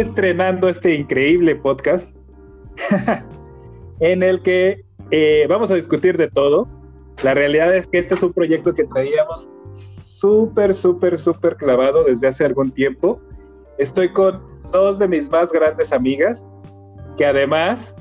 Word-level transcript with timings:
estrenando 0.00 0.68
este 0.68 0.94
increíble 0.94 1.56
podcast 1.56 2.14
en 4.00 4.22
el 4.22 4.42
que 4.42 4.84
eh, 5.10 5.46
vamos 5.48 5.70
a 5.70 5.74
discutir 5.74 6.16
de 6.16 6.28
todo. 6.28 6.68
La 7.22 7.34
realidad 7.34 7.74
es 7.74 7.86
que 7.86 7.98
este 7.98 8.14
es 8.14 8.22
un 8.22 8.32
proyecto 8.32 8.74
que 8.74 8.84
traíamos 8.84 9.50
súper, 9.72 10.74
súper, 10.74 11.18
súper 11.18 11.56
clavado 11.56 12.04
desde 12.04 12.26
hace 12.26 12.44
algún 12.44 12.70
tiempo. 12.70 13.20
Estoy 13.78 14.12
con 14.12 14.42
dos 14.72 14.98
de 14.98 15.08
mis 15.08 15.30
más 15.30 15.52
grandes 15.52 15.92
amigas, 15.92 16.46
que 17.16 17.26
además 17.26 17.94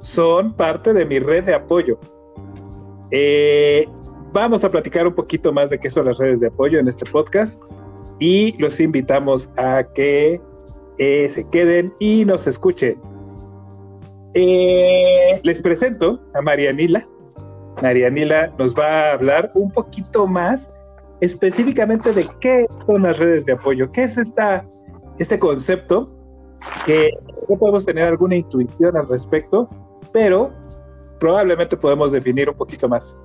son 0.00 0.54
parte 0.54 0.92
de 0.92 1.04
mi 1.04 1.18
red 1.20 1.44
de 1.44 1.54
apoyo. 1.54 1.98
Eh, 3.10 3.86
vamos 4.32 4.64
a 4.64 4.70
platicar 4.70 5.06
un 5.06 5.14
poquito 5.14 5.52
más 5.52 5.70
de 5.70 5.78
qué 5.78 5.90
son 5.90 6.06
las 6.06 6.18
redes 6.18 6.40
de 6.40 6.48
apoyo 6.48 6.78
en 6.78 6.88
este 6.88 7.08
podcast 7.10 7.60
y 8.18 8.56
los 8.58 8.80
invitamos 8.80 9.50
a 9.56 9.84
que 9.94 10.40
eh, 11.00 11.30
se 11.30 11.48
queden 11.48 11.94
y 11.98 12.26
nos 12.26 12.46
escuchen. 12.46 13.00
Eh, 14.34 15.40
les 15.42 15.58
presento 15.60 16.20
a 16.34 16.42
Marianila. 16.42 17.08
Marianila 17.82 18.52
nos 18.58 18.74
va 18.74 18.84
a 18.84 19.12
hablar 19.14 19.50
un 19.54 19.70
poquito 19.70 20.26
más 20.26 20.70
específicamente 21.22 22.12
de 22.12 22.28
qué 22.40 22.66
son 22.84 23.04
las 23.04 23.18
redes 23.18 23.46
de 23.46 23.52
apoyo, 23.52 23.90
qué 23.92 24.02
es 24.04 24.18
esta, 24.18 24.68
este 25.18 25.38
concepto 25.38 26.10
que 26.84 27.08
no 27.48 27.56
podemos 27.56 27.86
tener 27.86 28.04
alguna 28.04 28.36
intuición 28.36 28.94
al 28.94 29.08
respecto, 29.08 29.70
pero 30.12 30.52
probablemente 31.18 31.78
podemos 31.78 32.12
definir 32.12 32.50
un 32.50 32.56
poquito 32.56 32.88
más. 32.88 33.16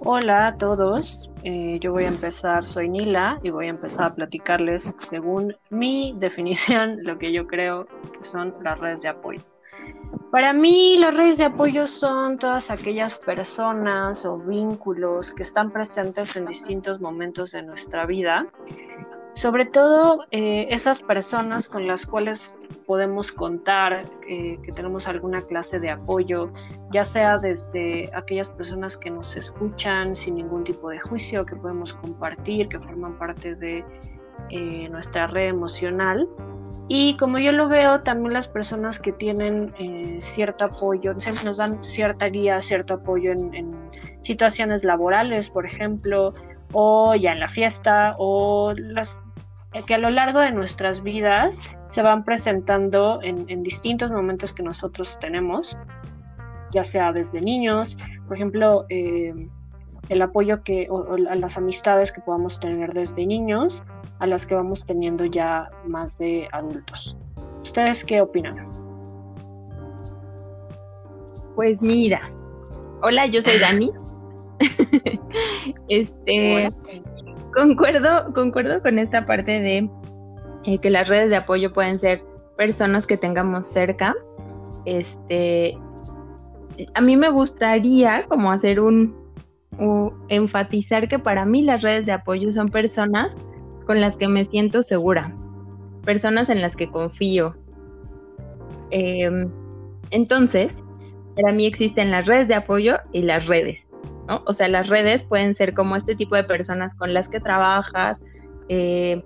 Hola 0.00 0.46
a 0.46 0.56
todos, 0.56 1.28
eh, 1.42 1.78
yo 1.80 1.92
voy 1.92 2.04
a 2.04 2.08
empezar, 2.08 2.64
soy 2.64 2.88
Nila 2.88 3.36
y 3.42 3.50
voy 3.50 3.66
a 3.66 3.70
empezar 3.70 4.06
a 4.06 4.14
platicarles 4.14 4.94
según 4.98 5.56
mi 5.70 6.14
definición 6.18 6.98
lo 7.02 7.18
que 7.18 7.32
yo 7.32 7.48
creo 7.48 7.86
que 8.12 8.22
son 8.22 8.54
las 8.62 8.78
redes 8.78 9.02
de 9.02 9.08
apoyo. 9.08 9.40
Para 10.30 10.52
mí 10.52 10.96
las 10.98 11.16
redes 11.16 11.38
de 11.38 11.46
apoyo 11.46 11.88
son 11.88 12.38
todas 12.38 12.70
aquellas 12.70 13.16
personas 13.16 14.24
o 14.24 14.38
vínculos 14.38 15.32
que 15.32 15.42
están 15.42 15.72
presentes 15.72 16.36
en 16.36 16.46
distintos 16.46 17.00
momentos 17.00 17.50
de 17.50 17.62
nuestra 17.62 18.06
vida 18.06 18.46
sobre 19.38 19.66
todo 19.66 20.24
eh, 20.32 20.66
esas 20.70 21.00
personas 21.00 21.68
con 21.68 21.86
las 21.86 22.06
cuales 22.06 22.58
podemos 22.88 23.30
contar 23.30 24.06
eh, 24.26 24.58
que 24.64 24.72
tenemos 24.72 25.06
alguna 25.06 25.42
clase 25.42 25.78
de 25.78 25.90
apoyo, 25.90 26.50
ya 26.90 27.04
sea 27.04 27.36
desde 27.36 28.10
aquellas 28.14 28.50
personas 28.50 28.96
que 28.96 29.10
nos 29.10 29.36
escuchan 29.36 30.16
sin 30.16 30.36
ningún 30.36 30.64
tipo 30.64 30.88
de 30.88 30.98
juicio, 30.98 31.44
que 31.44 31.54
podemos 31.54 31.92
compartir, 31.92 32.66
que 32.68 32.78
forman 32.78 33.18
parte 33.18 33.54
de 33.54 33.84
eh, 34.48 34.88
nuestra 34.88 35.26
red 35.26 35.50
emocional. 35.50 36.26
Y 36.88 37.14
como 37.18 37.38
yo 37.38 37.52
lo 37.52 37.68
veo, 37.68 37.98
también 37.98 38.32
las 38.32 38.48
personas 38.48 38.98
que 38.98 39.12
tienen 39.12 39.74
cierto 40.20 40.64
apoyo, 40.64 41.12
nos 41.44 41.58
dan 41.58 41.84
cierta 41.84 42.26
guía, 42.26 42.62
cierto 42.62 42.94
apoyo 42.94 43.30
en, 43.30 43.54
en 43.54 43.90
situaciones 44.20 44.82
laborales, 44.82 45.50
por 45.50 45.66
ejemplo, 45.66 46.32
o 46.72 47.14
ya 47.14 47.32
en 47.32 47.40
la 47.40 47.48
fiesta, 47.48 48.14
o 48.18 48.72
las 48.74 49.20
eh, 49.74 49.82
que 49.86 49.94
a 49.94 49.98
lo 49.98 50.10
largo 50.10 50.40
de 50.40 50.50
nuestras 50.50 51.02
vidas 51.02 51.60
se 51.88 52.02
van 52.02 52.24
presentando 52.24 53.20
en, 53.22 53.62
distintos 53.62 54.10
momentos 54.10 54.52
que 54.52 54.62
nosotros 54.62 55.18
tenemos, 55.20 55.76
ya 56.70 56.84
sea 56.84 57.12
desde 57.12 57.40
niños, 57.40 57.96
por 58.26 58.36
ejemplo, 58.36 58.84
eh, 58.90 59.34
el 60.10 60.22
apoyo 60.22 60.62
que, 60.62 60.86
o, 60.90 61.14
a 61.14 61.34
las 61.34 61.56
amistades 61.56 62.12
que 62.12 62.20
podamos 62.20 62.60
tener 62.60 62.92
desde 62.92 63.26
niños, 63.26 63.82
a 64.18 64.26
las 64.26 64.46
que 64.46 64.54
vamos 64.54 64.84
teniendo 64.84 65.24
ya 65.24 65.70
más 65.86 66.18
de 66.18 66.48
adultos. 66.52 67.16
¿Ustedes 67.62 68.04
qué 68.04 68.20
opinan? 68.20 68.64
Pues 71.54 71.82
mira, 71.82 72.20
hola, 73.02 73.26
yo 73.26 73.42
soy 73.42 73.58
Dani. 73.58 73.90
este, 75.88 76.68
concuerdo, 77.54 78.32
concuerdo 78.34 78.82
con 78.82 78.98
esta 78.98 79.24
parte 79.26 79.60
de 79.60 79.90
eh, 80.64 80.78
que 80.78 80.90
las 80.90 81.08
redes 81.08 81.30
de 81.30 81.36
apoyo 81.36 81.72
pueden 81.72 81.98
ser 81.98 82.22
personas 82.56 83.06
que 83.06 83.16
tengamos 83.16 83.66
cerca. 83.66 84.14
Este, 84.84 85.76
a 86.94 87.00
mí 87.00 87.16
me 87.16 87.30
gustaría 87.30 88.24
como 88.26 88.50
hacer 88.50 88.80
un, 88.80 89.16
enfatizar 90.28 91.08
que 91.08 91.18
para 91.18 91.44
mí 91.44 91.62
las 91.62 91.82
redes 91.82 92.04
de 92.06 92.12
apoyo 92.12 92.52
son 92.52 92.68
personas 92.68 93.32
con 93.86 94.00
las 94.00 94.16
que 94.16 94.26
me 94.26 94.44
siento 94.44 94.82
segura, 94.82 95.34
personas 96.04 96.48
en 96.48 96.60
las 96.60 96.76
que 96.76 96.90
confío. 96.90 97.56
Em, 98.90 99.48
entonces, 100.10 100.76
para 101.36 101.52
mí 101.52 101.66
existen 101.66 102.10
las 102.10 102.26
redes 102.26 102.48
de 102.48 102.54
apoyo 102.54 102.96
y 103.12 103.22
las 103.22 103.46
redes. 103.46 103.78
O 104.46 104.52
sea, 104.52 104.68
las 104.68 104.88
redes 104.88 105.22
pueden 105.22 105.54
ser 105.54 105.72
como 105.72 105.96
este 105.96 106.14
tipo 106.14 106.36
de 106.36 106.44
personas 106.44 106.94
con 106.94 107.14
las 107.14 107.28
que 107.28 107.40
trabajas, 107.40 108.20
eh, 108.68 109.22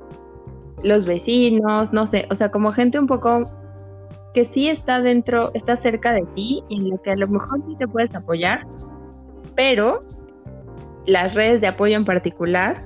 los 0.83 1.07
vecinos, 1.07 1.93
no 1.93 2.07
sé, 2.07 2.27
o 2.31 2.35
sea, 2.35 2.51
como 2.51 2.73
gente 2.73 2.99
un 2.99 3.07
poco 3.07 3.47
que 4.35 4.45
sí 4.45 4.69
está 4.69 5.01
dentro, 5.01 5.51
está 5.55 5.77
cerca 5.77 6.13
de 6.13 6.23
ti 6.35 6.63
y 6.69 6.77
en 6.77 6.91
la 6.91 6.99
que 6.99 7.11
a 7.11 7.17
lo 7.17 7.29
mejor 7.29 7.61
sí 7.67 7.77
te 7.79 7.87
puedes 7.87 8.15
apoyar, 8.15 8.67
pero 9.55 10.01
las 11.07 11.35
redes 11.35 11.61
de 11.61 11.67
apoyo 11.67 11.97
en 11.97 12.05
particular, 12.05 12.81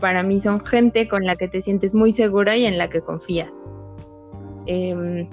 para 0.00 0.22
mí 0.22 0.38
son 0.40 0.64
gente 0.64 1.08
con 1.08 1.24
la 1.24 1.34
que 1.36 1.48
te 1.48 1.62
sientes 1.62 1.94
muy 1.94 2.12
segura 2.12 2.56
y 2.56 2.66
en 2.66 2.78
la 2.78 2.88
que 2.88 3.00
confías. 3.00 3.50
Em, 4.66 5.28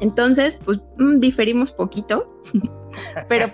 entonces, 0.00 0.58
pues 0.64 0.80
mm, 0.98 1.16
diferimos 1.16 1.72
poquito, 1.72 2.40
pero 3.28 3.52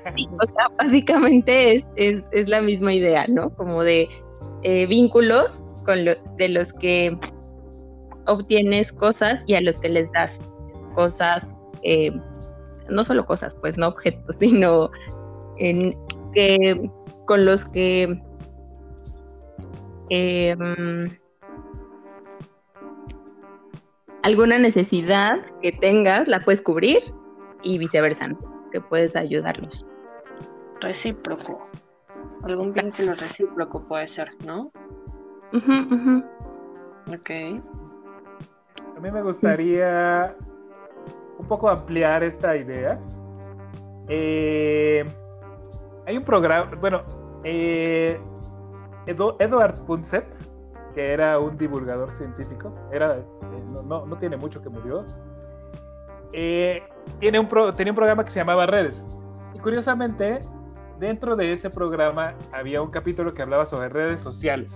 básicamente 0.78 1.84
es, 1.96 2.48
la 2.48 2.62
misma 2.62 2.94
idea, 2.94 3.26
¿no? 3.28 3.50
Como 3.50 3.82
de 3.82 4.08
eh, 4.62 4.86
vínculos 4.86 5.60
con 5.84 6.04
de 6.04 6.48
los 6.48 6.72
que 6.72 7.18
obtienes 8.28 8.92
cosas 8.92 9.40
y 9.46 9.54
a 9.54 9.60
los 9.60 9.80
que 9.80 9.88
les 9.88 10.10
das 10.12 10.30
cosas, 10.94 11.42
eh, 11.82 12.12
no 12.88 13.04
solo 13.04 13.26
cosas, 13.26 13.54
pues 13.60 13.76
no 13.76 13.88
objetos, 13.88 14.36
sino 14.40 14.90
en, 15.58 15.96
que, 16.32 16.90
con 17.26 17.44
los 17.44 17.66
que 17.66 18.20
em, 20.10 21.08
alguna 24.22 24.58
necesidad 24.58 25.32
que 25.62 25.72
tengas 25.72 26.28
la 26.28 26.40
puedes 26.40 26.60
cubrir 26.60 26.98
y 27.62 27.78
viceversa, 27.78 28.28
que 28.70 28.80
puedes 28.80 29.16
ayudarlos. 29.16 29.84
Recíproco. 30.80 31.66
Algún 32.44 32.72
vínculo 32.72 33.14
recíproco 33.14 33.82
puede 33.88 34.06
ser, 34.06 34.28
¿no? 34.44 34.70
Ok. 37.08 37.30
A 38.98 39.00
mí 39.00 39.12
me 39.12 39.22
gustaría 39.22 40.34
un 41.38 41.46
poco 41.46 41.70
ampliar 41.70 42.24
esta 42.24 42.56
idea. 42.56 42.98
Eh, 44.08 45.04
hay 46.04 46.16
un 46.16 46.24
programa, 46.24 46.68
bueno, 46.80 47.00
eh, 47.44 48.20
Edward 49.06 49.84
Punset, 49.84 50.26
que 50.96 51.12
era 51.12 51.38
un 51.38 51.56
divulgador 51.56 52.10
científico, 52.10 52.74
era, 52.90 53.18
eh, 53.18 53.24
no, 53.84 54.04
tiene 54.18 54.36
mucho 54.36 54.60
que 54.60 54.68
murió, 54.68 54.98
eh, 56.32 56.82
tiene 57.20 57.38
un 57.38 57.48
tenía 57.76 57.92
un 57.92 57.96
programa 57.96 58.24
que 58.24 58.32
se 58.32 58.40
llamaba 58.40 58.66
Redes. 58.66 59.00
Y 59.54 59.60
curiosamente, 59.60 60.40
dentro 60.98 61.36
de 61.36 61.52
ese 61.52 61.70
programa 61.70 62.34
había 62.50 62.82
un 62.82 62.90
capítulo 62.90 63.32
que 63.32 63.42
hablaba 63.42 63.64
sobre 63.64 63.90
redes 63.90 64.18
sociales. 64.18 64.72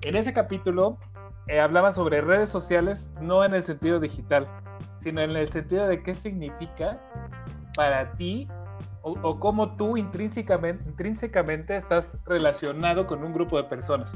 En 0.00 0.16
ese 0.16 0.32
capítulo 0.32 0.98
eh, 1.48 1.60
hablaba 1.60 1.92
sobre 1.92 2.20
redes 2.20 2.48
sociales 2.48 3.10
no 3.20 3.44
en 3.44 3.54
el 3.54 3.62
sentido 3.62 4.00
digital, 4.00 4.46
sino 5.00 5.20
en 5.20 5.30
el 5.30 5.48
sentido 5.48 5.86
de 5.86 6.02
qué 6.02 6.14
significa 6.14 7.00
para 7.74 8.12
ti 8.12 8.48
o, 9.02 9.38
cómo 9.38 9.76
tú 9.76 9.96
intrínsecamente, 9.96 11.76
estás 11.76 12.18
relacionado 12.26 13.06
con 13.06 13.22
un 13.24 13.32
grupo 13.32 13.56
de 13.56 13.64
personas. 13.64 14.12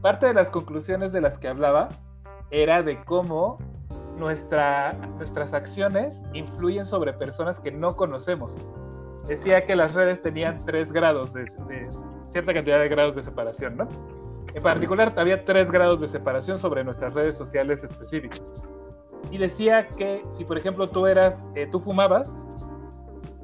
Parte 0.00 0.26
de 0.26 0.34
las 0.34 0.48
conclusiones 0.50 1.12
de 1.12 1.20
las 1.20 1.38
que 1.38 1.48
hablaba 1.48 1.90
era 2.50 2.82
de 2.82 3.02
cómo 3.04 3.58
nuestra, 4.16 4.94
nuestras 5.18 5.52
acciones 5.52 6.22
influyen 6.32 6.84
sobre 6.84 7.12
personas 7.12 7.60
que 7.60 7.70
no 7.70 7.96
conocemos. 7.96 8.56
Decía 9.26 9.66
que 9.66 9.76
las 9.76 9.94
redes 9.94 10.22
tenían 10.22 10.58
tres 10.64 10.90
grados 10.90 11.32
de, 11.32 11.46
cierta 12.28 12.54
cantidad 12.54 12.80
de 12.80 12.88
grados 12.88 13.14
de 13.14 13.22
separación, 13.22 13.76
¿no? 13.76 13.88
En 14.54 14.62
particular, 14.62 15.12
había 15.16 15.44
tres 15.44 15.70
grados 15.70 16.00
de 16.00 16.08
separación 16.08 16.58
sobre 16.58 16.84
nuestras 16.84 17.14
redes 17.14 17.36
sociales 17.36 17.82
específicas. 17.82 18.42
Y 19.30 19.38
decía 19.38 19.84
que 19.84 20.22
si, 20.36 20.44
por 20.44 20.58
ejemplo, 20.58 20.88
tú 20.88 21.06
eras, 21.06 21.44
eh, 21.54 21.68
tú 21.70 21.80
fumabas, 21.80 22.46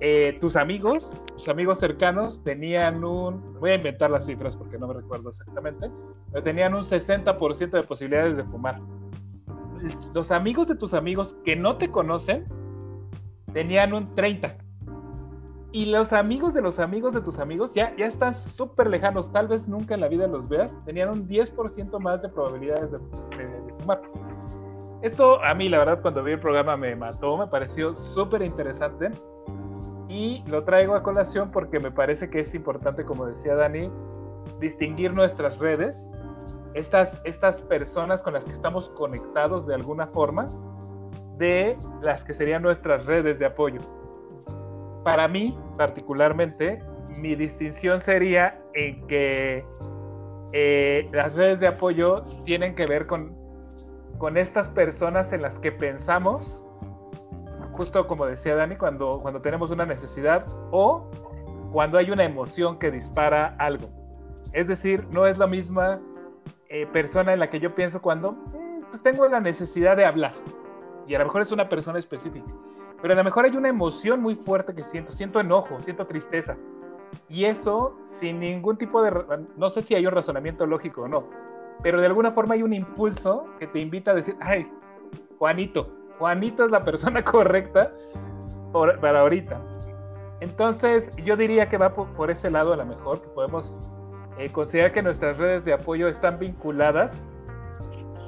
eh, 0.01 0.37
tus 0.41 0.57
amigos, 0.57 1.13
tus 1.37 1.49
amigos 1.49 1.79
cercanos 1.79 2.43
tenían 2.43 3.05
un, 3.05 3.59
voy 3.61 3.71
a 3.71 3.75
inventar 3.75 4.11
las 4.11 4.27
cifras 4.27 4.57
porque 4.57 4.79
no 4.79 4.89
me 4.89 4.95
recuerdo 4.95 5.31
exactamente, 5.31 5.91
pero 6.31 6.43
tenían 6.43 6.75
un 6.75 6.83
60% 6.83 7.71
de 7.71 7.83
posibilidades 7.83 8.37
de 8.37 8.45
fumar 8.45 8.81
los 10.15 10.31
amigos 10.31 10.67
de 10.69 10.77
tus 10.77 10.95
amigos 10.95 11.37
que 11.45 11.57
no 11.57 11.77
te 11.77 11.91
conocen 11.91 12.47
tenían 13.53 13.93
un 13.93 14.15
30. 14.15 14.57
Y 15.75 15.87
los 15.87 16.13
amigos 16.13 16.55
de 16.55 16.63
los 16.63 16.79
amigos 16.79 17.15
de 17.15 17.21
tus 17.21 17.41
amigos 17.41 17.73
ya, 17.75 17.93
ya 17.97 18.07
están 18.07 18.33
súper 18.33 18.87
lejanos, 18.87 19.33
tal 19.33 19.49
vez 19.49 19.67
nunca 19.67 19.95
en 19.95 20.03
la 20.03 20.09
vida 20.09 20.29
los 20.29 20.49
veas, 20.49 20.73
tenían 20.85 21.09
un 21.09 21.27
10% 21.27 21.99
más 21.99 22.23
de 22.23 22.29
probabilidades 22.29 22.93
de, 22.93 23.01
fumar. 23.81 24.01
Esto 25.03 25.43
a 25.43 25.53
mí, 25.53 25.69
la 25.69 25.79
verdad, 25.79 26.01
cuando 26.01 26.23
vi 26.23 26.31
el 26.31 26.39
programa 26.39 26.77
me 26.77 26.95
mató, 26.95 27.37
me 27.37 27.49
pareció 27.49 27.97
súper 27.97 28.43
interesante 28.43 29.11
y 30.09 30.45
lo 30.47 30.63
traigo 30.63 30.95
a 30.95 31.03
colación 31.03 31.51
porque 31.51 31.81
me 31.81 31.91
parece 31.91 32.31
que 32.31 32.39
es 32.39 32.55
importante, 32.55 33.05
como 33.05 33.27
decía 33.27 33.57
Dani, 33.57 33.91
distinguir 34.61 35.13
nuestras 35.13 35.59
redes, 35.59 36.09
estas, 36.75 37.21
estas 37.25 37.61
personas 37.63 38.23
con 38.23 38.35
las 38.35 38.45
que 38.45 38.53
estamos 38.53 38.91
conectados 38.91 39.67
de 39.67 39.75
alguna 39.75 40.07
forma, 40.07 40.47
de 41.37 41.77
las 42.01 42.23
que 42.23 42.33
serían 42.33 42.63
nuestras 42.63 43.07
redes 43.07 43.41
de 43.41 43.47
apoyo. 43.47 43.81
Para 45.05 45.29
mí, 45.29 45.57
particularmente, 45.77 46.83
mi 47.19 47.35
distinción 47.35 48.01
sería 48.01 48.59
en 48.73 49.07
que 49.07 49.65
eh, 50.53 51.07
las 51.13 51.35
redes 51.35 51.61
de 51.61 51.69
apoyo 51.69 52.23
tienen 52.45 52.75
que 52.75 52.87
ver 52.87 53.07
con, 53.07 53.37
con 54.19 54.37
estas 54.37 54.69
personas 54.69 55.33
en 55.33 55.43
las 55.43 55.59
que 55.59 55.71
pensamos 55.71 56.65
justo 57.75 58.07
como 58.07 58.27
decía 58.27 58.55
Dani, 58.55 58.77
cuando, 58.77 59.21
cuando 59.21 59.41
tenemos 59.41 59.71
una 59.71 59.85
necesidad 59.85 60.47
o 60.71 61.11
cuando 61.73 61.99
hay 61.99 62.11
una 62.11 62.25
emoción 62.25 62.79
que 62.79 62.91
dispara 62.91 63.57
algo. 63.59 63.89
Es 64.53 64.69
decir, 64.69 65.07
no 65.11 65.27
es 65.27 65.39
la 65.39 65.47
misma 65.47 66.01
eh, 66.69 66.87
persona 66.93 67.33
en 67.33 67.41
la 67.41 67.51
que 67.51 67.59
yo 67.59 67.75
pienso 67.75 68.01
cuando 68.01 68.33
mm, 68.33 68.85
pues 68.91 69.03
tengo 69.03 69.29
la 69.29 69.41
necesidad 69.41 69.97
de 69.97 70.07
hablar. 70.07 70.33
Y 71.07 71.15
a 71.15 71.19
lo 71.19 71.25
mejor 71.25 71.43
es 71.43 71.51
una 71.51 71.69
persona 71.69 71.99
específica. 71.99 72.47
Pero 73.05 73.13
a 73.13 73.17
lo 73.19 73.25
mejor 73.25 73.45
hay 73.45 73.55
una 73.55 73.69
emoción 73.69 74.23
muy 74.23 74.35
fuerte 74.35 74.75
que 74.75 74.83
siento. 74.83 75.13
Siento 75.13 75.39
enojo, 75.39 75.79
siento 75.83 76.07
tristeza. 76.07 76.57
Y 77.29 77.45
eso 77.45 77.99
sin 78.03 78.41
ningún 78.41 78.79
tipo 78.79 79.03
de... 79.03 79.13
No 79.59 79.69
sé 79.69 79.83
si 79.83 79.95
hay 79.95 80.07
un 80.07 80.13
razonamiento 80.13 80.65
lógico 80.65 81.03
o 81.03 81.09
no. 81.09 81.29
Pero 81.83 82.01
de 82.01 82.07
alguna 82.07 82.33
forma 82.33 82.55
hay 82.55 82.63
un 82.63 82.73
impulso 82.73 83.45
que 83.59 83.67
te 83.67 83.81
invita 83.81 84.13
a 84.13 84.15
decir, 84.15 84.35
ay, 84.41 84.73
Juanito, 85.39 85.87
Juanito 86.19 86.65
es 86.65 86.71
la 86.71 86.83
persona 86.83 87.23
correcta 87.25 87.93
para 88.73 89.21
ahorita. 89.21 89.61
Entonces, 90.41 91.15
yo 91.17 91.37
diría 91.37 91.69
que 91.69 91.77
va 91.77 91.93
por, 91.93 92.31
ese 92.31 92.51
lado 92.51 92.73
a 92.73 92.79
lo 92.79 92.87
mejor, 92.87 93.21
que 93.21 93.29
podemos 93.29 93.83
eh, 94.39 94.49
considerar 94.49 94.93
que 94.93 95.03
nuestras 95.03 95.37
redes 95.37 95.63
de 95.67 95.75
apoyo 95.75 96.09
están 96.09 96.37
vinculadas 96.37 97.23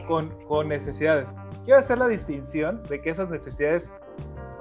con, 0.07 0.29
con, 0.45 0.69
necesidades. 0.69 1.35
Quiero 1.65 1.79
hacer 1.81 1.97
la 1.97 2.09
distinción 2.09 2.83
de 2.91 3.01
que 3.01 3.09
esas 3.09 3.31
necesidades, 3.31 3.91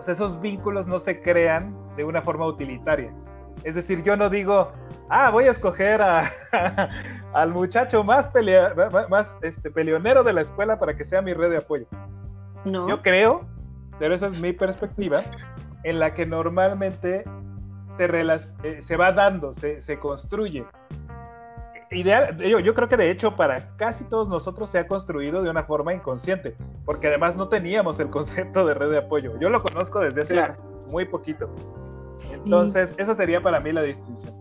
sea, 0.06 0.14
esos 0.14 0.40
vínculos 0.40 0.88
no 0.88 1.00
se 1.00 1.22
crean 1.22 1.76
de 1.96 2.04
una 2.04 2.22
forma 2.22 2.46
utilitaria. 2.46 3.14
Es 3.64 3.76
decir, 3.76 4.04
yo 4.04 4.16
no 4.16 4.30
digo, 4.30 4.72
ah, 5.10 5.32
voy 5.32 5.46
a 5.46 5.52
escoger 5.52 6.02
a, 6.02 6.32
al 7.34 7.52
muchacho 7.52 8.04
más, 8.04 8.28
pelea, 8.30 8.74
más 9.10 9.38
este, 9.42 9.72
peleonero 9.72 10.24
de 10.24 10.34
la 10.34 10.42
escuela 10.42 10.78
para 10.80 10.96
que 10.96 11.06
sea 11.06 11.22
mi 11.22 11.34
red 11.34 11.50
de 11.50 11.58
apoyo. 11.58 11.86
Yo 12.66 13.02
creo, 13.04 13.46
pero 14.00 14.16
esa 14.16 14.28
es 14.28 14.42
mi 14.42 14.52
perspectiva, 14.52 15.22
en 15.84 16.00
la 16.00 16.16
que 16.16 16.26
normalmente 16.26 17.24
se, 17.98 18.40
eh, 18.64 18.82
se 18.82 18.98
va 18.98 19.12
dando, 19.12 19.54
se, 19.54 19.82
se 19.82 20.00
construye. 20.00 20.66
Ideal, 21.92 22.38
yo, 22.38 22.60
yo, 22.60 22.74
creo 22.74 22.88
que 22.88 22.98
de 22.98 23.12
hecho 23.12 23.36
para 23.36 23.76
casi 23.78 24.04
todos 24.06 24.28
nosotros 24.28 24.72
se 24.72 24.80
ha 24.80 24.88
construido 24.88 25.44
de 25.44 25.50
una 25.50 25.64
forma 25.64 25.94
inconsciente, 25.94 26.56
porque 26.84 27.08
además 27.08 27.36
no 27.36 27.48
teníamos 27.48 28.00
el 28.00 28.10
concepto 28.10 28.66
de 28.66 28.74
red 28.74 28.90
de 28.92 28.98
apoyo. 29.00 29.38
Yo 29.40 29.50
lo 29.50 29.62
conozco 29.62 30.00
desde 30.00 30.22
hace 30.22 30.56
muy 30.92 31.06
poquito. 31.06 31.50
Entonces, 32.34 32.94
esa 32.98 33.14
sería 33.14 33.42
para 33.42 33.60
mí 33.60 33.72
la 33.72 33.84
distinción. 33.84 34.34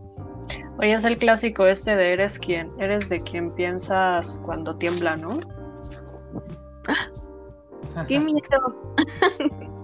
Oye, 0.79 0.93
es 0.93 1.05
el 1.05 1.19
clásico 1.19 1.67
este 1.67 1.95
de 1.95 2.15
eres 2.15 2.39
quien, 2.39 2.71
eres 2.79 3.09
de 3.09 3.21
quien 3.21 3.51
piensas 3.53 4.41
cuando 4.45 4.77
tiembla, 4.77 5.17
¿no? 5.17 5.31
¡Qué 8.09 8.19
miedo! 8.19 8.95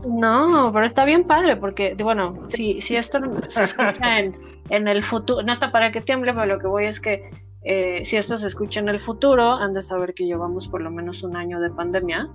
No, 0.09 0.71
pero 0.73 0.85
está 0.85 1.05
bien 1.05 1.25
padre, 1.25 1.57
porque, 1.57 1.95
bueno, 2.03 2.35
si, 2.49 2.81
si 2.81 2.97
esto 2.97 3.19
se 3.49 3.65
escucha 3.65 4.19
en, 4.19 4.37
en 4.71 4.89
el 4.89 5.03
futuro, 5.03 5.43
no 5.43 5.53
está 5.53 5.71
para 5.71 5.93
que 5.93 6.01
tiemble, 6.01 6.33
pero 6.33 6.47
lo 6.47 6.59
que 6.59 6.67
voy 6.67 6.87
es 6.87 7.01
que 7.01 7.31
eh, 7.62 8.05
si 8.05 8.17
esto 8.17 8.39
se 8.39 8.47
escucha 8.47 8.81
en 8.81 8.89
el 8.89 9.01
futuro, 9.01 9.53
han 9.53 9.73
de 9.73 9.83
saber 9.83 10.15
que 10.15 10.25
llevamos 10.25 10.67
por 10.69 10.81
lo 10.81 10.91
menos 10.91 11.23
un 11.23 11.37
año 11.37 11.61
de 11.61 11.71
pandemia, 11.71 12.29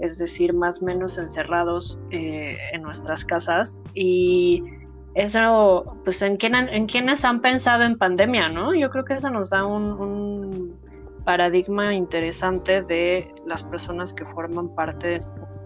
es 0.00 0.18
decir, 0.18 0.54
más 0.54 0.82
o 0.82 0.86
menos 0.86 1.18
encerrados 1.18 1.98
eh, 2.10 2.56
en 2.72 2.82
nuestras 2.82 3.24
casas. 3.24 3.82
Y 3.94 4.62
eso, 5.14 5.96
pues, 6.04 6.22
¿en, 6.22 6.36
quién, 6.36 6.54
¿en 6.54 6.86
quiénes 6.86 7.24
han 7.24 7.40
pensado 7.40 7.82
en 7.82 7.98
pandemia, 7.98 8.48
no? 8.48 8.74
Yo 8.74 8.88
creo 8.90 9.04
que 9.04 9.14
eso 9.14 9.28
nos 9.28 9.50
da 9.50 9.66
un, 9.66 9.92
un 9.92 10.76
paradigma 11.24 11.94
interesante 11.94 12.82
de 12.82 13.32
las 13.46 13.62
personas 13.64 14.14
que 14.14 14.24
forman 14.24 14.74
parte, 14.74 15.20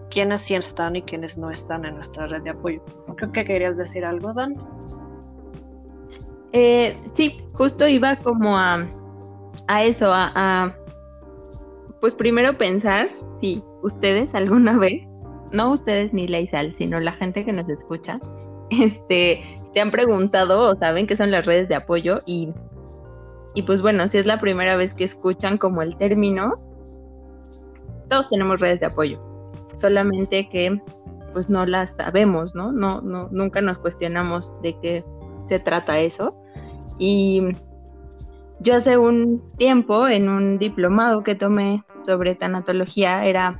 quienes 0.09 0.41
sí 0.41 0.55
están 0.55 0.97
y 0.97 1.01
quienes 1.01 1.37
no 1.37 1.49
están 1.49 1.85
en 1.85 1.95
nuestra 1.95 2.27
red 2.27 2.41
de 2.43 2.49
apoyo. 2.49 2.83
Creo 3.15 3.31
que 3.31 3.45
querías 3.45 3.77
decir 3.77 4.03
algo, 4.03 4.33
Dan. 4.33 4.55
Eh, 6.51 6.95
sí, 7.13 7.43
justo 7.53 7.87
iba 7.87 8.15
como 8.17 8.57
a, 8.57 8.81
a 9.67 9.83
eso, 9.83 10.09
a, 10.11 10.75
pues 12.01 12.13
primero 12.13 12.57
pensar 12.57 13.09
si 13.39 13.63
ustedes 13.83 14.33
alguna 14.35 14.77
vez, 14.79 15.01
no 15.51 15.71
ustedes 15.71 16.13
ni 16.13 16.27
Leisal, 16.27 16.75
sino 16.75 16.99
la 16.99 17.13
gente 17.13 17.45
que 17.45 17.53
nos 17.53 17.69
escucha, 17.69 18.15
este, 18.69 19.43
te 19.73 19.81
han 19.81 19.91
preguntado 19.91 20.71
o 20.71 20.75
saben 20.77 21.07
qué 21.07 21.15
son 21.15 21.31
las 21.31 21.45
redes 21.45 21.67
de 21.69 21.75
apoyo 21.75 22.21
y 22.25 22.53
y 23.55 23.61
pues 23.61 23.81
bueno, 23.81 24.07
si 24.07 24.17
es 24.17 24.25
la 24.25 24.39
primera 24.39 24.75
vez 24.75 24.93
que 24.93 25.05
escuchan 25.05 25.57
como 25.57 25.81
el 25.81 25.95
término, 25.95 26.55
todos 28.09 28.29
tenemos 28.29 28.59
redes 28.59 28.81
de 28.81 28.87
apoyo, 28.87 29.19
solamente 29.73 30.49
que 30.49 30.77
pues 31.31 31.49
no 31.49 31.65
las 31.65 31.91
sabemos, 31.95 32.53
¿no? 32.53 32.71
No, 32.71 33.01
no, 33.01 33.29
nunca 33.31 33.61
nos 33.61 33.77
cuestionamos 33.77 34.61
de 34.61 34.77
qué 34.81 35.05
se 35.47 35.59
trata 35.59 35.99
eso. 35.99 36.35
Y 36.97 37.41
yo 38.59 38.75
hace 38.75 38.97
un 38.97 39.47
tiempo, 39.57 40.07
en 40.07 40.29
un 40.29 40.57
diplomado 40.57 41.23
que 41.23 41.35
tomé 41.35 41.83
sobre 42.03 42.35
tanatología, 42.35 43.25
era 43.25 43.59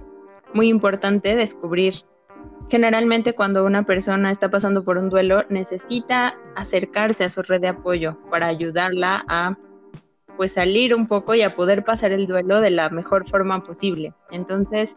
muy 0.53 0.69
importante 0.69 1.35
descubrir. 1.35 1.95
Generalmente 2.69 3.33
cuando 3.33 3.65
una 3.65 3.83
persona 3.83 4.31
está 4.31 4.49
pasando 4.49 4.83
por 4.83 4.97
un 4.97 5.09
duelo, 5.09 5.43
necesita 5.49 6.35
acercarse 6.55 7.23
a 7.23 7.29
su 7.29 7.41
red 7.41 7.61
de 7.61 7.67
apoyo 7.67 8.17
para 8.31 8.47
ayudarla 8.47 9.23
a 9.27 9.57
pues 10.37 10.53
salir 10.53 10.93
un 10.93 11.07
poco 11.07 11.35
y 11.35 11.41
a 11.41 11.55
poder 11.55 11.83
pasar 11.83 12.11
el 12.11 12.27
duelo 12.27 12.59
de 12.59 12.71
la 12.71 12.89
mejor 12.89 13.29
forma 13.29 13.63
posible. 13.63 14.13
Entonces, 14.31 14.95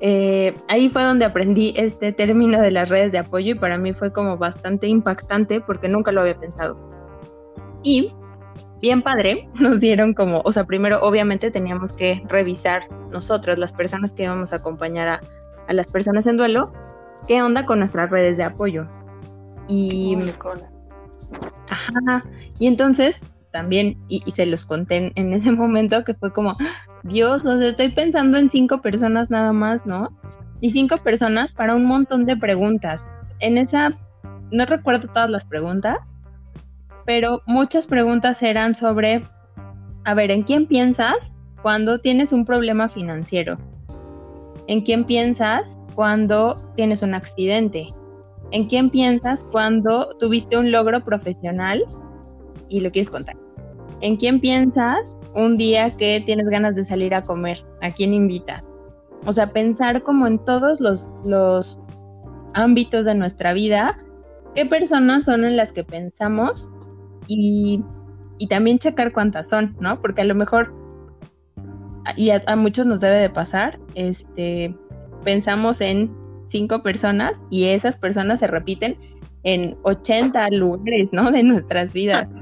eh, 0.00 0.56
ahí 0.68 0.88
fue 0.88 1.02
donde 1.02 1.24
aprendí 1.24 1.74
este 1.76 2.12
término 2.12 2.60
de 2.60 2.70
las 2.70 2.88
redes 2.88 3.12
de 3.12 3.18
apoyo 3.18 3.52
y 3.52 3.58
para 3.58 3.76
mí 3.76 3.92
fue 3.92 4.12
como 4.12 4.36
bastante 4.36 4.86
impactante 4.86 5.60
porque 5.60 5.88
nunca 5.88 6.12
lo 6.12 6.22
había 6.22 6.38
pensado. 6.38 6.78
Y 7.82 8.12
bien 8.80 9.02
padre, 9.02 9.48
nos 9.60 9.80
dieron 9.80 10.14
como, 10.14 10.42
o 10.44 10.52
sea, 10.52 10.64
primero 10.64 11.00
obviamente 11.02 11.50
teníamos 11.50 11.92
que 11.92 12.22
revisar 12.28 12.82
nosotros, 13.10 13.58
las 13.58 13.72
personas 13.72 14.12
que 14.12 14.24
íbamos 14.24 14.52
a 14.52 14.56
acompañar 14.56 15.08
a, 15.08 15.20
a 15.68 15.72
las 15.72 15.88
personas 15.88 16.26
en 16.26 16.36
duelo, 16.36 16.72
qué 17.26 17.42
onda 17.42 17.66
con 17.66 17.78
nuestras 17.78 18.10
redes 18.10 18.36
de 18.36 18.44
apoyo. 18.44 18.86
Y... 19.68 20.16
Ajá. 21.68 22.24
Y 22.58 22.66
entonces 22.66 23.14
también, 23.50 23.96
y, 24.08 24.28
se 24.30 24.46
los 24.46 24.64
conté 24.64 25.12
en, 25.14 25.32
ese 25.32 25.52
momento, 25.52 26.04
que 26.04 26.14
fue 26.14 26.32
como, 26.32 26.56
Dios, 27.02 27.44
o 27.44 27.58
sea, 27.58 27.68
estoy 27.68 27.90
pensando 27.90 28.38
en 28.38 28.50
cinco 28.50 28.80
personas 28.80 29.30
nada 29.30 29.52
más, 29.52 29.86
¿no? 29.86 30.10
Y 30.60 30.70
cinco 30.70 30.96
personas 30.96 31.52
para 31.52 31.74
un 31.74 31.84
montón 31.84 32.26
de 32.26 32.36
preguntas. 32.36 33.10
En 33.38 33.58
esa, 33.58 33.90
no 34.50 34.66
recuerdo 34.66 35.08
todas 35.08 35.30
las 35.30 35.44
preguntas, 35.44 35.96
pero 37.10 37.42
muchas 37.44 37.88
preguntas 37.88 38.40
eran 38.40 38.72
sobre, 38.72 39.24
a 40.04 40.14
ver, 40.14 40.30
¿en 40.30 40.44
quién 40.44 40.64
piensas 40.64 41.32
cuando 41.60 41.98
tienes 41.98 42.32
un 42.32 42.44
problema 42.44 42.88
financiero? 42.88 43.58
¿En 44.68 44.82
quién 44.82 45.04
piensas 45.04 45.76
cuando 45.96 46.54
tienes 46.76 47.02
un 47.02 47.14
accidente? 47.14 47.88
¿En 48.52 48.68
quién 48.68 48.90
piensas 48.90 49.42
cuando 49.50 50.08
tuviste 50.20 50.56
un 50.56 50.70
logro 50.70 51.04
profesional 51.04 51.82
y 52.68 52.78
lo 52.78 52.92
quieres 52.92 53.10
contar. 53.10 53.36
¿En 54.02 54.16
quién 54.16 54.40
piensas 54.40 55.18
un 55.34 55.56
día 55.56 55.90
que 55.90 56.22
tienes 56.24 56.46
ganas 56.46 56.76
de 56.76 56.84
salir 56.84 57.12
a 57.12 57.24
comer? 57.24 57.58
¿A 57.82 57.90
quién 57.90 58.14
invitas? 58.14 58.62
O 59.26 59.32
sea, 59.32 59.52
pensar 59.52 60.04
como 60.04 60.28
en 60.28 60.38
todos 60.44 60.78
los, 60.78 61.12
los 61.24 61.80
ámbitos 62.54 63.04
de 63.04 63.16
nuestra 63.16 63.52
vida, 63.52 63.98
qué 64.54 64.64
personas 64.64 65.24
son 65.24 65.44
en 65.44 65.56
las 65.56 65.72
que 65.72 65.82
pensamos 65.82 66.70
y, 67.30 67.84
y 68.38 68.48
también 68.48 68.78
checar 68.78 69.12
cuántas 69.12 69.48
son, 69.48 69.76
¿no? 69.80 70.00
Porque 70.00 70.22
a 70.22 70.24
lo 70.24 70.34
mejor 70.34 70.74
y 72.16 72.30
a, 72.30 72.56
muchos 72.56 72.86
nos 72.86 73.00
debe 73.00 73.20
de 73.20 73.30
pasar, 73.30 73.78
este, 73.94 74.74
pensamos 75.24 75.80
en 75.80 76.10
cinco 76.46 76.82
personas 76.82 77.44
y 77.50 77.66
esas 77.66 77.96
personas 77.96 78.40
se 78.40 78.46
repiten 78.46 78.96
en 79.44 79.76
80 79.82 80.50
lugares, 80.50 81.08
¿no? 81.12 81.30
De 81.30 81.42
nuestras 81.42 81.92
vidas. 81.92 82.28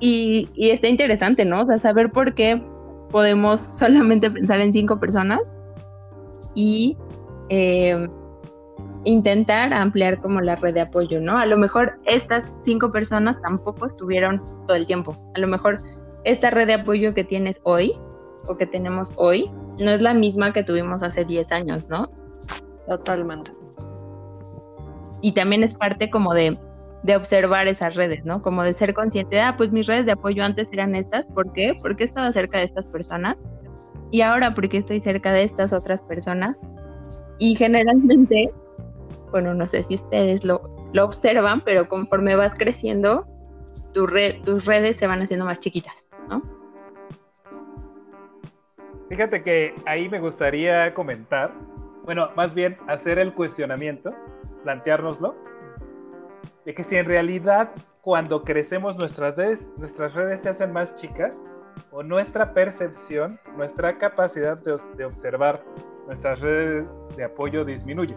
Y, 0.00 0.48
y, 0.54 0.70
está 0.70 0.86
interesante, 0.86 1.44
¿no? 1.44 1.62
O 1.62 1.66
sea, 1.66 1.76
saber 1.76 2.12
por 2.12 2.32
qué 2.36 2.62
podemos 3.10 3.60
solamente 3.60 4.30
pensar 4.30 4.60
en 4.60 4.72
cinco 4.72 5.00
personas 5.00 5.40
y 6.54 6.96
eh, 7.48 8.06
intentar 9.04 9.72
ampliar 9.72 10.20
como 10.20 10.40
la 10.40 10.56
red 10.56 10.74
de 10.74 10.80
apoyo, 10.82 11.20
¿no? 11.20 11.38
A 11.38 11.46
lo 11.46 11.56
mejor 11.56 11.98
estas 12.06 12.46
cinco 12.64 12.90
personas 12.90 13.40
tampoco 13.40 13.86
estuvieron 13.86 14.38
todo 14.66 14.76
el 14.76 14.86
tiempo. 14.86 15.16
A 15.34 15.40
lo 15.40 15.48
mejor 15.48 15.78
esta 16.24 16.50
red 16.50 16.66
de 16.66 16.74
apoyo 16.74 17.14
que 17.14 17.24
tienes 17.24 17.60
hoy 17.64 17.92
o 18.46 18.56
que 18.56 18.66
tenemos 18.66 19.12
hoy 19.16 19.50
no 19.78 19.90
es 19.90 20.00
la 20.00 20.14
misma 20.14 20.52
que 20.52 20.64
tuvimos 20.64 21.02
hace 21.02 21.24
10 21.24 21.52
años, 21.52 21.88
¿no? 21.88 22.10
Totalmente. 22.86 23.52
Y 25.20 25.32
también 25.32 25.62
es 25.62 25.74
parte 25.74 26.10
como 26.10 26.34
de, 26.34 26.58
de 27.02 27.16
observar 27.16 27.68
esas 27.68 27.94
redes, 27.94 28.24
¿no? 28.24 28.42
Como 28.42 28.62
de 28.62 28.72
ser 28.72 28.94
consciente 28.94 29.36
de, 29.36 29.42
ah, 29.42 29.54
pues 29.56 29.70
mis 29.72 29.86
redes 29.86 30.06
de 30.06 30.12
apoyo 30.12 30.44
antes 30.44 30.72
eran 30.72 30.94
estas, 30.94 31.26
¿por 31.26 31.52
qué? 31.52 31.76
Porque 31.80 32.04
he 32.04 32.06
estado 32.06 32.32
cerca 32.32 32.58
de 32.58 32.64
estas 32.64 32.86
personas 32.86 33.44
y 34.10 34.22
ahora 34.22 34.54
porque 34.54 34.78
estoy 34.78 35.00
cerca 35.00 35.32
de 35.32 35.42
estas 35.42 35.72
otras 35.72 36.02
personas. 36.02 36.58
Y 37.38 37.54
generalmente 37.54 38.50
bueno, 39.30 39.54
no 39.54 39.66
sé 39.66 39.84
si 39.84 39.94
ustedes 39.96 40.44
lo, 40.44 40.62
lo 40.92 41.04
observan, 41.04 41.60
pero 41.62 41.88
conforme 41.88 42.36
vas 42.36 42.54
creciendo, 42.54 43.26
tus 43.92 44.64
redes 44.66 44.96
se 44.96 45.06
van 45.06 45.22
haciendo 45.22 45.44
más 45.44 45.60
chiquitas, 45.60 46.08
¿no? 46.28 46.42
Fíjate 49.08 49.42
que 49.42 49.74
ahí 49.86 50.08
me 50.08 50.20
gustaría 50.20 50.92
comentar, 50.92 51.52
bueno, 52.04 52.30
más 52.36 52.54
bien 52.54 52.76
hacer 52.86 53.18
el 53.18 53.32
cuestionamiento, 53.32 54.14
planteárnoslo, 54.64 55.34
de 56.64 56.74
que 56.74 56.84
si 56.84 56.96
en 56.96 57.06
realidad 57.06 57.70
cuando 58.02 58.42
crecemos 58.42 58.96
nuestras 58.96 59.36
redes, 59.36 59.66
nuestras 59.78 60.14
redes 60.14 60.42
se 60.42 60.50
hacen 60.50 60.72
más 60.72 60.94
chicas, 60.96 61.42
o 61.90 62.02
nuestra 62.02 62.52
percepción, 62.52 63.38
nuestra 63.56 63.98
capacidad 63.98 64.58
de, 64.58 64.76
de 64.96 65.04
observar 65.04 65.62
nuestras 66.06 66.40
redes 66.40 66.86
de 67.16 67.24
apoyo 67.24 67.64
disminuye. 67.64 68.16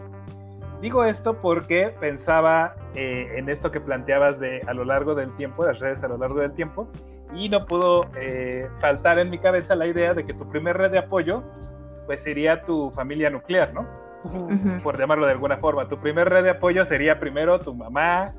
Digo 0.82 1.04
esto 1.04 1.40
porque 1.40 1.94
pensaba 2.00 2.74
eh, 2.96 3.34
en 3.36 3.48
esto 3.48 3.70
que 3.70 3.80
planteabas 3.80 4.40
de 4.40 4.62
a 4.66 4.74
lo 4.74 4.84
largo 4.84 5.14
del 5.14 5.32
tiempo, 5.36 5.64
las 5.64 5.78
redes 5.78 6.02
a 6.02 6.08
lo 6.08 6.18
largo 6.18 6.40
del 6.40 6.54
tiempo, 6.54 6.90
y 7.32 7.48
no 7.48 7.60
pudo 7.60 8.10
eh, 8.16 8.68
faltar 8.80 9.20
en 9.20 9.30
mi 9.30 9.38
cabeza 9.38 9.76
la 9.76 9.86
idea 9.86 10.12
de 10.12 10.24
que 10.24 10.32
tu 10.34 10.48
primer 10.48 10.76
red 10.76 10.90
de 10.90 10.98
apoyo, 10.98 11.44
pues 12.06 12.20
sería 12.20 12.62
tu 12.64 12.90
familia 12.90 13.30
nuclear, 13.30 13.72
¿no? 13.72 13.86
Por 14.82 14.98
llamarlo 14.98 15.26
de 15.26 15.32
alguna 15.32 15.56
forma. 15.56 15.88
Tu 15.88 15.98
primer 16.00 16.28
red 16.28 16.42
de 16.42 16.50
apoyo 16.50 16.84
sería 16.84 17.20
primero 17.20 17.60
tu 17.60 17.72
mamá, 17.72 18.34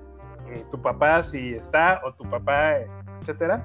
eh, 0.50 0.66
tu 0.70 0.82
papá 0.82 1.24
si 1.24 1.54
está, 1.54 2.02
o 2.04 2.14
tu 2.14 2.30
papá, 2.30 2.76
etcétera. 3.22 3.64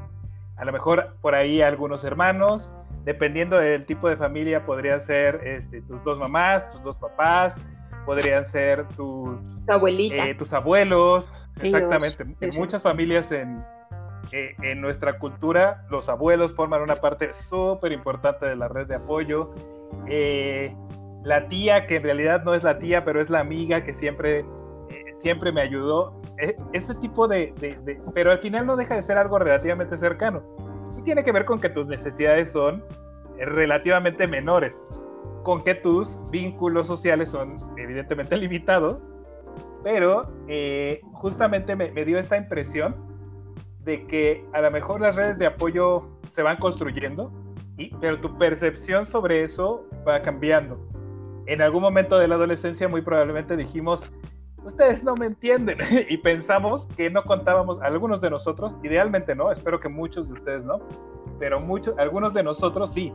A 0.56 0.64
lo 0.64 0.72
mejor 0.72 1.16
por 1.20 1.34
ahí 1.34 1.62
algunos 1.62 2.04
hermanos, 2.04 2.72
dependiendo 3.04 3.56
del 3.56 3.86
tipo 3.86 4.08
de 4.08 4.16
familia, 4.16 4.64
podría 4.64 5.00
ser 5.00 5.40
este, 5.44 5.82
tus 5.82 6.02
dos 6.04 6.16
mamás, 6.16 6.70
tus 6.70 6.82
dos 6.84 6.96
papás, 6.96 7.60
podrían 8.08 8.46
ser 8.46 8.86
tus, 8.96 9.38
eh, 9.68 10.34
tus 10.38 10.54
abuelos, 10.54 11.30
exactamente. 11.60 12.24
En 12.40 12.50
muchas 12.58 12.82
familias 12.82 13.30
en, 13.30 13.62
eh, 14.32 14.54
en 14.62 14.80
nuestra 14.80 15.18
cultura, 15.18 15.84
los 15.90 16.08
abuelos 16.08 16.54
forman 16.54 16.80
una 16.80 16.96
parte 16.96 17.32
súper 17.50 17.92
importante 17.92 18.46
de 18.46 18.56
la 18.56 18.66
red 18.68 18.86
de 18.86 18.94
apoyo. 18.94 19.52
Eh, 20.06 20.74
la 21.22 21.48
tía, 21.48 21.84
que 21.84 21.96
en 21.96 22.04
realidad 22.04 22.44
no 22.44 22.54
es 22.54 22.62
la 22.62 22.78
tía, 22.78 23.04
pero 23.04 23.20
es 23.20 23.28
la 23.28 23.40
amiga 23.40 23.84
que 23.84 23.92
siempre, 23.92 24.42
siempre 25.12 25.52
me 25.52 25.60
ayudó. 25.60 26.18
Ese 26.72 26.94
tipo 26.94 27.28
de, 27.28 27.52
de, 27.60 28.00
Pero 28.14 28.30
al 28.30 28.38
final 28.38 28.64
no 28.64 28.76
deja 28.76 28.94
de 28.94 29.02
ser 29.02 29.18
algo 29.18 29.38
relativamente 29.38 29.98
cercano. 29.98 30.42
Y 30.96 31.02
tiene 31.02 31.22
que 31.22 31.32
ver 31.32 31.44
con 31.44 31.60
que 31.60 31.68
tus 31.68 31.86
necesidades 31.86 32.52
son 32.52 32.82
relativamente 33.36 34.26
menores 34.26 34.74
con 35.48 35.62
que 35.62 35.74
tus 35.74 36.30
vínculos 36.30 36.86
sociales 36.86 37.30
son 37.30 37.56
evidentemente 37.78 38.36
limitados, 38.36 39.14
pero 39.82 40.30
eh, 40.46 41.00
justamente 41.14 41.74
me, 41.74 41.88
dio 42.04 42.18
esta 42.18 42.36
impresión 42.36 42.94
de 43.82 44.06
que 44.08 44.44
a 44.52 44.60
lo 44.60 44.70
mejor 44.70 45.00
las 45.00 45.16
redes 45.16 45.38
de 45.38 45.46
apoyo 45.46 46.06
se 46.32 46.42
van 46.42 46.58
construyendo, 46.58 47.32
y, 47.78 47.94
pero 47.94 48.20
tu 48.20 48.36
percepción 48.36 49.06
sobre 49.06 49.42
eso 49.42 49.86
va 50.06 50.20
cambiando. 50.20 50.86
En 51.46 51.62
algún 51.62 51.80
momento 51.80 52.18
de 52.18 52.28
la 52.28 52.34
adolescencia 52.34 52.86
muy 52.86 53.00
probablemente 53.00 53.56
dijimos, 53.56 54.04
ustedes 54.64 55.02
no 55.02 55.14
me 55.14 55.24
entienden, 55.24 55.78
y 56.10 56.18
pensamos 56.18 56.84
que 56.94 57.08
no 57.08 57.24
contábamos, 57.24 57.80
algunos 57.80 58.20
de 58.20 58.28
nosotros, 58.28 58.76
idealmente 58.82 59.34
no, 59.34 59.50
espero 59.50 59.80
que 59.80 59.88
muchos 59.88 60.28
de 60.28 60.34
ustedes 60.34 60.62
no, 60.62 60.78
pero 61.38 61.58
muchos, 61.58 61.96
algunos 61.96 62.34
de 62.34 62.42
nosotros 62.42 62.92
sí, 62.92 63.14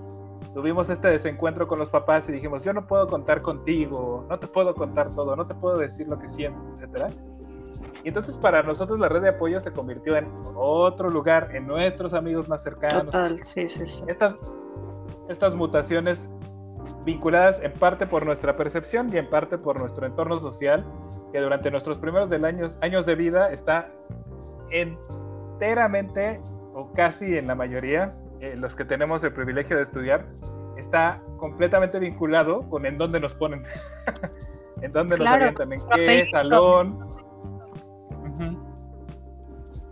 tuvimos 0.54 0.90
este 0.90 1.08
desencuentro 1.08 1.68
con 1.68 1.80
los 1.80 1.90
papás 1.90 2.28
y 2.30 2.32
dijimos, 2.32 2.64
yo 2.64 2.74
no 2.74 2.88
puedo 2.88 3.08
contar 3.08 3.42
contigo, 3.42 4.26
no 4.30 4.40
te 4.40 4.48
puedo 4.48 4.74
contar 4.74 5.10
todo, 5.14 5.36
no 5.36 5.46
te 5.46 5.56
puedo 5.56 5.78
decir 5.78 6.08
lo 6.08 6.20
que 6.20 6.30
siento, 6.30 6.60
etcétera. 6.74 7.10
Y 8.04 8.10
entonces 8.10 8.38
para 8.38 8.64
nosotros 8.64 9.00
la 9.00 9.10
red 9.10 9.22
de 9.22 9.30
apoyo 9.30 9.60
se 9.60 9.72
convirtió 9.72 10.18
en 10.18 10.28
otro 10.56 11.10
lugar, 11.10 11.56
en 11.56 11.66
nuestros 11.68 12.14
amigos 12.14 12.50
más 12.50 12.64
cercanos. 12.64 13.06
Total, 13.06 13.42
sí, 13.44 13.68
sí, 13.68 13.88
sí. 13.88 14.04
Estas, 14.08 14.36
estas 15.30 15.56
mutaciones 15.56 16.30
vinculadas 17.06 17.60
en 17.62 17.72
parte 17.74 18.06
por 18.06 18.26
nuestra 18.26 18.56
percepción 18.56 19.14
y 19.14 19.18
en 19.18 19.30
parte 19.30 19.58
por 19.58 19.80
nuestro 19.80 20.06
entorno 20.06 20.40
social, 20.40 20.86
que 21.32 21.40
durante 21.40 21.72
nuestros 21.72 21.98
primeros 21.98 22.30
del 22.30 22.46
años, 22.46 22.78
años 22.82 23.06
de 23.06 23.16
vida 23.16 23.52
está 23.52 23.90
enteramente 24.70 26.38
o 26.74 26.92
casi 26.94 27.38
en 27.38 27.48
la 27.48 27.56
mayoría 27.56 28.16
eh, 28.44 28.58
los 28.58 28.76
que 28.76 28.84
tenemos 28.84 29.24
el 29.24 29.32
privilegio 29.32 29.78
de 29.78 29.84
estudiar, 29.84 30.26
está 30.76 31.22
completamente 31.38 31.98
vinculado 31.98 32.70
con 32.70 32.86
en 32.86 32.98
dónde 32.98 33.22
nos 33.22 33.34
ponen, 33.36 33.64
en 34.82 34.92
dónde 34.92 35.18
nos 35.18 35.32
orientan, 35.32 35.72
en 35.72 35.80
qué 35.96 36.26
salón. 36.30 37.00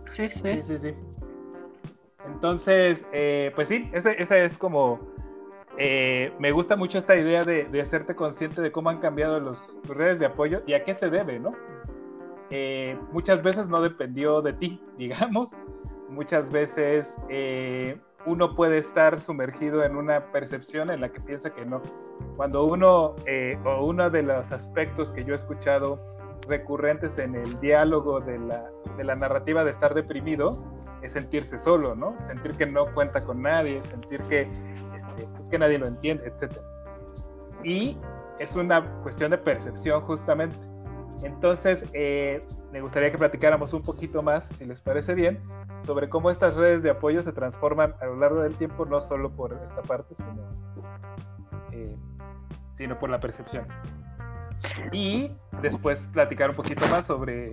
sí, 0.04 0.28
sí, 0.28 0.60
sí, 0.60 0.78
sí, 0.82 0.94
Entonces, 2.26 3.06
eh, 3.14 3.52
pues 3.54 3.68
sí, 3.68 3.88
esa 3.94 4.36
es 4.36 4.58
como, 4.58 5.00
eh, 5.78 6.30
me 6.38 6.52
gusta 6.52 6.76
mucho 6.76 6.98
esta 6.98 7.16
idea 7.16 7.44
de, 7.44 7.80
hacerte 7.80 8.14
consciente 8.14 8.60
de 8.60 8.70
cómo 8.70 8.90
han 8.90 8.98
cambiado 8.98 9.40
los, 9.40 9.58
redes 9.88 10.18
de 10.18 10.26
apoyo 10.26 10.60
y 10.66 10.74
a 10.74 10.84
qué 10.84 10.94
se 10.94 11.08
debe, 11.08 11.38
¿no? 11.40 11.54
muchas 13.12 13.42
veces 13.42 13.66
no 13.66 13.80
dependió 13.80 14.42
de 14.42 14.52
ti, 14.52 14.78
digamos, 14.98 15.48
muchas 16.10 16.52
veces 16.52 17.16
uno 18.26 18.54
puede 18.54 18.78
estar 18.78 19.20
sumergido 19.20 19.84
en 19.84 19.96
una 19.96 20.32
percepción 20.32 20.90
en 20.90 21.00
la 21.00 21.08
que 21.10 21.20
piensa 21.20 21.50
que 21.50 21.64
no. 21.64 21.82
Cuando 22.36 22.64
uno, 22.64 23.16
eh, 23.26 23.58
o 23.64 23.84
uno 23.84 24.10
de 24.10 24.22
los 24.22 24.50
aspectos 24.52 25.12
que 25.12 25.24
yo 25.24 25.34
he 25.34 25.36
escuchado 25.36 26.00
recurrentes 26.48 27.18
en 27.18 27.34
el 27.34 27.60
diálogo 27.60 28.20
de 28.20 28.38
la, 28.38 28.70
de 28.96 29.04
la 29.04 29.14
narrativa 29.14 29.64
de 29.64 29.70
estar 29.70 29.94
deprimido, 29.94 30.62
es 31.02 31.12
sentirse 31.12 31.58
solo, 31.58 31.94
¿no? 31.94 32.14
Sentir 32.20 32.52
que 32.52 32.66
no 32.66 32.86
cuenta 32.94 33.20
con 33.20 33.42
nadie, 33.42 33.82
sentir 33.82 34.20
que, 34.24 34.42
este, 34.42 35.26
pues 35.34 35.48
que 35.48 35.58
nadie 35.58 35.78
lo 35.78 35.86
entiende, 35.86 36.26
etc. 36.26 36.52
Y 37.64 37.98
es 38.38 38.54
una 38.54 38.84
cuestión 39.02 39.30
de 39.30 39.38
percepción 39.38 40.00
justamente. 40.02 40.56
Entonces, 41.22 41.84
eh, 41.92 42.40
me 42.72 42.80
gustaría 42.80 43.10
que 43.10 43.18
platicáramos 43.18 43.72
un 43.72 43.82
poquito 43.82 44.22
más, 44.22 44.44
si 44.58 44.64
les 44.64 44.80
parece 44.80 45.14
bien, 45.14 45.40
sobre 45.84 46.08
cómo 46.08 46.30
estas 46.30 46.54
redes 46.54 46.82
de 46.82 46.90
apoyo 46.90 47.22
se 47.22 47.32
transforman 47.32 47.94
a 48.00 48.06
lo 48.06 48.16
largo 48.16 48.40
del 48.42 48.54
tiempo, 48.56 48.86
no 48.86 49.00
solo 49.00 49.30
por 49.30 49.52
esta 49.64 49.82
parte, 49.82 50.14
sino, 50.14 50.42
eh, 51.72 51.96
sino 52.76 52.98
por 52.98 53.10
la 53.10 53.20
percepción. 53.20 53.66
Y 54.92 55.30
después 55.60 56.06
platicar 56.12 56.50
un 56.50 56.56
poquito 56.56 56.86
más 56.88 57.06
sobre, 57.06 57.52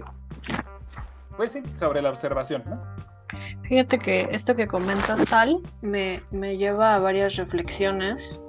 pues 1.38 1.52
sí, 1.52 1.62
sobre 1.78 2.02
la 2.02 2.10
observación, 2.10 2.64
¿no? 2.66 2.80
Fíjate 3.64 4.00
que 4.00 4.28
esto 4.32 4.56
que 4.56 4.68
comenta 4.68 5.16
Sal 5.18 5.60
me, 5.82 6.22
me 6.32 6.58
lleva 6.58 6.96
a 6.96 7.00
varias 7.00 7.36
reflexiones. 7.36 8.40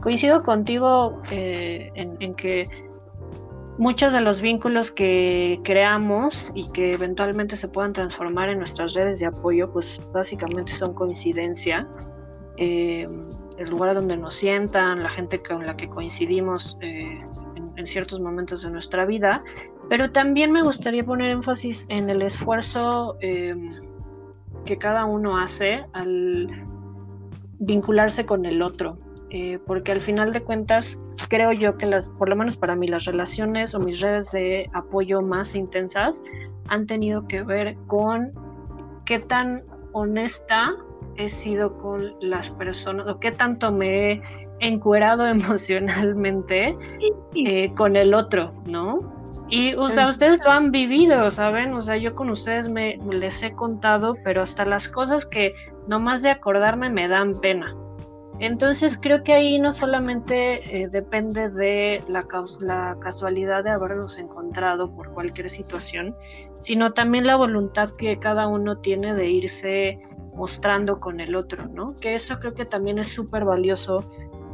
Coincido 0.00 0.42
contigo 0.42 1.20
eh, 1.30 1.90
en 1.94 2.34
que 2.34 2.89
muchos 3.80 4.12
de 4.12 4.20
los 4.20 4.42
vínculos 4.42 4.92
que 4.92 5.58
creamos 5.64 6.52
y 6.54 6.70
que 6.70 6.92
eventualmente 6.92 7.56
se 7.56 7.66
puedan 7.66 7.92
transformar 7.94 8.50
en 8.50 8.58
nuestras 8.58 8.92
redes 8.92 9.20
de 9.20 9.26
apoyo, 9.26 9.72
pues 9.72 9.98
básicamente 10.12 10.70
son 10.72 10.92
coincidencia. 10.92 11.88
Eh, 12.58 13.08
el 13.56 13.70
lugar 13.70 13.94
donde 13.94 14.18
nos 14.18 14.34
sientan, 14.34 15.02
la 15.02 15.08
gente 15.08 15.42
con 15.42 15.66
la 15.66 15.76
que 15.76 15.88
coincidimos 15.88 16.76
eh, 16.82 17.22
en, 17.76 17.86
ciertos 17.86 18.20
momentos 18.20 18.60
de 18.62 18.70
nuestra 18.70 19.06
vida, 19.06 19.42
pero 19.88 20.12
también 20.12 20.52
me 20.52 20.62
gustaría 20.62 21.02
poner 21.02 21.30
énfasis 21.30 21.86
en 21.88 22.10
el 22.10 22.20
esfuerzo 22.20 23.16
eh, 23.20 23.54
que 24.66 24.76
cada 24.76 25.06
uno 25.06 25.38
hace 25.38 25.86
al 25.94 26.48
vincularse 27.58 28.26
con 28.26 28.44
el 28.44 28.60
otro, 28.60 28.98
eh, 29.30 29.58
porque 29.66 29.92
al 29.92 30.00
final 30.00 30.32
de 30.32 30.42
cuentas 30.42 31.00
creo 31.28 31.52
yo 31.52 31.76
que 31.76 31.86
las, 31.86 32.10
por 32.10 32.28
lo 32.28 32.36
menos 32.36 32.56
para 32.56 32.74
mí, 32.74 32.86
las 32.86 33.04
relaciones 33.04 33.74
o 33.74 33.80
mis 33.80 34.00
redes 34.00 34.32
de 34.32 34.68
apoyo 34.72 35.20
más 35.22 35.54
intensas 35.54 36.22
han 36.68 36.86
tenido 36.86 37.26
que 37.26 37.42
ver 37.42 37.76
con 37.86 38.32
qué 39.04 39.18
tan 39.18 39.62
honesta 39.92 40.74
he 41.16 41.28
sido 41.28 41.76
con 41.78 42.14
las 42.20 42.50
personas 42.50 43.06
o 43.08 43.18
qué 43.18 43.32
tanto 43.32 43.72
me 43.72 44.12
he 44.12 44.22
encuerado 44.60 45.26
emocionalmente 45.26 46.76
eh, 47.34 47.72
con 47.74 47.96
el 47.96 48.14
otro, 48.14 48.54
¿no? 48.66 49.18
Y, 49.48 49.74
o 49.74 49.90
sea, 49.90 50.08
ustedes 50.08 50.38
lo 50.44 50.52
han 50.52 50.70
vivido, 50.70 51.28
¿saben? 51.28 51.74
O 51.74 51.82
sea, 51.82 51.96
yo 51.96 52.14
con 52.14 52.30
ustedes 52.30 52.68
me 52.68 52.98
les 53.10 53.42
he 53.42 53.52
contado, 53.52 54.14
pero 54.22 54.42
hasta 54.42 54.64
las 54.64 54.88
cosas 54.88 55.26
que 55.26 55.52
nomás 55.88 56.22
de 56.22 56.30
acordarme 56.30 56.88
me 56.88 57.08
dan 57.08 57.34
pena. 57.40 57.74
Entonces 58.40 58.98
creo 59.00 59.22
que 59.22 59.34
ahí 59.34 59.58
no 59.58 59.70
solamente 59.70 60.82
eh, 60.82 60.88
depende 60.88 61.50
de 61.50 62.02
la, 62.08 62.26
la, 62.60 62.96
casualidad 62.98 63.62
de 63.64 63.70
habernos 63.70 64.18
encontrado 64.18 64.90
por 64.94 65.12
cualquier 65.12 65.50
situación, 65.50 66.16
sino 66.58 66.94
también 66.94 67.26
la 67.26 67.36
voluntad 67.36 67.90
que 67.90 68.18
cada 68.18 68.48
uno 68.48 68.78
tiene 68.78 69.12
de 69.12 69.28
irse 69.28 70.00
mostrando 70.34 71.00
con 71.00 71.20
el 71.20 71.36
otro, 71.36 71.66
¿no? 71.68 71.88
Que 72.00 72.14
eso 72.14 72.38
creo 72.38 72.54
que 72.54 72.64
también 72.64 72.98
es 72.98 73.08
súper 73.08 73.44
valioso 73.44 74.08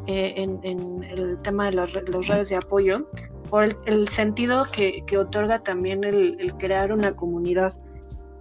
eh, 0.08 0.34
en, 0.36 1.02
el 1.04 1.40
tema 1.42 1.66
de 1.66 1.72
las, 1.72 1.92
redes 1.92 2.48
de 2.48 2.56
apoyo, 2.56 3.08
por 3.50 3.76
el, 3.86 4.08
sentido 4.08 4.64
que, 4.72 5.04
otorga 5.16 5.60
también 5.60 6.02
el, 6.02 6.52
crear 6.58 6.92
una 6.92 7.14
comunidad. 7.14 7.72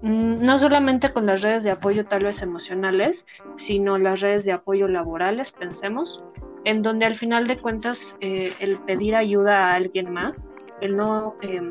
Mm, 0.01 0.45
no 0.45 0.57
solamente 0.57 1.13
con 1.13 1.25
las 1.25 1.41
redes 1.41 1.63
de 1.63 1.71
apoyo 1.71 2.05
tal 2.05 2.23
vez 2.23 2.41
emocionales, 2.41 3.25
sino 3.57 3.97
las 3.97 4.21
redes 4.21 4.45
de 4.45 4.51
apoyo 4.51 4.87
laborales, 4.87 5.51
pensemos, 5.51 6.23
en 6.63 6.81
donde 6.81 7.05
al 7.05 7.15
final 7.15 7.47
de 7.47 7.57
cuentas 7.57 8.15
eh, 8.19 8.53
el 8.59 8.77
pedir 8.79 9.15
ayuda 9.15 9.71
a 9.71 9.75
alguien 9.75 10.11
más, 10.11 10.45
el 10.81 10.97
no 10.97 11.35
eh, 11.41 11.61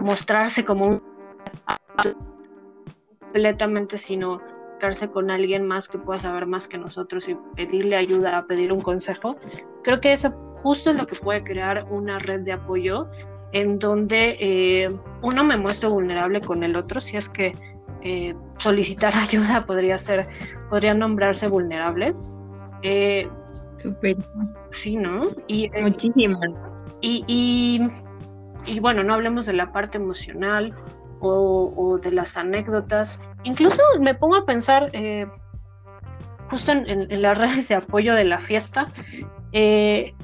mostrarse 0.00 0.64
como 0.64 0.86
un 0.86 1.02
completamente, 3.32 3.98
sino 3.98 4.40
con 5.12 5.30
alguien 5.30 5.66
más 5.66 5.88
que 5.88 5.98
pueda 5.98 6.20
saber 6.20 6.46
más 6.46 6.68
que 6.68 6.78
nosotros 6.78 7.28
y 7.28 7.36
pedirle 7.56 7.96
ayuda, 7.96 8.46
pedir 8.46 8.72
un 8.72 8.80
consejo, 8.80 9.36
creo 9.82 10.00
que 10.00 10.12
eso 10.12 10.30
justo 10.62 10.90
es 10.90 10.98
lo 10.98 11.06
que 11.06 11.16
puede 11.16 11.42
crear 11.42 11.84
una 11.90 12.18
red 12.18 12.40
de 12.40 12.52
apoyo 12.52 13.08
en 13.52 13.78
donde 13.78 14.36
eh, 14.40 14.94
uno 15.22 15.44
me 15.44 15.56
muestra 15.56 15.88
vulnerable 15.88 16.40
con 16.40 16.62
el 16.62 16.76
otro, 16.76 17.00
si 17.00 17.16
es 17.16 17.28
que 17.28 17.54
eh, 18.02 18.34
solicitar 18.58 19.14
ayuda 19.16 19.66
podría 19.66 19.98
ser, 19.98 20.28
podría 20.70 20.94
nombrarse 20.94 21.48
vulnerable. 21.48 22.12
Eh, 22.82 23.28
Súper. 23.78 24.16
Sí, 24.70 24.96
¿no? 24.96 25.28
Y, 25.46 25.70
Muchísimo. 25.80 26.38
Y, 27.00 27.24
y, 27.28 27.80
y, 28.66 28.80
bueno, 28.80 29.04
no 29.04 29.14
hablemos 29.14 29.46
de 29.46 29.52
la 29.52 29.72
parte 29.72 29.98
emocional 29.98 30.74
o, 31.20 31.98
de 32.02 32.12
las 32.12 32.36
anécdotas. 32.36 33.20
Incluso 33.44 33.82
me 34.00 34.14
pongo 34.14 34.36
a 34.36 34.44
pensar, 34.44 34.90
eh, 34.92 35.26
justo 36.50 36.72
en, 36.72 37.22
las 37.22 37.38
redes 37.38 37.68
de 37.68 37.76
apoyo 37.76 38.14
de 38.14 38.24
la 38.24 38.38
fiesta, 38.38 38.88
eh, 39.52 40.14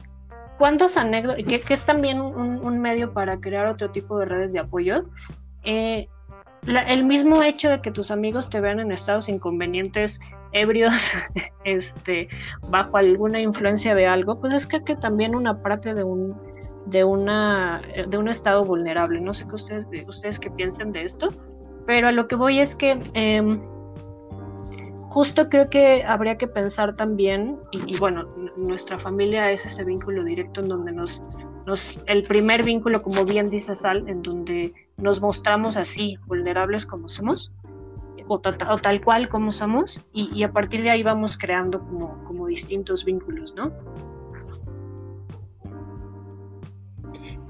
¿cuántas 0.59 0.97
anécdotas, 0.97 1.47
que, 1.47 1.75
es 1.75 1.87
también 1.87 2.21
un, 2.21 2.79
medio 2.81 3.13
para 3.13 3.41
crear 3.41 3.67
otro 3.67 3.91
tipo 3.91 4.19
de 4.19 4.27
redes 4.27 4.53
de 4.53 4.61
apoyo? 4.61 5.05
Eh, 5.65 6.09
el 6.67 7.05
mismo 7.05 7.43
hecho 7.43 7.69
de 7.69 7.81
que 7.81 7.91
tus 7.91 8.11
amigos 8.11 8.49
te 8.49 8.61
vean 8.61 8.81
en 8.81 8.93
estados 8.93 9.29
inconvenientes, 9.29 10.21
ebrios, 10.53 10.95
este, 11.65 12.29
bajo 12.69 12.97
alguna 12.97 13.41
influencia 13.41 13.95
de 13.95 14.07
algo, 14.07 14.41
pues 14.41 14.53
es 14.55 14.67
que, 14.67 14.83
que 14.83 14.95
también 14.95 15.35
una 15.35 15.63
parte 15.63 15.95
de 15.95 16.05
un, 16.05 16.41
de, 16.87 17.05
una, 17.05 17.83
de 18.09 18.17
un 18.17 18.29
estado 18.29 18.65
vulnerable. 18.65 19.21
No 19.21 19.35
sé 19.35 19.47
qué 19.47 19.55
ustedes, 19.55 19.87
ustedes 20.07 20.41
piensan 20.57 20.93
de 20.93 21.03
esto, 21.03 21.31
pero 21.87 22.09
a 22.09 22.13
lo 22.13 22.29
que 22.29 22.37
voy 22.37 22.61
es 22.61 22.75
que 22.75 22.99
em, 23.15 23.61
justo 25.15 25.49
creo 25.49 25.71
que 25.71 26.03
habría 26.03 26.37
que 26.37 26.49
pensar 26.49 26.97
también, 26.97 27.57
y, 27.71 27.97
bueno, 27.99 28.25
nuestra 28.57 28.99
familia 28.99 29.53
es 29.53 29.65
ese 29.65 29.85
vínculo 29.85 30.25
directo 30.25 30.61
en 30.61 30.67
donde 30.67 30.91
nos, 30.91 31.23
nos, 31.67 32.01
el 32.07 32.25
primer 32.25 32.65
vínculo, 32.65 33.01
como 33.01 33.25
bien 33.25 33.49
dice 33.49 33.77
Sal, 33.77 34.09
en 34.09 34.23
donde 34.23 34.75
nos 34.97 35.21
mostramos 35.21 35.77
así, 35.77 36.19
vulnerables 36.27 36.85
como 36.85 37.09
somos, 37.09 37.53
o, 38.27 38.41
tal 38.41 39.05
cual 39.05 39.29
como 39.29 39.53
somos, 39.53 40.01
y, 40.13 40.31
y, 40.35 40.43
a 40.43 40.51
partir 40.51 40.83
de 40.83 40.91
ahí 40.91 41.05
vamos 41.05 41.39
creando 41.39 41.79
como, 41.79 42.25
como 42.25 42.49
distintos 42.49 43.05
vínculos, 43.05 43.55
¿no? 43.55 43.73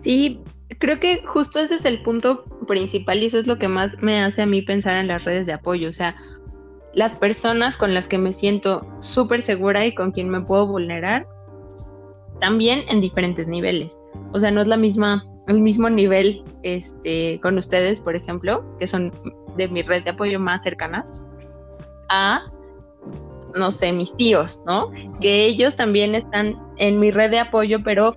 Sí, 0.00 0.42
creo 0.79 1.00
que 1.00 1.22
justo 1.24 1.61
ese 1.61 1.77
es 1.77 1.87
el 1.87 2.03
punto 2.03 2.44
principal 2.66 3.22
y 3.22 3.27
eso 3.27 3.38
es 3.38 3.46
lo 3.46 3.59
que 3.59 3.68
más 3.68 3.96
me 4.03 4.22
hace 4.22 4.42
a 4.42 4.46
mí 4.46 4.61
pensar 4.61 4.96
en 4.96 5.07
las 5.07 5.24
redes 5.24 5.46
de 5.46 5.55
apoyo. 5.55 5.88
O 5.88 5.94
sea, 5.94 6.14
las 6.94 7.16
personas 7.16 7.76
con 7.76 7.94
las 7.94 8.09
que 8.09 8.18
me 8.18 8.33
siento 8.33 8.87
súper 9.00 9.42
segura 9.42 9.85
y 9.85 9.94
con 9.94 10.12
quien 10.12 10.28
me 10.28 10.40
puedo 10.40 10.66
vulnerar, 10.66 11.26
también 12.40 12.85
en 12.88 13.00
diferentes 13.00 13.48
niveles. 13.48 13.98
O 14.33 14.40
sea, 14.40 14.50
no 14.50 14.61
es 14.61 14.68
la 14.68 14.76
misma, 14.76 15.24
el 15.48 15.61
mismo 15.61 15.90
nivel 15.90 16.44
este, 16.62 17.40
con 17.42 17.59
ustedes, 17.59 18.00
por 18.00 18.16
ejemplo, 18.16 18.64
que 18.78 18.87
son 18.87 19.12
de 19.57 19.68
mi 19.68 19.83
red 19.83 20.04
de 20.04 20.11
apoyo 20.11 20.38
más 20.40 20.62
cercana, 20.62 21.04
a, 22.09 22.42
no 23.54 23.70
sé, 23.70 23.92
mis 23.92 24.14
tíos, 24.16 24.61
¿no? 24.66 24.90
Que 25.20 25.46
ellos 25.46 25.76
también 25.76 26.14
están 26.14 26.59
en 26.76 26.98
mi 26.98 27.11
red 27.11 27.30
de 27.30 27.40
apoyo, 27.40 27.78
pero 27.85 28.16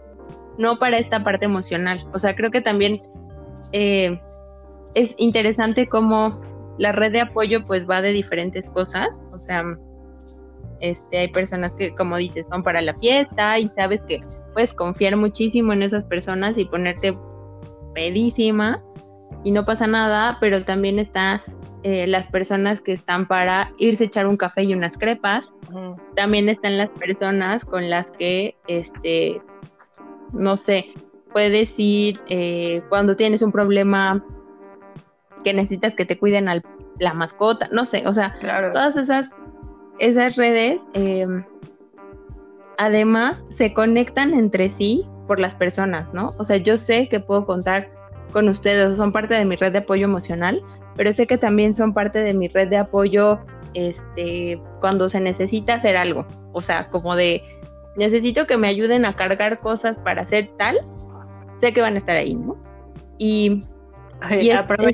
no 0.57 0.79
para 0.79 0.97
esta 0.97 1.23
parte 1.23 1.45
emocional. 1.45 2.05
O 2.13 2.19
sea, 2.19 2.35
creo 2.35 2.51
que 2.51 2.61
también 2.61 3.01
eh, 3.71 4.19
es 4.95 5.13
interesante 5.17 5.87
cómo 5.87 6.41
la 6.77 6.91
red 6.91 7.11
de 7.11 7.21
apoyo 7.21 7.63
pues 7.65 7.87
va 7.89 8.01
de 8.01 8.11
diferentes 8.11 8.65
cosas. 8.69 9.21
O 9.33 9.39
sea, 9.39 9.63
este, 10.79 11.17
hay 11.19 11.27
personas 11.29 11.73
que, 11.73 11.93
como 11.95 12.17
dices, 12.17 12.45
van 12.49 12.63
para 12.63 12.81
la 12.81 12.93
fiesta 12.93 13.59
y 13.59 13.67
sabes 13.75 14.01
que 14.07 14.21
puedes 14.53 14.73
confiar 14.73 15.15
muchísimo 15.15 15.73
en 15.73 15.83
esas 15.83 16.05
personas 16.05 16.57
y 16.57 16.65
ponerte 16.65 17.17
pedísima 17.93 18.83
y 19.43 19.51
no 19.51 19.63
pasa 19.63 19.87
nada, 19.87 20.37
pero 20.39 20.63
también 20.63 20.99
está 20.99 21.43
eh, 21.83 22.05
las 22.07 22.27
personas 22.27 22.81
que 22.81 22.91
están 22.91 23.27
para 23.27 23.71
irse 23.77 24.03
a 24.03 24.07
echar 24.07 24.27
un 24.27 24.37
café 24.37 24.63
y 24.63 24.73
unas 24.73 24.97
crepas. 24.97 25.53
También 26.15 26.49
están 26.49 26.77
las 26.77 26.89
personas 26.89 27.65
con 27.65 27.89
las 27.89 28.11
que 28.11 28.55
este, 28.67 29.41
no 30.33 30.57
sé, 30.57 30.93
puedes 31.31 31.77
ir 31.77 32.19
eh, 32.27 32.81
cuando 32.89 33.15
tienes 33.15 33.41
un 33.41 33.51
problema 33.51 34.23
que 35.47 35.53
necesitas 35.53 35.95
que 35.95 36.03
te 36.03 36.17
cuiden 36.17 36.49
a 36.49 36.61
la 36.99 37.13
mascota, 37.13 37.69
no 37.71 37.85
sé, 37.85 38.05
o 38.05 38.11
sea, 38.11 38.37
todas 38.73 38.97
esas, 38.97 39.29
esas 39.97 40.35
redes 40.35 40.85
em, 40.91 41.45
además 42.77 43.45
se 43.49 43.73
conectan 43.73 44.33
entre 44.33 44.67
sí 44.67 45.07
por 45.25 45.39
las 45.39 45.55
personas, 45.55 46.13
¿no? 46.13 46.33
O 46.37 46.43
sea, 46.43 46.57
yo 46.57 46.77
sé 46.77 47.07
que 47.07 47.21
puedo 47.21 47.45
contar 47.45 47.89
con 48.33 48.49
ustedes, 48.49 48.97
son 48.97 49.13
parte 49.13 49.35
de 49.35 49.45
mi 49.45 49.55
red 49.55 49.71
de 49.71 49.77
apoyo 49.77 50.03
emocional, 50.03 50.61
pero 50.97 51.13
sé 51.13 51.27
que 51.27 51.37
también 51.37 51.73
son 51.73 51.93
parte 51.93 52.21
de 52.21 52.33
mi 52.33 52.49
red 52.49 52.67
de 52.67 52.79
apoyo 52.79 53.39
este, 53.73 54.61
cuando 54.81 55.07
se 55.07 55.21
necesita 55.21 55.75
hacer 55.75 55.95
algo, 55.95 56.27
o 56.51 56.59
sea, 56.59 56.87
como 56.89 57.15
de 57.15 57.41
necesito 57.95 58.45
que 58.47 58.57
me 58.57 58.67
ayuden 58.67 59.05
a 59.05 59.15
cargar 59.15 59.59
cosas 59.59 59.97
para 59.97 60.23
hacer 60.23 60.51
tal, 60.57 60.77
sé 61.55 61.71
que 61.71 61.79
van 61.79 61.95
a 61.95 61.99
estar 61.99 62.17
ahí, 62.17 62.35
¿no? 62.35 62.57
Y, 63.17 63.61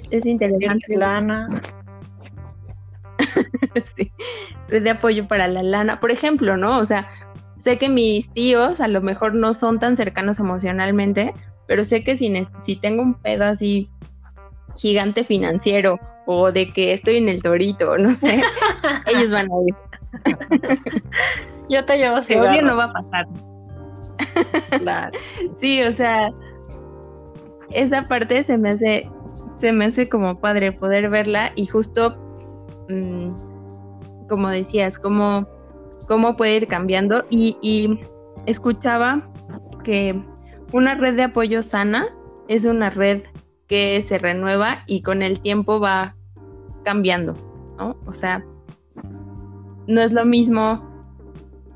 es, 0.10 0.26
interesante. 0.26 0.98
Lana. 0.98 1.48
sí, 3.96 4.12
de 4.70 4.90
apoyo 4.90 5.28
para 5.28 5.48
la 5.48 5.64
lana, 5.64 6.00
por 6.00 6.12
ejemplo, 6.12 6.58
¿no? 6.58 6.78
O 6.78 6.86
sea, 6.86 7.08
sé 7.58 7.78
que 7.78 7.90
mis 7.90 8.30
tíos 8.34 8.82
a 8.82 8.88
lo 8.88 9.02
mejor 9.02 9.34
no 9.36 9.54
son 9.54 9.80
tan 9.80 9.96
cercanos 9.96 10.40
emocionalmente, 10.40 11.34
pero 11.68 11.84
sé 11.84 12.04
que 12.04 12.18
si, 12.18 12.48
si 12.64 12.76
tengo 12.76 13.02
un 13.02 13.14
pedo 13.14 13.46
así 13.46 13.90
gigante 14.76 15.24
financiero 15.24 16.00
o 16.26 16.52
de 16.52 16.72
que 16.72 16.94
estoy 16.94 17.18
en 17.18 17.30
el 17.30 17.42
torito, 17.42 17.98
no 17.98 18.10
sé, 18.12 18.42
ellos 19.08 19.32
van 19.32 19.50
a 19.52 19.56
ir. 19.68 19.76
Yo 21.70 21.86
te 21.86 21.98
llevo 21.98 22.18
Obvio 22.18 22.62
no 22.62 22.78
va 22.78 22.86
a 22.86 22.94
pasar. 22.94 23.26
Sí, 25.60 25.84
o 25.84 25.94
sea, 25.94 26.30
esa 27.74 28.04
parte 28.04 28.44
se 28.44 28.58
me 28.58 28.72
hace, 28.72 29.10
se 29.60 29.72
me 29.72 29.86
hace 29.86 30.10
como 30.10 30.40
padre 30.40 30.72
poder 30.72 31.10
verla 31.10 31.52
y 31.56 31.66
justo, 31.66 32.18
mm, 32.90 34.28
como 34.28 34.50
decías, 34.50 35.00
cómo, 35.00 35.48
cómo 36.08 36.36
puede 36.36 36.58
ir 36.58 36.68
cambiando 36.68 37.26
y, 37.30 37.58
y 37.62 38.00
escuchaba 38.46 39.30
que 39.84 40.22
una 40.72 40.96
red 40.96 41.16
de 41.16 41.24
apoyo 41.24 41.62
sana 41.64 42.08
es 42.48 42.66
una 42.66 42.90
red 42.90 43.24
que 43.68 44.02
se 44.02 44.20
renueva 44.20 44.84
y 44.88 45.02
con 45.02 45.22
el 45.22 45.40
tiempo 45.40 45.80
va 45.80 46.16
cambiando, 46.84 47.36
¿no? 47.78 47.96
O 48.06 48.14
sea, 48.14 48.44
no 49.88 50.02
es 50.02 50.14
lo 50.14 50.26
mismo 50.26 50.90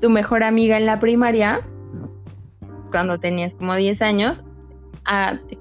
tu 0.00 0.10
mejor 0.10 0.42
amiga 0.42 0.76
en 0.76 0.86
la 0.86 1.00
primaria, 1.00 1.60
cuando 2.90 3.18
tenías 3.18 3.52
como 3.54 3.74
10 3.74 4.02
años, 4.02 4.44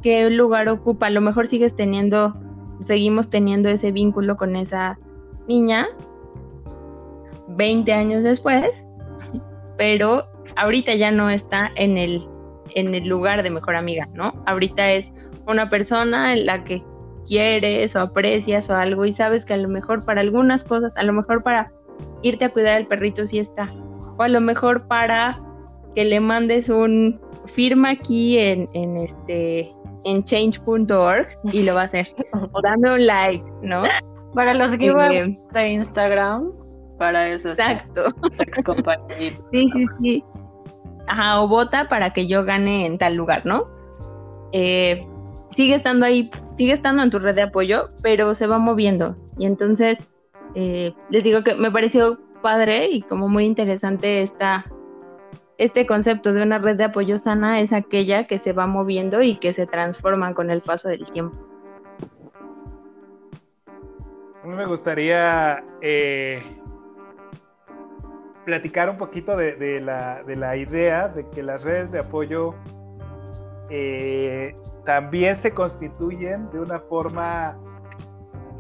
qué 0.01 0.29
lugar 0.29 0.69
ocupa. 0.69 1.07
A 1.07 1.09
lo 1.09 1.21
mejor 1.21 1.47
sigues 1.47 1.75
teniendo, 1.75 2.35
seguimos 2.79 3.29
teniendo 3.29 3.69
ese 3.69 3.91
vínculo 3.91 4.37
con 4.37 4.55
esa 4.55 4.99
niña 5.47 5.87
20 7.49 7.91
años 7.93 8.23
después, 8.23 8.69
pero 9.77 10.25
ahorita 10.55 10.95
ya 10.95 11.11
no 11.11 11.29
está 11.29 11.71
en 11.75 11.97
el, 11.97 12.27
en 12.75 12.93
el 12.93 13.07
lugar 13.07 13.43
de 13.43 13.49
mejor 13.49 13.75
amiga, 13.75 14.07
¿no? 14.13 14.33
Ahorita 14.45 14.91
es 14.91 15.11
una 15.47 15.69
persona 15.69 16.33
en 16.33 16.45
la 16.45 16.63
que 16.63 16.83
quieres 17.25 17.95
o 17.95 17.99
aprecias 17.99 18.69
o 18.69 18.75
algo 18.75 19.05
y 19.05 19.11
sabes 19.11 19.45
que 19.45 19.53
a 19.53 19.57
lo 19.57 19.67
mejor 19.67 20.03
para 20.03 20.21
algunas 20.21 20.63
cosas, 20.63 20.95
a 20.97 21.03
lo 21.03 21.13
mejor 21.13 21.43
para 21.43 21.71
irte 22.21 22.45
a 22.45 22.49
cuidar 22.49 22.75
al 22.75 22.87
perrito 22.87 23.25
sí 23.27 23.39
está, 23.39 23.73
o 24.17 24.23
a 24.23 24.27
lo 24.27 24.41
mejor 24.41 24.87
para 24.87 25.41
que 25.97 26.05
le 26.05 26.19
mandes 26.19 26.69
un 26.69 27.19
firma 27.47 27.89
aquí 27.89 28.38
en, 28.38 28.69
en 28.73 28.97
este 28.97 29.73
en 30.03 30.23
change.org 30.23 31.27
y 31.51 31.63
lo 31.63 31.73
va 31.73 31.81
a 31.81 31.86
hacer 31.86 32.07
o 32.53 32.62
dame 32.62 32.93
un 32.93 33.07
like, 33.07 33.43
¿no? 33.63 33.81
Para 34.36 34.53
los 34.53 34.77
que 34.77 34.89
eh, 34.89 35.39
de 35.53 35.69
Instagram, 35.69 36.51
para 36.99 37.27
eso 37.27 37.49
Exacto. 37.49 38.13
sí, 39.17 39.31
sí, 39.51 39.86
sí. 39.99 40.23
Ajá, 41.07 41.41
o 41.41 41.47
vota 41.47 41.89
para 41.89 42.12
que 42.12 42.27
yo 42.27 42.45
gane 42.45 42.86
en 42.86 42.99
tal 42.99 43.15
lugar, 43.15 43.43
¿no? 43.43 43.67
Eh, 44.51 45.03
sigue 45.49 45.73
estando 45.73 46.05
ahí, 46.05 46.29
sigue 46.57 46.73
estando 46.73 47.01
en 47.01 47.10
tu 47.10 47.17
red 47.17 47.33
de 47.33 47.41
apoyo, 47.41 47.89
pero 48.03 48.36
se 48.36 48.45
va 48.45 48.60
moviendo. 48.60 49.15
Y 49.39 49.47
entonces, 49.47 49.97
eh, 50.53 50.93
les 51.10 51.23
digo 51.23 51.43
que 51.43 51.55
me 51.55 51.71
pareció 51.71 52.19
padre 52.43 52.88
y 52.91 53.01
como 53.01 53.27
muy 53.29 53.45
interesante 53.45 54.21
esta, 54.21 54.63
este 55.58 55.86
concepto 55.86 56.34
de 56.34 56.43
una 56.43 56.60
red 56.60 56.76
de 56.76 56.86
apoyo 56.86 57.17
sana 57.17 57.60
es 57.60 57.74
aquella 57.74 58.28
que 58.28 58.38
se 58.38 58.54
va 58.54 58.67
moviendo 58.67 59.22
y 59.22 59.36
que 59.38 59.54
se 59.54 59.65
transforma 59.65 60.34
con 60.34 60.50
el 60.50 60.62
paso 60.62 60.89
del 60.89 61.06
tiempo. 61.12 61.38
A 64.43 64.48
mí 64.48 64.56
me 64.56 64.65
gustaría 64.65 65.63
eh, 65.82 66.41
platicar 68.46 68.89
un 68.89 68.98
poquito 68.98 69.36
de, 69.36 69.82
la, 69.82 70.56
idea 70.56 71.10
de 71.10 71.28
que 71.32 71.43
las 71.43 71.63
redes 71.63 71.91
de 71.91 72.00
apoyo 72.00 72.56
eh, 73.70 74.56
también 74.86 75.36
se 75.36 75.52
constituyen 75.52 76.50
de 76.52 76.62
una 76.62 76.80
forma 76.80 77.58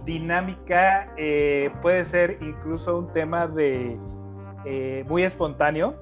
dinámica, 0.03 1.13
eh, 1.15 1.71
puede 1.81 2.03
ser 2.03 2.37
incluso 2.41 2.97
un 2.97 3.13
tema 3.13 3.47
de 3.47 3.97
eh, 4.65 5.05
muy 5.07 5.23
espontáneo, 5.23 5.95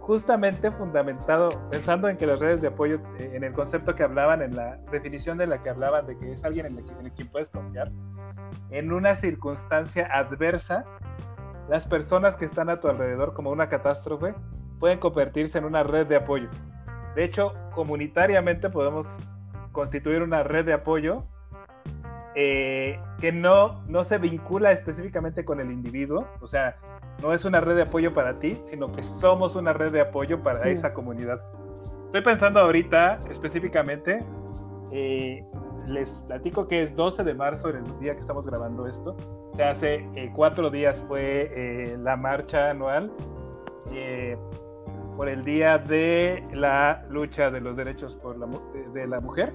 justamente 0.00 0.70
fundamentado, 0.72 1.50
pensando 1.70 2.08
en 2.08 2.16
que 2.16 2.26
las 2.26 2.40
redes 2.40 2.60
de 2.60 2.68
apoyo, 2.68 3.00
en 3.18 3.44
el 3.44 3.52
concepto 3.52 3.94
que 3.94 4.02
hablaban, 4.02 4.42
en 4.42 4.56
la 4.56 4.76
definición 4.90 5.38
de 5.38 5.46
la 5.46 5.62
que 5.62 5.70
hablaban, 5.70 6.06
de 6.06 6.18
que 6.18 6.32
es 6.32 6.44
alguien 6.44 6.66
en 6.66 6.78
el, 6.78 6.90
en 6.90 7.06
el 7.06 7.12
que 7.14 7.24
puedes 7.24 7.48
confiar, 7.48 7.90
en 8.70 8.92
una 8.92 9.14
circunstancia 9.16 10.08
adversa, 10.12 10.84
las 11.68 11.86
personas 11.86 12.36
que 12.36 12.46
están 12.46 12.68
a 12.70 12.80
tu 12.80 12.88
alrededor 12.88 13.34
como 13.34 13.50
una 13.50 13.68
catástrofe 13.68 14.34
pueden 14.78 14.98
convertirse 14.98 15.58
en 15.58 15.64
una 15.64 15.82
red 15.82 16.06
de 16.06 16.16
apoyo. 16.16 16.48
De 17.14 17.24
hecho, 17.24 17.52
comunitariamente 17.72 18.70
podemos 18.70 19.06
constituir 19.72 20.22
una 20.22 20.42
red 20.42 20.64
de 20.64 20.72
apoyo 20.72 21.24
eh, 22.42 22.98
que 23.20 23.32
no, 23.32 23.82
no 23.86 24.02
se 24.02 24.16
vincula 24.16 24.72
específicamente 24.72 25.44
con 25.44 25.60
el 25.60 25.70
individuo, 25.70 26.26
o 26.40 26.46
sea, 26.46 26.74
no 27.20 27.34
es 27.34 27.44
una 27.44 27.60
red 27.60 27.76
de 27.76 27.82
apoyo 27.82 28.14
para 28.14 28.38
ti, 28.38 28.56
sino 28.64 28.90
que 28.90 29.02
somos 29.02 29.56
una 29.56 29.74
red 29.74 29.92
de 29.92 30.00
apoyo 30.00 30.42
para 30.42 30.66
esa 30.70 30.94
comunidad. 30.94 31.38
Estoy 32.06 32.22
pensando 32.22 32.60
ahorita 32.60 33.20
específicamente, 33.30 34.24
eh, 34.90 35.44
les 35.88 36.08
platico 36.22 36.66
que 36.66 36.82
es 36.82 36.96
12 36.96 37.24
de 37.24 37.34
marzo, 37.34 37.68
en 37.68 37.84
el 37.84 37.98
día 38.00 38.14
que 38.14 38.20
estamos 38.20 38.46
grabando 38.46 38.86
esto, 38.86 39.16
hace 39.62 40.08
eh, 40.16 40.32
cuatro 40.34 40.70
días 40.70 41.04
fue 41.08 41.52
eh, 41.54 41.98
la 41.98 42.16
marcha 42.16 42.70
anual 42.70 43.12
por 45.14 45.28
el 45.28 45.44
Día 45.44 45.76
de 45.76 46.42
la 46.54 47.04
Lucha 47.10 47.50
de 47.50 47.60
los 47.60 47.76
Derechos 47.76 48.14
por 48.16 48.38
la, 48.38 48.46
de, 48.94 49.06
la 49.06 49.20
Mujer. 49.20 49.52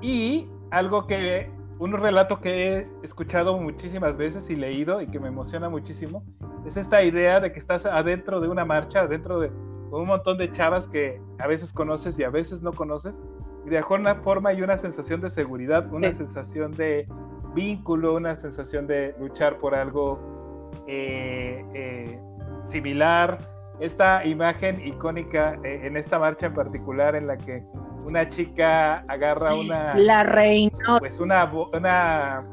Y 0.00 0.48
algo 0.72 1.06
que, 1.06 1.48
un 1.78 1.92
relato 1.92 2.40
que 2.40 2.78
he 2.78 2.88
escuchado 3.02 3.58
muchísimas 3.58 4.16
veces 4.16 4.48
y 4.50 4.56
leído 4.56 5.00
y 5.00 5.08
que 5.08 5.18
me 5.18 5.28
emociona 5.28 5.68
muchísimo, 5.68 6.24
es 6.66 6.76
esta 6.76 7.02
idea 7.02 7.40
de 7.40 7.52
que 7.52 7.58
estás 7.58 7.84
adentro 7.86 8.40
de 8.40 8.48
una 8.48 8.64
marcha, 8.64 9.00
adentro 9.00 9.40
de 9.40 9.50
un 9.90 10.06
montón 10.06 10.38
de 10.38 10.50
chavas 10.50 10.88
que 10.88 11.20
a 11.38 11.46
veces 11.46 11.72
conoces 11.72 12.18
y 12.18 12.24
a 12.24 12.30
veces 12.30 12.62
no 12.62 12.72
conoces, 12.72 13.18
y 13.66 13.70
de 13.70 13.78
alguna 13.78 14.16
forma 14.16 14.50
hay 14.50 14.62
una 14.62 14.76
sensación 14.76 15.20
de 15.20 15.30
seguridad, 15.30 15.92
una 15.92 16.12
sensación 16.12 16.72
de 16.72 17.06
vínculo, 17.54 18.14
una 18.14 18.36
sensación 18.36 18.86
de 18.86 19.14
luchar 19.18 19.58
por 19.58 19.74
algo 19.74 20.70
eh, 20.86 21.64
eh, 21.74 22.20
similar. 22.64 23.38
Esta 23.80 24.24
imagen 24.24 24.86
icónica 24.86 25.58
eh, 25.64 25.80
en 25.84 25.96
esta 25.96 26.18
marcha 26.18 26.46
en 26.46 26.54
particular 26.54 27.16
en 27.16 27.26
la 27.26 27.36
que 27.36 27.64
una 28.04 28.28
chica 28.28 29.04
agarra 29.08 29.54
una... 29.54 29.94
La 29.94 30.22
reina. 30.22 30.98
Pues 30.98 31.18
una... 31.20 31.50
una 31.72 32.44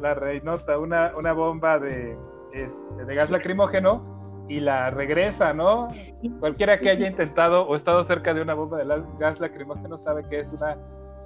la 0.00 0.12
reinota, 0.12 0.78
una, 0.78 1.12
una 1.16 1.32
bomba 1.32 1.78
de, 1.78 2.18
este, 2.52 3.04
de 3.06 3.14
gas 3.14 3.30
lacrimógeno 3.30 4.44
y 4.48 4.60
la 4.60 4.90
regresa, 4.90 5.54
¿no? 5.54 5.88
Cualquiera 6.40 6.78
que 6.78 6.90
haya 6.90 7.06
intentado 7.06 7.66
o 7.66 7.74
estado 7.74 8.04
cerca 8.04 8.34
de 8.34 8.42
una 8.42 8.52
bomba 8.52 8.76
de 8.76 9.02
gas 9.18 9.40
lacrimógeno 9.40 9.96
sabe 9.96 10.22
que 10.28 10.40
es 10.40 10.52
una 10.52 10.76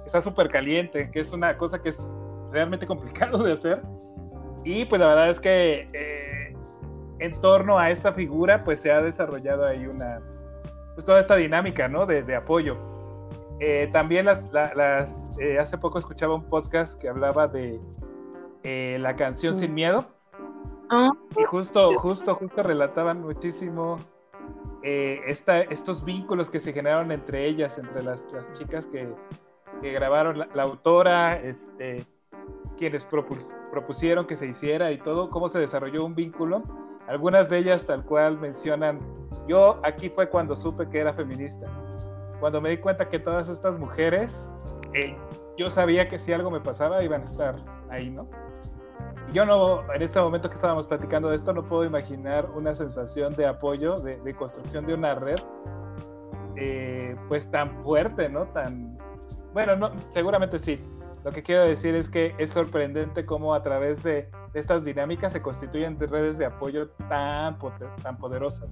está 0.05 0.21
súper 0.21 0.49
caliente, 0.49 1.09
que 1.11 1.19
es 1.19 1.31
una 1.31 1.55
cosa 1.55 1.81
que 1.81 1.89
es 1.89 2.07
realmente 2.51 2.85
complicado 2.87 3.43
de 3.43 3.53
hacer. 3.53 3.81
Y 4.63 4.85
pues 4.85 4.99
la 4.99 5.07
verdad 5.07 5.29
es 5.29 5.39
que 5.39 5.87
eh, 5.93 6.55
en 7.19 7.41
torno 7.41 7.77
a 7.77 7.91
esta 7.91 8.13
figura 8.13 8.59
pues 8.59 8.81
se 8.81 8.91
ha 8.91 9.01
desarrollado 9.01 9.65
ahí 9.65 9.85
una, 9.85 10.19
pues 10.95 11.05
toda 11.05 11.19
esta 11.19 11.35
dinámica, 11.35 11.87
¿no? 11.87 12.05
De, 12.05 12.35
apoyo. 12.35 12.77
Eh, 13.59 13.89
también 13.91 14.25
las, 14.25 14.43
las 14.51 15.37
eh, 15.39 15.59
hace 15.59 15.77
poco 15.77 15.99
escuchaba 15.99 16.35
un 16.35 16.43
podcast 16.45 16.99
que 16.99 17.09
hablaba 17.09 17.47
de 17.47 17.79
la 18.63 19.15
canción 19.15 19.55
Sin 19.55 19.73
Miedo. 19.73 20.05
Ah. 20.89 21.11
Y 21.37 21.43
justo, 21.43 21.95
justo, 21.97 22.35
justo 22.35 22.63
relataban 22.63 23.21
muchísimo 23.21 23.97
esta, 24.81 25.61
estos 25.61 26.03
vínculos 26.03 26.49
que 26.49 26.59
se 26.59 26.71
generaron 26.73 27.11
entre 27.11 27.45
ellas, 27.45 27.77
entre 27.77 28.01
las, 28.01 28.19
las 28.31 28.51
chicas 28.53 28.85
que, 28.87 29.09
que 29.81 29.91
grabaron, 29.91 30.39
la, 30.39 30.47
la, 30.53 30.63
autora, 30.63 31.37
este, 31.37 32.05
quienes 32.79 33.05
propusieron 33.71 34.25
que 34.25 34.37
se 34.37 34.47
hiciera 34.47 34.91
y 34.91 34.97
todo, 34.99 35.29
cómo 35.29 35.49
se 35.49 35.59
desarrolló 35.59 36.05
un 36.05 36.15
vínculo. 36.15 36.63
Algunas 37.07 37.49
de 37.49 37.57
ellas 37.57 37.85
tal 37.85 38.05
cual 38.05 38.39
mencionan, 38.39 38.99
yo 39.47 39.79
aquí 39.83 40.09
fue 40.09 40.29
cuando 40.29 40.55
supe 40.55 40.87
que 40.89 40.99
era 40.99 41.13
feminista, 41.13 41.67
cuando 42.39 42.61
me 42.61 42.69
di 42.69 42.77
cuenta 42.77 43.07
que 43.09 43.19
todas 43.19 43.49
estas 43.49 43.77
mujeres, 43.77 44.33
eh, 44.93 45.15
yo 45.57 45.69
sabía 45.69 46.07
que 46.07 46.17
si 46.19 46.33
algo 46.33 46.49
me 46.49 46.59
pasaba 46.59 47.03
iban 47.03 47.21
a 47.21 47.23
estar 47.23 47.55
ahí, 47.89 48.09
¿no? 48.09 48.27
Yo 49.33 49.45
no, 49.45 49.83
en 49.93 50.01
este 50.01 50.19
momento 50.19 50.49
que 50.49 50.55
estábamos 50.55 50.87
platicando 50.87 51.29
de 51.29 51.35
esto, 51.35 51.53
no 51.53 51.63
puedo 51.63 51.85
imaginar 51.85 52.49
una 52.55 52.75
sensación 52.75 53.33
de 53.33 53.45
apoyo, 53.45 53.95
de, 53.97 54.33
construcción 54.33 54.87
de 54.87 54.95
una 54.95 55.15
red, 55.15 55.37
eh, 56.55 57.15
pues 57.27 57.49
tan 57.51 57.83
fuerte, 57.83 58.27
¿no? 58.27 58.47
Tan, 58.47 58.97
bueno, 59.53 59.75
no, 59.75 59.91
seguramente 60.13 60.57
sí, 60.57 60.81
lo 61.23 61.31
que 61.31 61.43
quiero 61.43 61.63
decir 61.65 61.95
es 61.95 62.09
que 62.09 62.33
es 62.37 62.51
sorprendente 62.51 63.25
cómo 63.25 63.53
a 63.53 63.61
través 63.61 64.01
de 64.03 64.29
estas 64.53 64.83
dinámicas 64.83 65.33
se 65.33 65.41
constituyen 65.41 65.99
redes 65.99 66.37
de 66.37 66.45
apoyo 66.45 66.89
tan, 67.09 67.57
tan 68.01 68.17
poderosas. 68.17 68.69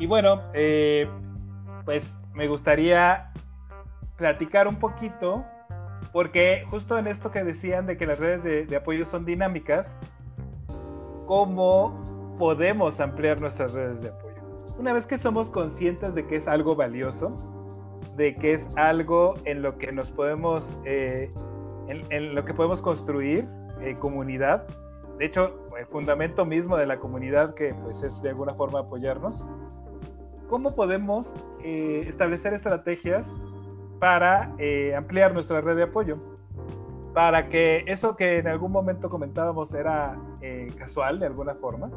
Y 0.00 0.06
bueno, 0.06 0.40
eh, 0.54 1.06
pues 1.84 2.16
me 2.32 2.48
gustaría 2.48 3.30
platicar 4.16 4.66
un 4.66 4.76
poquito, 4.76 5.44
porque 6.10 6.64
justo 6.70 6.96
en 6.96 7.06
esto 7.06 7.30
que 7.30 7.44
decían 7.44 7.84
de 7.84 7.98
que 7.98 8.06
las 8.06 8.18
redes 8.18 8.68
de, 8.68 8.76
apoyo 8.76 9.04
son 9.04 9.26
dinámicas, 9.26 9.98
¿cómo 11.26 11.94
podemos 12.38 12.98
ampliar 12.98 13.42
nuestras 13.42 13.72
redes 13.72 14.00
de 14.00 14.08
apoyo? 14.08 14.36
Una 14.78 14.94
vez 14.94 15.06
que 15.06 15.18
somos 15.18 15.50
conscientes 15.50 16.14
de 16.14 16.26
que 16.26 16.36
es 16.36 16.48
algo 16.48 16.74
valioso, 16.74 17.28
de 18.16 18.34
que 18.36 18.54
es 18.54 18.70
algo 18.76 19.34
en 19.44 19.60
lo 19.60 19.76
que 19.76 19.92
nos 19.92 20.10
podemos, 20.10 20.72
eh, 20.86 21.28
en, 21.88 22.34
lo 22.34 22.42
que 22.46 22.54
podemos 22.54 22.80
construir 22.80 23.46
eh, 23.82 23.94
comunidad. 24.00 24.66
De 25.18 25.26
hecho, 25.26 25.68
el 25.78 25.84
fundamento 25.84 26.46
mismo 26.46 26.78
de 26.78 26.86
la 26.86 26.98
comunidad 26.98 27.52
que 27.54 27.74
pues 27.74 28.02
es 28.02 28.22
de 28.22 28.30
alguna 28.30 28.54
forma 28.54 28.80
apoyarnos. 28.80 29.44
¿Cómo 30.50 30.74
podemos 30.74 31.26
eh, 31.62 32.04
establecer 32.06 32.52
estrategias 32.52 33.26
para 33.98 34.54
ampliar 34.96 35.32
nuestra 35.32 35.62
red 35.62 35.76
de 35.76 35.84
apoyo? 35.84 36.18
Para 37.14 37.48
que 37.48 37.84
eso 37.86 38.16
que 38.16 38.38
en 38.38 38.48
algún 38.48 38.72
momento 38.72 39.08
comentábamos 39.08 39.72
era 39.72 40.18
casual 40.76 41.20
de 41.20 41.26
alguna 41.26 41.54
forma, 41.54 41.90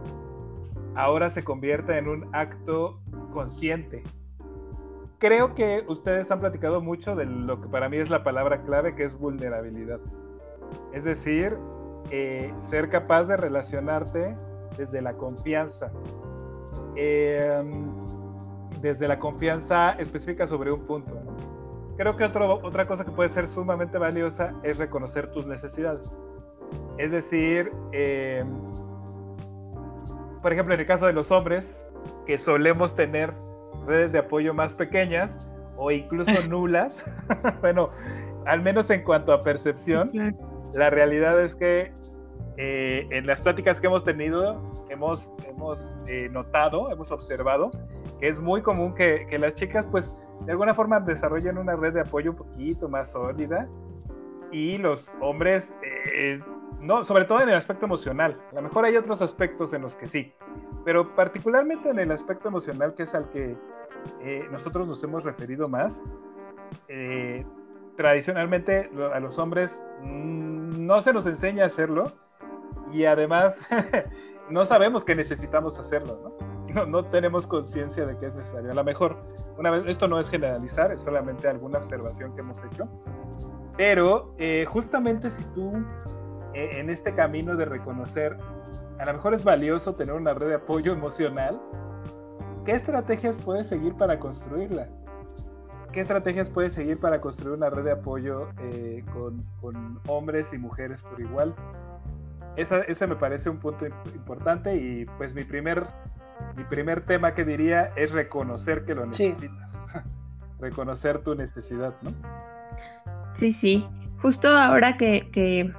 ahora 0.95 1.29
se 1.31 1.43
convierta 1.43 1.97
en 1.97 2.07
un 2.07 2.29
acto 2.33 2.99
consciente. 3.31 4.03
Creo 5.23 5.55
que 5.55 5.83
ustedes 5.87 6.29
han 6.31 6.39
platicado 6.39 6.81
mucho 6.81 7.15
de 7.15 7.25
lo 7.25 7.61
que 7.61 7.69
para 7.69 7.89
mí 7.89 7.97
es 7.97 8.09
la 8.09 8.23
palabra 8.23 8.61
clave, 8.63 8.93
que 8.93 9.05
es 9.05 9.17
vulnerabilidad. 9.17 9.99
Es 10.91 11.03
decir, 11.03 11.57
eh, 12.09 12.53
ser 12.59 12.89
capaz 12.89 13.23
de 13.23 13.37
relacionarte 13.37 14.35
desde 14.77 15.01
la 15.01 15.13
confianza. 15.13 15.91
Em, 16.95 17.89
desde 18.83 19.07
la 19.07 19.17
confianza 19.17 19.91
específica 19.93 20.45
sobre 20.45 20.71
un 20.71 20.85
punto. 20.85 21.13
Creo 21.97 22.17
que 22.17 22.25
otra 22.25 22.85
cosa 22.85 23.05
que 23.05 23.11
puede 23.11 23.29
ser 23.29 23.47
sumamente 23.47 23.97
valiosa 23.97 24.53
es 24.61 24.77
reconocer 24.77 25.31
tus 25.31 25.47
necesidades. 25.47 26.11
Es 26.97 27.11
decir, 27.11 27.71
em, 27.93 28.47
por 30.41 30.51
ejemplo, 30.51 30.73
en 30.73 30.81
el 30.81 30.85
caso 30.85 31.05
de 31.05 31.13
los 31.13 31.31
hombres, 31.31 31.75
que 32.25 32.37
solemos 32.37 32.93
tener 32.93 33.33
redes 33.87 34.11
de 34.11 34.19
apoyo 34.19 34.53
más 34.53 34.73
pequeñas 34.73 35.47
o 35.77 35.89
incluso 35.89 36.31
nulas, 36.49 37.05
bueno, 37.61 37.89
al 38.45 38.61
menos 38.61 38.89
en 38.89 39.03
cuanto 39.03 39.31
a 39.31 39.41
percepción, 39.41 40.09
la 40.73 40.89
realidad 40.89 41.41
es 41.41 41.55
que 41.55 41.93
eh, 42.57 43.07
en 43.11 43.27
las 43.27 43.39
pláticas 43.39 43.79
que 43.79 43.87
hemos 43.87 44.03
tenido, 44.03 44.61
hemos, 44.89 45.29
hemos 45.47 45.79
eh, 46.07 46.27
notado, 46.29 46.91
hemos 46.91 47.11
observado 47.11 47.69
es 48.27 48.39
muy 48.39 48.61
común 48.61 48.95
que, 48.95 49.27
que, 49.29 49.37
las 49.37 49.53
chicas, 49.55 49.85
pues, 49.91 50.15
de 50.45 50.51
alguna 50.51 50.73
forma 50.73 50.99
desarrollen 50.99 51.57
una 51.57 51.75
red 51.75 51.93
de 51.93 52.01
apoyo 52.01 52.31
un 52.31 52.37
poquito 52.37 52.87
más 52.87 53.11
sólida 53.11 53.67
y 54.51 54.77
los 54.77 55.09
hombres 55.19 55.73
eh, 55.83 56.39
no, 56.79 57.03
sobre 57.03 57.25
todo 57.25 57.41
en 57.41 57.49
el 57.49 57.55
aspecto 57.55 57.85
emocional. 57.85 58.39
A 58.51 58.55
lo 58.55 58.61
mejor 58.61 58.85
hay 58.85 58.95
otros 58.95 59.21
aspectos 59.21 59.73
en 59.73 59.81
los 59.81 59.95
que 59.95 60.07
sí, 60.07 60.33
pero 60.85 61.15
particularmente 61.15 61.89
en 61.89 61.99
el 61.99 62.11
aspecto 62.11 62.49
emocional, 62.49 62.93
que 62.93 63.03
es 63.03 63.13
al 63.15 63.29
que 63.29 63.57
eh, 64.21 64.47
nosotros 64.51 64.87
nos 64.87 65.03
hemos 65.03 65.23
referido 65.23 65.67
más, 65.67 65.99
eh, 66.87 67.45
tradicionalmente 67.95 68.89
a 69.13 69.19
los 69.19 69.37
hombres 69.37 69.83
mm, 70.01 70.85
no 70.85 71.01
se 71.01 71.13
nos 71.13 71.25
enseña 71.25 71.63
a 71.63 71.67
hacerlo 71.67 72.11
y 72.91 73.05
además 73.05 73.59
no 74.49 74.65
sabemos 74.65 75.05
que 75.05 75.15
necesitamos 75.15 75.77
hacerlo, 75.77 76.19
¿no? 76.23 76.52
No, 76.87 77.05
tenemos 77.05 77.45
conciencia 77.45 78.05
de 78.05 78.17
que 78.17 78.27
es 78.27 78.35
necesario. 78.35 78.71
A 78.71 78.73
lo 78.73 78.83
mejor, 78.83 79.17
una 79.57 79.69
vez, 79.69 79.83
esto 79.87 80.07
no 80.07 80.19
es 80.19 80.29
generalizar, 80.29 80.91
es 80.91 81.01
solamente 81.01 81.47
alguna 81.47 81.79
observación 81.79 82.33
que 82.33 82.41
hemos 82.41 82.57
hecho, 82.63 82.87
pero 83.77 84.33
eh, 84.37 84.65
justamente 84.67 85.29
si 85.31 85.43
tú 85.55 85.71
e, 86.53 86.79
en 86.79 86.89
este 86.89 87.13
camino 87.13 87.55
de 87.55 87.65
reconocer, 87.65 88.37
a 88.99 89.05
lo 89.05 89.13
mejor 89.13 89.33
es 89.33 89.43
valioso 89.43 89.93
tener 89.93 90.13
una 90.13 90.33
red 90.33 90.47
de 90.47 90.55
apoyo 90.55 90.93
emocional. 90.93 91.59
¿Qué 92.65 92.73
estrategias 92.73 93.35
puedes 93.37 93.67
seguir 93.67 93.95
para 93.95 94.19
construirla? 94.19 94.87
¿Qué 95.91 96.01
estrategias 96.01 96.49
puedes 96.49 96.73
seguir 96.73 96.99
para 96.99 97.21
construir 97.21 97.55
una 97.55 97.69
red 97.69 97.83
de 97.83 97.91
apoyo 97.91 98.49
eh, 98.59 99.03
con, 99.13 99.99
hombres 100.07 100.51
y 100.53 100.57
mujeres 100.57 101.01
por 101.01 101.19
igual? 101.19 101.53
Esa, 102.55 102.81
ese 102.81 103.05
me 103.07 103.15
parece 103.15 103.49
un 103.49 103.59
punto 103.59 103.85
importante 103.85 104.75
y 104.75 105.05
pues 105.17 105.33
mi 105.33 105.43
primer, 105.43 105.85
mi 106.55 106.63
primer 106.63 107.05
tema 107.05 107.33
que 107.33 107.43
diría 107.45 107.91
es 107.95 108.11
reconocer 108.11 108.85
que 108.85 108.95
lo 108.95 109.05
necesitas. 109.05 109.51
reconocer 110.59 111.19
tu 111.19 111.35
necesidad, 111.35 111.93
¿no? 112.01 112.11
Sí, 113.33 113.51
sí. 113.51 113.85
Justo 114.21 114.49
ahora 114.49 114.97
que, 114.97 115.29
que 115.31 115.71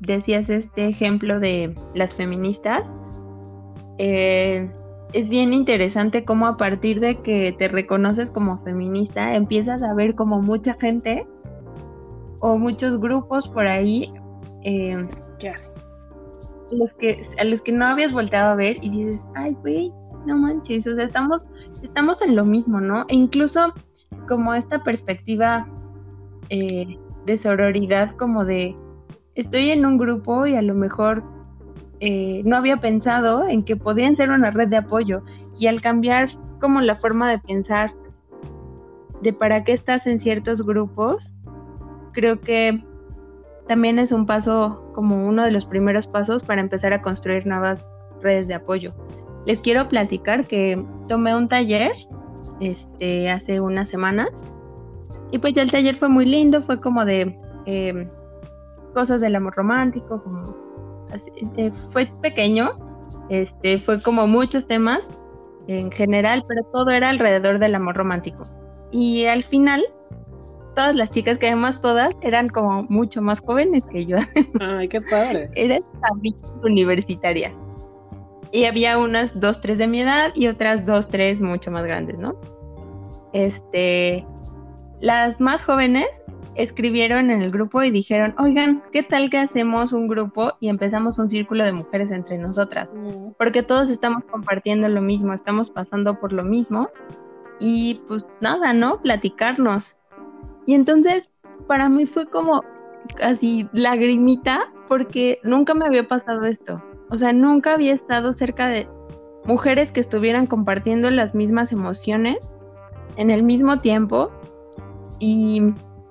decías 0.00 0.48
este 0.48 0.88
ejemplo 0.88 1.38
de 1.40 1.74
las 1.94 2.16
feministas, 2.16 2.82
eh, 3.98 4.68
es 5.12 5.30
bien 5.30 5.54
interesante 5.54 6.24
cómo 6.24 6.46
a 6.46 6.56
partir 6.56 6.98
de 6.98 7.22
que 7.22 7.52
te 7.52 7.68
reconoces 7.68 8.32
como 8.32 8.62
feminista, 8.64 9.34
empiezas 9.36 9.82
a 9.82 9.94
ver 9.94 10.16
como 10.16 10.42
mucha 10.42 10.74
gente 10.74 11.26
o 12.40 12.58
muchos 12.58 12.98
grupos 12.98 13.48
por 13.48 13.68
ahí 13.68 14.12
eh, 14.64 14.98
los 16.70 16.92
que, 16.94 17.28
a 17.38 17.44
los 17.44 17.62
que 17.62 17.72
no 17.72 17.86
habías 17.86 18.12
volteado 18.12 18.52
a 18.52 18.54
ver 18.56 18.82
y 18.82 18.90
dices, 18.90 19.26
ay, 19.36 19.56
güey, 19.60 19.92
no 20.26 20.36
manches, 20.36 20.86
o 20.86 20.94
sea, 20.94 21.04
estamos, 21.04 21.48
estamos 21.82 22.22
en 22.22 22.36
lo 22.36 22.44
mismo, 22.44 22.80
¿no? 22.80 23.02
E 23.08 23.14
incluso 23.14 23.72
como 24.28 24.54
esta 24.54 24.82
perspectiva 24.82 25.66
eh, 26.50 26.98
de 27.26 27.38
sororidad, 27.38 28.14
como 28.16 28.44
de 28.44 28.76
estoy 29.34 29.70
en 29.70 29.84
un 29.84 29.98
grupo 29.98 30.46
y 30.46 30.54
a 30.54 30.62
lo 30.62 30.74
mejor 30.74 31.22
eh, 32.00 32.42
no 32.44 32.56
había 32.56 32.78
pensado 32.78 33.48
en 33.48 33.64
que 33.64 33.76
podían 33.76 34.16
ser 34.16 34.30
una 34.30 34.50
red 34.50 34.68
de 34.68 34.76
apoyo 34.76 35.22
y 35.58 35.66
al 35.66 35.80
cambiar 35.80 36.30
como 36.60 36.80
la 36.80 36.96
forma 36.96 37.30
de 37.30 37.38
pensar 37.38 37.92
de 39.22 39.32
para 39.32 39.64
qué 39.64 39.72
estás 39.72 40.06
en 40.06 40.20
ciertos 40.20 40.62
grupos, 40.62 41.34
creo 42.12 42.40
que 42.40 42.84
también 43.66 43.98
es 43.98 44.12
un 44.12 44.26
paso 44.26 44.90
como 44.92 45.26
uno 45.26 45.44
de 45.44 45.50
los 45.50 45.66
primeros 45.66 46.06
pasos 46.06 46.42
para 46.42 46.60
empezar 46.60 46.92
a 46.92 47.00
construir 47.00 47.46
nuevas 47.46 47.84
redes 48.20 48.48
de 48.48 48.54
apoyo. 48.54 48.94
Les 49.46 49.60
quiero 49.60 49.88
platicar 49.88 50.46
que 50.46 50.82
tomé 51.08 51.34
un 51.34 51.48
taller 51.48 51.92
este, 52.60 53.30
hace 53.30 53.60
unas 53.60 53.88
semanas 53.88 54.30
y 55.30 55.38
pues 55.38 55.54
ya 55.54 55.62
el 55.62 55.70
taller 55.70 55.96
fue 55.96 56.08
muy 56.08 56.24
lindo, 56.24 56.62
fue 56.62 56.80
como 56.80 57.04
de 57.04 57.36
eh, 57.66 58.08
cosas 58.94 59.20
del 59.20 59.34
amor 59.34 59.54
romántico, 59.56 60.22
como 60.22 60.54
eh, 61.56 61.70
fue 61.90 62.08
pequeño, 62.22 62.78
este, 63.28 63.78
fue 63.78 64.00
como 64.00 64.26
muchos 64.26 64.66
temas 64.66 65.08
en 65.66 65.90
general, 65.90 66.44
pero 66.46 66.62
todo 66.72 66.90
era 66.90 67.10
alrededor 67.10 67.58
del 67.58 67.74
amor 67.74 67.96
romántico. 67.96 68.44
Y 68.92 69.24
al 69.26 69.42
final, 69.44 69.84
todas 70.74 70.94
las 70.94 71.10
chicas, 71.10 71.38
que 71.38 71.48
además 71.48 71.80
todas 71.80 72.10
eran 72.22 72.48
como 72.48 72.84
mucho 72.84 73.22
más 73.22 73.40
jóvenes 73.40 73.82
que 73.90 74.06
yo. 74.06 74.18
Ay, 74.60 74.88
qué 74.88 75.00
padre. 75.00 75.50
Eran 75.56 75.82
universitarias. 76.62 77.52
Y 78.52 78.64
había 78.64 78.98
unas 78.98 79.38
dos, 79.38 79.60
tres 79.60 79.78
de 79.78 79.86
mi 79.86 80.00
edad 80.00 80.32
y 80.34 80.48
otras 80.48 80.86
dos, 80.86 81.08
tres 81.08 81.40
mucho 81.40 81.70
más 81.70 81.84
grandes, 81.84 82.18
¿no? 82.18 82.34
Este, 83.32 84.26
las 85.00 85.40
más 85.40 85.64
jóvenes 85.64 86.22
escribieron 86.56 87.30
en 87.30 87.42
el 87.42 87.50
grupo 87.50 87.82
y 87.82 87.90
dijeron, 87.90 88.34
oigan, 88.38 88.82
¿qué 88.92 89.02
tal 89.02 89.28
que 89.30 89.38
hacemos 89.38 89.92
un 89.92 90.08
grupo 90.08 90.52
y 90.60 90.68
empezamos 90.68 91.18
un 91.18 91.28
círculo 91.28 91.64
de 91.64 91.72
mujeres 91.72 92.12
entre 92.12 92.38
nosotras? 92.38 92.92
Mm. 92.94 93.32
Porque 93.38 93.62
todos 93.62 93.90
estamos 93.90 94.24
compartiendo 94.30 94.88
lo 94.88 95.02
mismo, 95.02 95.32
estamos 95.32 95.70
pasando 95.70 96.18
por 96.20 96.32
lo 96.32 96.44
mismo 96.44 96.90
y 97.58 98.02
pues 98.06 98.24
nada, 98.40 98.72
¿no? 98.72 99.00
Platicarnos. 99.02 99.98
Y 100.66 100.74
entonces 100.74 101.32
para 101.66 101.88
mí 101.88 102.06
fue 102.06 102.28
como 102.28 102.62
casi 103.16 103.68
lagrimita 103.72 104.72
porque 104.88 105.40
nunca 105.42 105.74
me 105.74 105.86
había 105.86 106.06
pasado 106.06 106.44
esto. 106.44 106.82
O 107.14 107.18
sea, 107.18 107.32
nunca 107.32 107.74
había 107.74 107.94
estado 107.94 108.32
cerca 108.32 108.68
de 108.68 108.88
mujeres 109.44 109.92
que 109.92 110.00
estuvieran 110.00 110.46
compartiendo 110.46 111.10
las 111.10 111.34
mismas 111.34 111.70
emociones 111.72 112.38
en 113.16 113.30
el 113.30 113.42
mismo 113.42 113.78
tiempo 113.78 114.30
y 115.20 115.62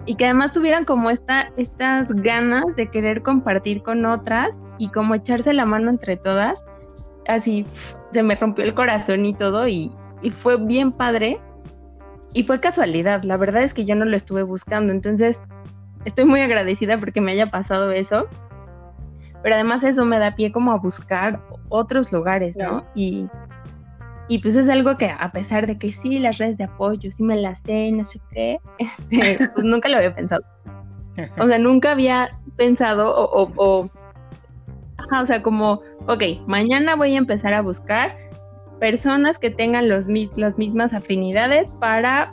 y 0.05 0.15
que 0.15 0.25
además 0.25 0.51
tuvieran 0.51 0.85
como 0.85 1.09
esta, 1.09 1.51
estas 1.57 2.09
ganas 2.09 2.65
de 2.75 2.89
querer 2.89 3.21
compartir 3.21 3.81
con 3.83 4.05
otras 4.05 4.59
y 4.77 4.89
como 4.89 5.15
echarse 5.15 5.53
la 5.53 5.65
mano 5.65 5.89
entre 5.89 6.17
todas. 6.17 6.63
Así 7.27 7.65
se 8.11 8.23
me 8.23 8.35
rompió 8.35 8.65
el 8.65 8.73
corazón 8.73 9.25
y 9.25 9.33
todo 9.33 9.67
y, 9.67 9.91
y 10.21 10.31
fue 10.31 10.57
bien 10.57 10.91
padre. 10.91 11.39
Y 12.33 12.43
fue 12.43 12.59
casualidad, 12.59 13.23
la 13.23 13.37
verdad 13.37 13.61
es 13.61 13.75
que 13.75 13.85
yo 13.85 13.93
no 13.93 14.05
lo 14.05 14.17
estuve 14.17 14.41
buscando, 14.41 14.91
entonces 14.91 15.39
estoy 16.03 16.25
muy 16.25 16.41
agradecida 16.41 16.97
porque 16.97 17.21
me 17.21 17.31
haya 17.31 17.51
pasado 17.51 17.91
eso. 17.91 18.27
Pero 19.43 19.55
además 19.55 19.83
eso 19.83 20.05
me 20.05 20.17
da 20.17 20.35
pie 20.35 20.51
como 20.51 20.71
a 20.71 20.77
buscar 20.77 21.39
otros 21.69 22.11
lugares, 22.11 22.57
¿no? 22.57 22.83
Y, 22.95 23.27
y 24.29 24.39
pues 24.39 24.55
es 24.55 24.69
algo 24.69 24.97
que 24.97 25.09
a 25.09 25.31
pesar 25.31 25.67
de 25.67 25.77
que 25.77 25.91
sí, 25.91 26.17
las 26.19 26.37
redes 26.37 26.57
de 26.57 26.63
apoyo, 26.63 27.11
sí 27.11 27.21
me 27.23 27.35
las 27.35 27.59
sé, 27.59 27.91
no 27.91 28.05
sé 28.05 28.19
qué, 28.31 28.57
este, 28.79 29.49
pues 29.53 29.65
nunca 29.65 29.89
lo 29.89 29.97
había 29.97 30.15
pensado. 30.15 30.43
O 31.37 31.45
sea, 31.45 31.59
nunca 31.59 31.91
había 31.91 32.39
pensado 32.55 33.13
o, 33.13 33.51
o, 33.55 33.81
o 33.81 35.25
sea, 35.27 35.43
como, 35.43 35.81
ok, 36.07 36.23
mañana 36.47 36.95
voy 36.95 37.15
a 37.15 37.19
empezar 37.19 37.53
a 37.53 37.61
buscar 37.61 38.17
personas 38.79 39.37
que 39.37 39.49
tengan 39.49 39.89
los, 39.89 40.07
las 40.37 40.57
mismas 40.57 40.93
afinidades 40.93 41.73
para 41.79 42.31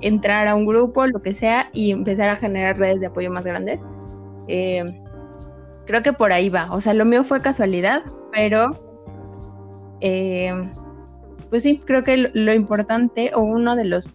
entrar 0.00 0.48
a 0.48 0.54
un 0.54 0.66
grupo, 0.66 1.06
lo 1.06 1.22
que 1.22 1.34
sea, 1.34 1.70
y 1.72 1.90
empezar 1.92 2.28
a 2.28 2.36
generar 2.36 2.78
redes 2.78 3.00
de 3.00 3.06
apoyo 3.06 3.30
más 3.30 3.44
grandes. 3.44 3.80
Eh, 4.48 4.84
creo 5.90 6.04
que 6.04 6.12
por 6.12 6.32
ahí 6.32 6.48
va. 6.48 6.68
O 6.70 6.80
sea, 6.80 6.94
lo 6.94 7.04
mío 7.04 7.24
fue 7.24 7.42
casualidad, 7.42 8.02
pero 8.30 8.78
eh, 10.00 10.52
pues 11.50 11.64
sí, 11.64 11.82
creo 11.84 12.04
que 12.04 12.30
lo, 12.32 12.54
importante 12.54 13.32
o 13.34 13.40
uno 13.40 13.74
de 13.74 13.86
los, 13.86 14.08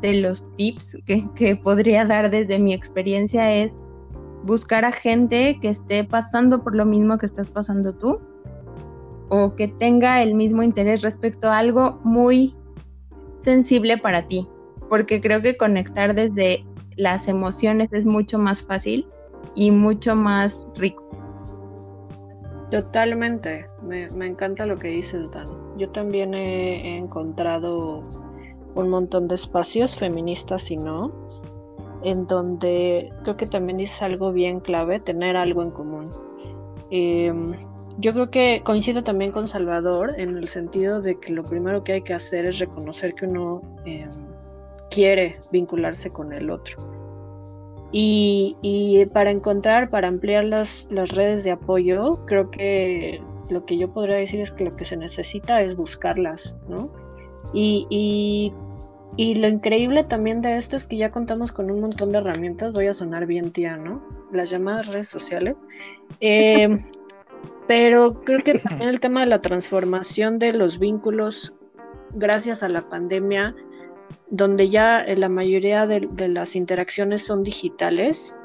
de 0.00 0.20
los 0.20 0.46
tips 0.56 0.96
que, 1.04 1.56
podría 1.62 2.06
dar 2.06 2.30
desde 2.30 2.58
mi 2.58 2.72
experiencia 2.72 3.52
es 3.52 3.78
buscar 4.44 4.86
a 4.86 4.92
gente 4.92 5.58
que 5.60 5.68
esté 5.68 6.02
pasando 6.02 6.62
por 6.62 6.74
lo 6.74 6.86
mismo 6.86 7.18
que 7.18 7.26
estás 7.26 7.48
pasando 7.48 7.92
tú 7.92 8.20
o 9.28 9.54
que 9.54 9.68
tenga 9.68 10.22
el 10.22 10.34
mismo 10.34 10.62
interés 10.62 11.02
respecto 11.02 11.50
a 11.50 11.58
algo 11.58 12.00
muy 12.04 12.56
sensible 13.40 13.98
para 13.98 14.26
ti, 14.26 14.48
porque 14.88 15.20
creo 15.20 15.42
que 15.42 15.58
conectar 15.58 16.14
desde 16.14 16.64
las 16.96 17.28
emociones 17.28 17.92
es 17.92 18.06
mucho 18.06 18.38
más 18.38 18.62
fácil 18.62 19.06
y 19.54 19.70
mucho 19.70 20.14
más 20.14 20.66
rico. 20.76 21.07
Totalmente, 22.70 23.66
me, 23.82 24.26
encanta 24.26 24.66
lo 24.66 24.78
que 24.78 24.88
dices, 24.88 25.30
Dan. 25.30 25.46
Yo 25.78 25.88
también 25.90 26.34
he, 26.34 26.96
encontrado 26.98 28.02
un 28.74 28.90
montón 28.90 29.26
de 29.26 29.36
espacios 29.36 29.96
feministas 29.96 30.70
y 30.70 30.76
no, 30.76 31.10
en 32.04 32.26
donde 32.26 33.10
creo 33.22 33.36
que 33.36 33.46
también 33.46 33.78
dices 33.78 34.02
algo 34.02 34.32
bien 34.32 34.60
clave, 34.60 35.00
tener 35.00 35.36
algo 35.36 35.62
en 35.62 35.70
común. 35.70 36.10
Em, 36.90 37.54
yo 37.98 38.12
creo 38.12 38.30
que 38.30 38.60
coincido 38.64 39.02
también 39.02 39.32
con 39.32 39.48
Salvador 39.48 40.14
en 40.18 40.36
el 40.36 40.48
sentido 40.48 41.00
de 41.00 41.18
que 41.18 41.32
lo 41.32 41.44
primero 41.44 41.82
que 41.84 41.94
hay 41.94 42.02
que 42.02 42.14
hacer 42.14 42.44
es 42.44 42.58
reconocer 42.58 43.14
que 43.14 43.24
uno 43.24 43.62
em, 43.86 44.10
quiere 44.90 45.36
vincularse 45.50 46.10
con 46.10 46.34
el 46.34 46.50
otro. 46.50 46.97
Y, 47.90 49.06
para 49.12 49.30
encontrar, 49.30 49.88
para 49.88 50.08
ampliar 50.08 50.44
las, 50.44 50.88
las 50.90 51.10
redes 51.10 51.44
de 51.44 51.52
apoyo, 51.52 52.24
creo 52.26 52.50
que 52.50 53.22
lo 53.50 53.64
que 53.64 53.78
yo 53.78 53.92
podría 53.92 54.16
decir 54.16 54.40
es 54.40 54.52
que 54.52 54.64
lo 54.64 54.76
que 54.76 54.84
se 54.84 54.96
necesita 54.96 55.62
es 55.62 55.74
buscarlas, 55.74 56.54
¿no? 56.68 56.90
Y, 57.54 57.86
y, 57.88 58.52
y, 59.16 59.36
lo 59.36 59.48
increíble 59.48 60.04
también 60.04 60.42
de 60.42 60.56
esto 60.56 60.76
es 60.76 60.84
que 60.84 60.98
ya 60.98 61.10
contamos 61.10 61.50
con 61.50 61.70
un 61.70 61.80
montón 61.80 62.12
de 62.12 62.18
herramientas, 62.18 62.74
voy 62.74 62.88
a 62.88 62.94
sonar 62.94 63.24
bien 63.24 63.52
tía, 63.52 63.76
¿no? 63.78 64.02
Las 64.32 64.50
llamadas 64.50 64.88
redes 64.88 65.08
sociales. 65.08 65.56
Eh, 66.20 66.68
pero 67.66 68.20
creo 68.22 68.42
que 68.42 68.58
también 68.58 68.90
el 68.90 69.00
tema 69.00 69.20
de 69.20 69.26
la 69.26 69.38
transformación 69.38 70.38
de 70.38 70.52
los 70.52 70.78
vínculos 70.78 71.54
gracias 72.14 72.62
a 72.62 72.68
la 72.68 72.88
pandemia, 72.88 73.54
donde 74.30 74.68
ya 74.68 75.00
eh, 75.02 75.16
la 75.16 75.28
mayoría 75.28 75.86
de, 75.86 76.08
las 76.28 76.56
interacciones 76.56 77.24
son 77.24 77.42
digitales. 77.42 78.36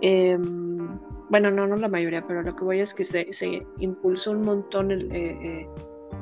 Em, 0.00 0.98
bueno, 1.30 1.50
no, 1.50 1.66
no 1.66 1.76
la 1.76 1.88
mayoría, 1.88 2.26
pero 2.26 2.42
lo 2.42 2.54
que 2.56 2.64
voy 2.64 2.80
es 2.80 2.94
que 2.94 3.04
se, 3.04 3.32
se 3.32 3.66
impulsó 3.78 4.30
un 4.30 4.42
montón 4.42 4.90
eh, 4.90 5.08
eh, 5.12 5.68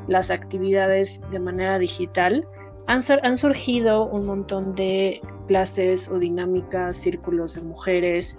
las 0.08 0.30
actividades 0.30 1.20
de 1.30 1.38
manera 1.38 1.78
digital. 1.78 2.46
Han, 2.88 3.00
han, 3.22 3.36
surgido 3.36 4.06
un 4.06 4.26
montón 4.26 4.74
de 4.74 5.20
clases 5.48 6.08
o 6.08 6.18
dinámicas, 6.18 6.96
círculos 6.96 7.54
de 7.54 7.62
mujeres, 7.62 8.38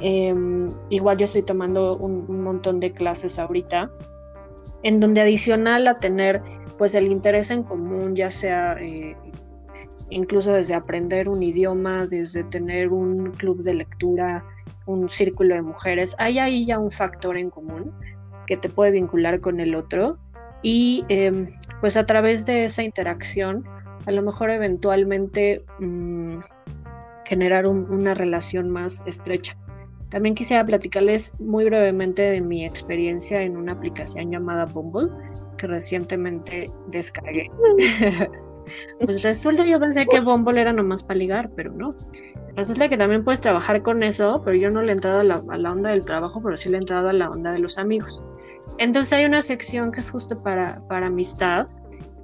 Em, 0.00 0.70
igual 0.90 1.18
yo 1.18 1.24
estoy 1.24 1.42
tomando 1.42 1.96
un, 1.96 2.42
montón 2.42 2.78
de 2.80 2.92
clases 2.92 3.38
ahorita, 3.38 3.90
en 4.82 5.00
donde 5.00 5.20
adicional 5.20 5.88
a 5.88 5.94
tener 5.94 6.40
pues 6.76 6.94
el 6.94 7.08
interés 7.08 7.50
en 7.50 7.64
común, 7.64 8.14
ya 8.14 8.30
sea 8.30 8.76
incluso 10.10 10.52
desde 10.52 10.74
aprender 10.74 11.28
un 11.28 11.42
idioma, 11.42 12.06
desde 12.06 12.44
tener 12.44 12.90
un 12.90 13.32
club 13.32 13.62
de 13.62 13.74
lectura, 13.74 14.44
un 14.86 15.08
círculo 15.08 15.54
de 15.54 15.62
mujeres, 15.62 16.14
hay 16.18 16.38
ahí 16.38 16.66
ya 16.66 16.78
un 16.78 16.90
factor 16.90 17.36
en 17.36 17.50
común 17.50 17.92
que 18.46 18.56
te 18.56 18.68
puede 18.68 18.92
vincular 18.92 19.40
con 19.40 19.60
el 19.60 19.74
otro 19.74 20.18
y 20.62 21.04
em, 21.08 21.46
pues 21.80 21.96
a 21.96 22.06
través 22.06 22.46
de 22.46 22.64
esa 22.64 22.82
interacción 22.82 23.64
a 24.06 24.10
lo 24.10 24.22
mejor 24.22 24.50
eventualmente 24.50 25.64
mm, 25.78 26.38
generar 27.26 27.66
una 27.66 28.14
relación 28.14 28.70
más 28.70 29.04
estrecha. 29.06 29.54
También 30.08 30.34
quisiera 30.34 30.64
platicarles 30.64 31.38
muy 31.38 31.66
brevemente 31.66 32.22
de 32.22 32.40
mi 32.40 32.64
experiencia 32.64 33.42
en 33.42 33.58
una 33.58 33.72
aplicación 33.72 34.30
llamada 34.30 34.64
Bumble 34.64 35.10
que 35.58 35.66
recientemente 35.66 36.70
descargué. 36.86 37.50
pues 39.00 39.22
resulta 39.22 39.64
yo 39.64 39.78
pensé 39.80 40.06
que 40.06 40.20
Bumble 40.20 40.60
era 40.60 40.72
nomás 40.72 41.02
para 41.02 41.18
ligar, 41.18 41.50
pero 41.54 41.72
no. 41.72 41.90
Resulta 42.56 42.88
que 42.88 42.96
también 42.96 43.24
puedes 43.24 43.40
trabajar 43.40 43.82
con 43.82 44.02
eso, 44.02 44.42
pero 44.44 44.56
yo 44.56 44.70
no 44.70 44.82
le 44.82 44.92
he 44.92 44.94
entrado 44.94 45.20
a 45.20 45.24
la, 45.24 45.42
a 45.48 45.58
la 45.58 45.72
onda 45.72 45.90
del 45.90 46.04
trabajo, 46.04 46.42
pero 46.42 46.56
sí 46.56 46.68
le 46.68 46.76
he 46.76 46.80
entrado 46.80 47.08
a 47.08 47.12
la 47.12 47.30
onda 47.30 47.52
de 47.52 47.60
los 47.60 47.78
amigos. 47.78 48.24
Entonces 48.78 49.12
hay 49.12 49.24
una 49.24 49.42
sección 49.42 49.92
que 49.92 50.00
es 50.00 50.10
justo 50.10 50.42
para, 50.42 50.80
para 50.88 51.06
amistad. 51.06 51.66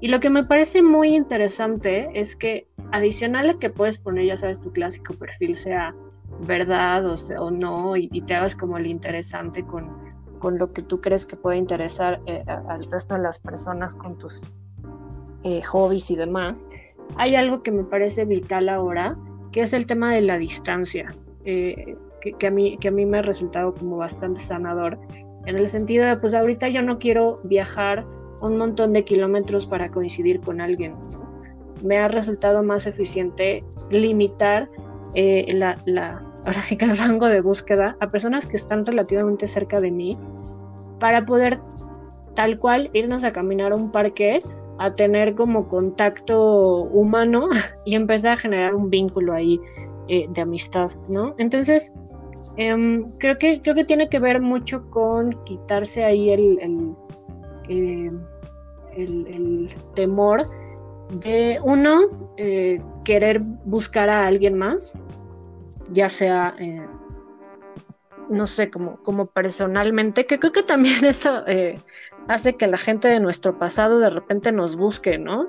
Y 0.00 0.09
lo 0.09 0.20
que 0.20 0.28
me 0.28 0.44
parece 0.44 0.83
muy 0.83 1.14
interesante 1.14 2.11
es 2.14 2.37
que 2.37 2.68
adicional 2.92 3.50
a 3.50 3.59
que 3.59 3.70
puedes 3.70 3.98
poner, 3.98 4.26
ya 4.26 4.37
sabes, 4.37 4.61
tu 4.61 4.70
clásico 4.72 5.14
perfil, 5.14 5.57
sea 5.57 5.94
verdad 6.40 7.07
o, 7.07 7.16
o 7.38 7.50
no 7.50 7.96
y, 7.96 8.09
te 8.22 8.35
hagas 8.35 8.57
como 8.57 8.76
el 8.76 8.87
interesante 8.87 9.64
con, 9.64 9.96
con, 10.38 10.59
lo 10.59 10.72
que 10.72 10.83
tú 10.83 11.00
crees 11.00 11.26
que 11.26 11.37
puede 11.37 11.59
interesar 11.59 12.20
eh, 12.26 12.44
al 12.46 12.85
resto 12.90 13.14
de 13.14 13.20
las 13.20 13.38
personas 13.38 13.94
con 13.94 14.18
tus 14.18 14.50
eh, 15.44 15.62
hobbies 15.62 16.11
y 16.11 16.16
demás, 16.16 16.68
hay 17.16 17.37
algo 17.37 17.62
que 17.62 17.70
me 17.70 17.85
parece 17.85 18.24
vital 18.24 18.68
ahora, 18.68 19.16
que 19.52 19.61
es 19.61 19.72
el 19.72 19.87
tema 19.87 20.12
de 20.12 20.22
la 20.22 20.38
distancia, 20.38 21.14
eh, 21.44 21.96
que, 22.38 22.46
a 22.46 22.50
mí, 22.50 22.76
que 22.78 22.88
a 22.88 22.90
mí 22.90 23.07
me 23.07 23.18
ha 23.18 23.22
resultado 23.22 23.74
como 23.74 23.98
bastante 23.98 24.40
sanador, 24.40 24.98
en 25.46 25.57
el 25.57 25.68
sentido 25.68 26.07
de, 26.07 26.16
pues 26.16 26.35
ahorita 26.35 26.68
yo 26.68 26.83
no 26.83 26.98
quiero 26.98 27.40
viajar 27.44 28.07
un 28.40 28.57
montón 28.57 28.92
de 28.92 29.04
kilómetros 29.04 29.66
para 29.66 29.90
coincidir 29.90 30.40
con 30.40 30.61
alguien. 30.61 30.94
Me 31.83 31.98
ha 31.98 32.09
resultado 32.09 32.62
más 32.62 32.87
eficiente 32.87 33.62
limitar 33.90 34.70
eh, 35.14 35.46
la, 35.52 35.76
la, 35.85 36.22
ahora 36.46 36.62
sí 36.62 36.76
que 36.76 36.87
el 36.87 36.96
rango 36.96 37.26
de 37.26 37.40
búsqueda 37.40 37.96
a 38.00 38.11
personas 38.11 38.46
que 38.46 38.57
están 38.57 38.87
relativamente 38.87 39.46
cerca 39.46 39.80
de 39.80 39.90
mí 39.90 40.18
para 40.98 41.24
poder 41.26 41.61
tal 42.35 42.59
cual 42.59 42.90
irnos 42.94 43.22
a 43.24 43.33
caminar 43.33 43.72
a 43.72 43.76
un 43.76 43.92
parque 43.92 44.42
a 44.78 44.94
tener 44.94 45.34
como 45.34 45.68
contacto 45.68 46.82
humano 46.84 47.48
y 47.84 47.94
empezar 47.94 48.32
a 48.32 48.37
generar 48.37 48.74
un 48.74 48.90
vínculo 48.90 49.32
ahí 49.32 49.60
eh, 50.08 50.26
de 50.28 50.42
amistad, 50.42 50.90
¿no? 51.08 51.34
Entonces, 51.38 51.92
em, 52.56 53.10
creo, 53.18 53.38
que, 53.38 53.60
creo 53.60 53.74
que 53.74 53.84
tiene 53.84 54.08
que 54.08 54.18
ver 54.18 54.40
mucho 54.40 54.88
con 54.90 55.32
quitarse 55.44 56.04
ahí 56.04 56.30
el, 56.30 56.58
el, 56.60 56.94
eh, 57.68 58.12
el 58.96 59.68
temor 59.94 60.44
de 61.20 61.58
uno, 61.62 62.00
querer 63.04 63.40
buscar 63.64 64.08
a 64.08 64.26
alguien 64.26 64.56
más 64.56 64.98
ya 65.90 66.08
sea, 66.08 66.54
eh, 66.58 66.87
no 68.28 68.46
sé, 68.46 68.70
como, 68.70 68.96
como 69.02 69.26
personalmente, 69.26 70.26
que 70.26 70.38
creo 70.38 70.52
que 70.52 70.62
también 70.62 71.04
eso 71.04 71.46
eh, 71.46 71.78
hace 72.28 72.56
que 72.56 72.66
la 72.66 72.78
gente 72.78 73.08
de 73.08 73.20
nuestro 73.20 73.58
pasado 73.58 73.98
de 73.98 74.10
repente 74.10 74.52
nos 74.52 74.76
busque, 74.76 75.18
¿no? 75.18 75.48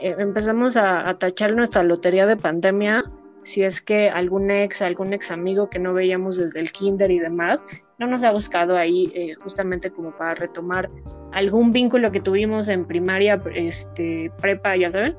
Eh, 0.00 0.14
empezamos 0.18 0.76
a, 0.76 1.14
tachar 1.18 1.54
nuestra 1.54 1.82
lotería 1.82 2.26
de 2.26 2.36
pandemia 2.36 3.02
si 3.42 3.62
es 3.62 3.80
que 3.80 4.10
algún 4.10 4.50
ex, 4.50 4.82
algún 4.82 5.14
ex 5.14 5.30
amigo 5.30 5.70
que 5.70 5.78
no 5.78 5.94
veíamos 5.94 6.36
desde 6.36 6.60
el 6.60 6.72
kinder 6.72 7.10
y 7.10 7.18
demás, 7.18 7.64
no 7.98 8.06
nos 8.06 8.22
ha 8.22 8.32
buscado 8.32 8.76
ahí 8.76 9.34
justamente 9.42 9.90
como 9.90 10.10
para 10.12 10.34
retomar 10.34 10.90
algún 11.32 11.72
vínculo 11.72 12.12
que 12.12 12.20
tuvimos 12.20 12.68
en 12.68 12.84
primaria, 12.84 13.42
este, 13.54 14.30
prepa, 14.40 14.76
ya 14.76 14.90
saben. 14.90 15.16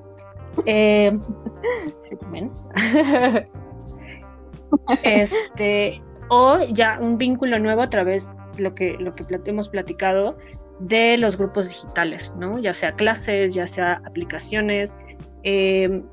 Eh, 0.65 1.11
este, 5.03 6.01
o 6.33 6.63
ya 6.71 6.97
un 7.01 7.17
vínculo 7.17 7.59
nuevo 7.59 7.81
a 7.81 7.89
través 7.89 8.33
lo 8.57 8.73
que, 8.73 8.95
lo 8.99 9.11
que 9.11 9.25
hemos 9.45 9.67
platicado 9.67 10.37
de 10.79 11.17
los 11.17 11.37
grupos 11.37 11.67
digitales, 11.67 12.33
¿no? 12.39 12.57
Ya 12.57 12.73
sea 12.73 12.93
clases, 12.93 13.53
ya 13.53 13.67
sea 13.67 14.01
aplicaciones. 14.05 14.97
Em, 15.43 16.03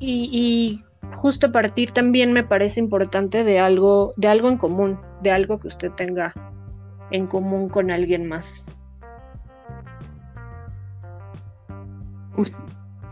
y, 0.00 0.82
justo 1.16 1.52
partir 1.52 1.90
también 1.90 2.32
me 2.32 2.42
parece 2.42 2.80
importante 2.80 3.44
de 3.44 3.60
algo, 3.60 4.14
de 4.16 4.28
algo 4.28 4.48
en 4.48 4.56
común, 4.56 4.98
de 5.20 5.30
algo 5.30 5.60
que 5.60 5.68
usted 5.68 5.90
tenga 5.90 6.32
en 7.10 7.26
común 7.26 7.68
con 7.68 7.90
alguien 7.90 8.26
más. 8.26 8.74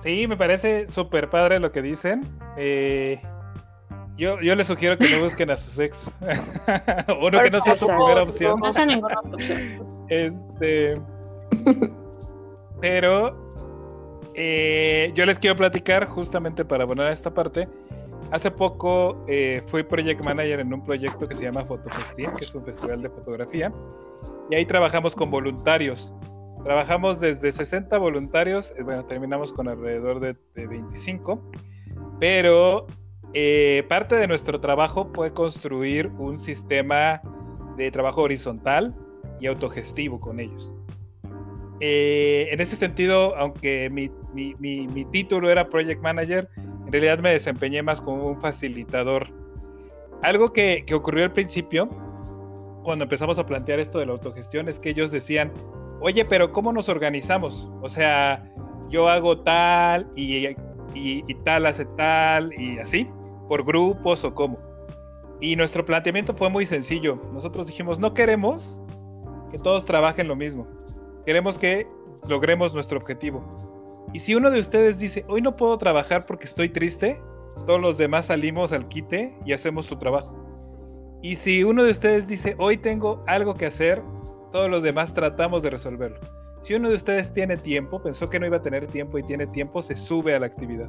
Sí, 0.03 0.27
me 0.27 0.39
parece 0.39 0.89
súper 0.89 1.29
padre 1.29 1.61
lo 1.61 1.73
que 1.73 1.83
dicen. 1.83 2.23
Eh, 2.57 3.21
yo, 4.17 4.41
yo 4.41 4.55
les 4.55 4.67
sugiero 4.67 4.97
que 4.99 5.09
no 5.09 5.25
busquen 5.25 5.51
a 5.51 5.57
sus 5.57 5.79
ex. 5.79 6.11
o 7.21 7.31
no 7.31 7.41
que 7.41 7.51
no 7.51 7.61
sea 7.61 7.75
su 7.75 7.87
primera 7.87 8.23
opción. 8.23 8.61
No 8.61 8.71
sea 8.71 8.87
ninguna 8.87 9.21
opción. 9.21 10.07
Este. 10.09 10.95
Pero 12.81 13.51
eh, 14.35 15.13
yo 15.15 15.27
les 15.27 15.39
quiero 15.39 15.57
platicar 15.57 16.07
justamente 16.07 16.65
para 16.65 16.85
abonar 16.85 17.13
esta 17.13 17.33
parte. 17.33 17.69
Hace 18.31 18.51
poco 18.51 19.25
eh, 19.27 19.63
fui 19.67 19.83
project 19.83 20.23
manager 20.23 20.61
en 20.61 20.73
un 20.73 20.85
proyecto 20.85 21.27
que 21.27 21.35
se 21.35 21.45
llama 21.45 21.65
Fotofestín, 21.65 22.31
que 22.39 22.45
es 22.45 22.55
un 22.55 22.65
festival 22.65 23.03
de 23.03 23.11
fotografía. 23.11 23.73
Y 24.51 24.55
ahí 24.55 24.67
trabajamos 24.67 25.15
con 25.15 25.31
voluntarios. 25.31 26.15
Trabajamos 26.63 27.19
desde 27.19 27.51
60 27.51 27.97
voluntarios, 27.99 28.73
eh, 28.77 28.83
bueno, 28.83 29.05
terminamos 29.07 29.51
con 29.51 29.67
alrededor 29.67 30.21
de, 30.21 30.37
de 30.55 30.67
25, 30.67 31.43
pero 32.21 32.87
eh, 33.35 33.85
parte 33.89 34.17
de 34.17 34.27
nuestro 34.27 34.61
trabajo 34.61 35.11
fue 35.15 35.33
construir 35.33 36.09
un 36.19 36.39
sistema 36.39 37.21
de 37.77 37.91
trabajo 37.91 38.23
horizontal 38.23 38.95
y 39.41 39.47
autogestivo 39.47 40.21
con 40.21 40.41
ellos. 40.41 40.73
eh, 41.81 42.49
en 42.51 42.61
ese 42.61 42.77
sentido, 42.77 43.35
aunque 43.37 43.89
mi, 43.91 44.11
título 45.13 45.51
era 45.51 45.69
Project 45.69 46.03
Manager, 46.03 46.49
en 46.57 46.93
realidad 46.93 47.19
me 47.21 47.31
desempeñé 47.31 47.83
más 47.83 48.01
como 48.01 48.27
un 48.27 48.41
facilitador. 48.41 49.29
Algo 50.23 50.53
que, 50.53 50.85
que 50.87 50.95
ocurrió 50.95 51.25
al 51.25 51.33
principio, 51.33 51.89
cuando 52.83 53.05
empezamos 53.05 53.39
a 53.39 53.47
plantear 53.47 53.81
esto 53.81 53.99
de 53.99 54.07
la 54.07 54.13
autogestión, 54.13 54.69
es 54.69 54.79
que 54.79 54.91
ellos 54.91 55.11
decían, 55.11 55.53
oye, 56.01 56.25
pero 56.25 56.53
¿cómo 56.53 56.73
nos 56.73 56.89
organizamos? 56.89 57.69
O 57.81 57.89
sea, 57.89 58.51
yo 58.89 59.09
hago 59.09 59.41
tal 59.41 60.09
y, 60.17 60.49
y, 60.95 61.35
tal 61.45 61.67
hace 61.67 61.85
tal 61.97 62.53
y 62.59 62.79
así, 62.79 63.09
por 63.51 63.65
grupos 63.65 64.23
o 64.23 64.33
cómo. 64.33 64.61
Y 65.41 65.57
nuestro 65.57 65.85
planteamiento 65.85 66.33
fue 66.35 66.49
muy 66.49 66.67
sencillo. 66.67 67.21
Nosotros 67.33 67.67
dijimos, 67.67 67.99
no 67.99 68.15
queremos 68.15 68.81
que 69.51 69.59
todos 69.59 69.85
trabajen 69.85 70.29
lo 70.29 70.37
mismo. 70.37 70.69
Queremos 71.27 71.59
que 71.59 71.85
logremos 72.29 72.73
nuestro 72.73 73.01
objetivo. 73.01 73.45
Y 74.13 74.21
si 74.21 74.37
uno 74.37 74.53
de 74.53 74.61
ustedes 74.61 74.99
dice, 74.99 75.25
hoy 75.27 75.43
no 75.43 75.57
puedo 75.57 75.77
trabajar 75.79 76.27
porque 76.29 76.45
estoy 76.45 76.69
triste, 76.69 77.21
todos 77.67 77.81
los 77.81 77.99
demás 77.99 78.27
salimos 78.27 78.71
al 78.71 78.87
quite 78.87 79.37
y 79.45 79.53
hacemos 79.53 79.87
su 79.87 79.97
trabajo. 79.97 80.33
Y 81.21 81.35
si 81.35 81.65
uno 81.65 81.83
de 81.83 81.91
ustedes 81.91 82.29
dice, 82.29 82.55
hoy 82.57 82.77
tengo 82.77 83.25
algo 83.27 83.55
que 83.55 83.67
hacer, 83.67 84.01
todos 84.53 84.71
los 84.71 84.85
demás 84.85 85.13
tratamos 85.13 85.61
de 85.61 85.71
resolverlo. 85.71 86.21
Si 86.63 86.75
uno 86.75 86.89
de 86.89 86.95
ustedes 86.95 87.35
tiene 87.35 87.57
tiempo, 87.57 88.01
pensó 88.01 88.31
que 88.31 88.39
no 88.39 88.47
iba 88.47 88.59
a 88.59 88.63
tener 88.63 88.87
tiempo 88.87 89.19
y 89.19 89.25
tiene 89.25 89.49
tiempo, 89.49 89.83
se 89.83 89.97
sube 89.97 90.37
a 90.37 90.39
la 90.39 90.47
actividad. 90.47 90.89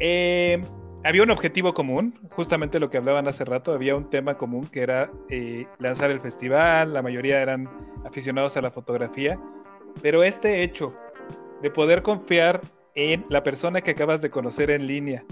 Eh, 0.00 0.62
había 1.04 1.22
un 1.22 1.30
objetivo 1.30 1.74
común, 1.74 2.18
justamente 2.30 2.80
lo 2.80 2.88
que 2.88 2.96
hablaban 2.96 3.28
hace 3.28 3.44
rato, 3.44 3.72
había 3.72 3.94
un 3.94 4.08
tema 4.08 4.36
común 4.38 4.66
que 4.66 4.80
era 4.80 5.10
eh, 5.28 5.66
lanzar 5.78 6.10
el 6.10 6.20
festival, 6.20 6.94
la 6.94 7.02
mayoría 7.02 7.40
eran 7.42 7.68
aficionados 8.06 8.56
a 8.56 8.62
la 8.62 8.70
fotografía, 8.70 9.38
pero 10.00 10.24
este 10.24 10.62
hecho 10.62 10.94
de 11.62 11.70
poder 11.70 12.02
confiar 12.02 12.62
en 12.94 13.26
la 13.28 13.42
persona 13.42 13.82
que 13.82 13.90
acabas 13.90 14.22
de 14.22 14.30
conocer 14.30 14.70
en 14.70 14.86
línea 14.86 15.24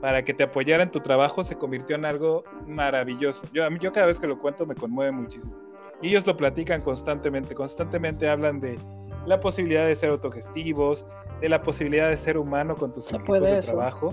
para 0.00 0.24
que 0.24 0.34
te 0.34 0.44
apoyara 0.44 0.84
en 0.84 0.90
tu 0.90 1.00
trabajo 1.00 1.42
se 1.42 1.56
convirtió 1.56 1.96
en 1.96 2.04
algo 2.04 2.44
maravilloso. 2.66 3.42
Yo, 3.52 3.64
a 3.64 3.70
mí, 3.70 3.78
yo 3.80 3.90
cada 3.90 4.06
vez 4.06 4.20
que 4.20 4.28
lo 4.28 4.38
cuento 4.38 4.66
me 4.66 4.76
conmueve 4.76 5.10
muchísimo. 5.10 5.52
Y 6.00 6.10
ellos 6.10 6.26
lo 6.26 6.36
platican 6.36 6.80
constantemente, 6.80 7.56
constantemente 7.56 8.28
hablan 8.28 8.60
de 8.60 8.78
la 9.26 9.38
posibilidad 9.38 9.84
de 9.84 9.96
ser 9.96 10.10
autogestivos, 10.10 11.04
de 11.40 11.48
la 11.48 11.60
posibilidad 11.62 12.08
de 12.08 12.16
ser 12.16 12.38
humano 12.38 12.76
con 12.76 12.92
tus 12.92 13.12
equipos 13.12 13.42
de 13.42 13.60
trabajo 13.60 14.12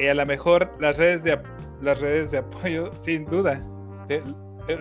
y 0.00 0.08
a 0.08 0.14
lo 0.14 0.24
mejor 0.24 0.70
las 0.80 0.96
redes 0.96 1.22
de, 1.22 1.38
las 1.82 2.00
redes 2.00 2.30
de 2.30 2.38
apoyo, 2.38 2.90
sin 2.98 3.26
duda. 3.26 3.60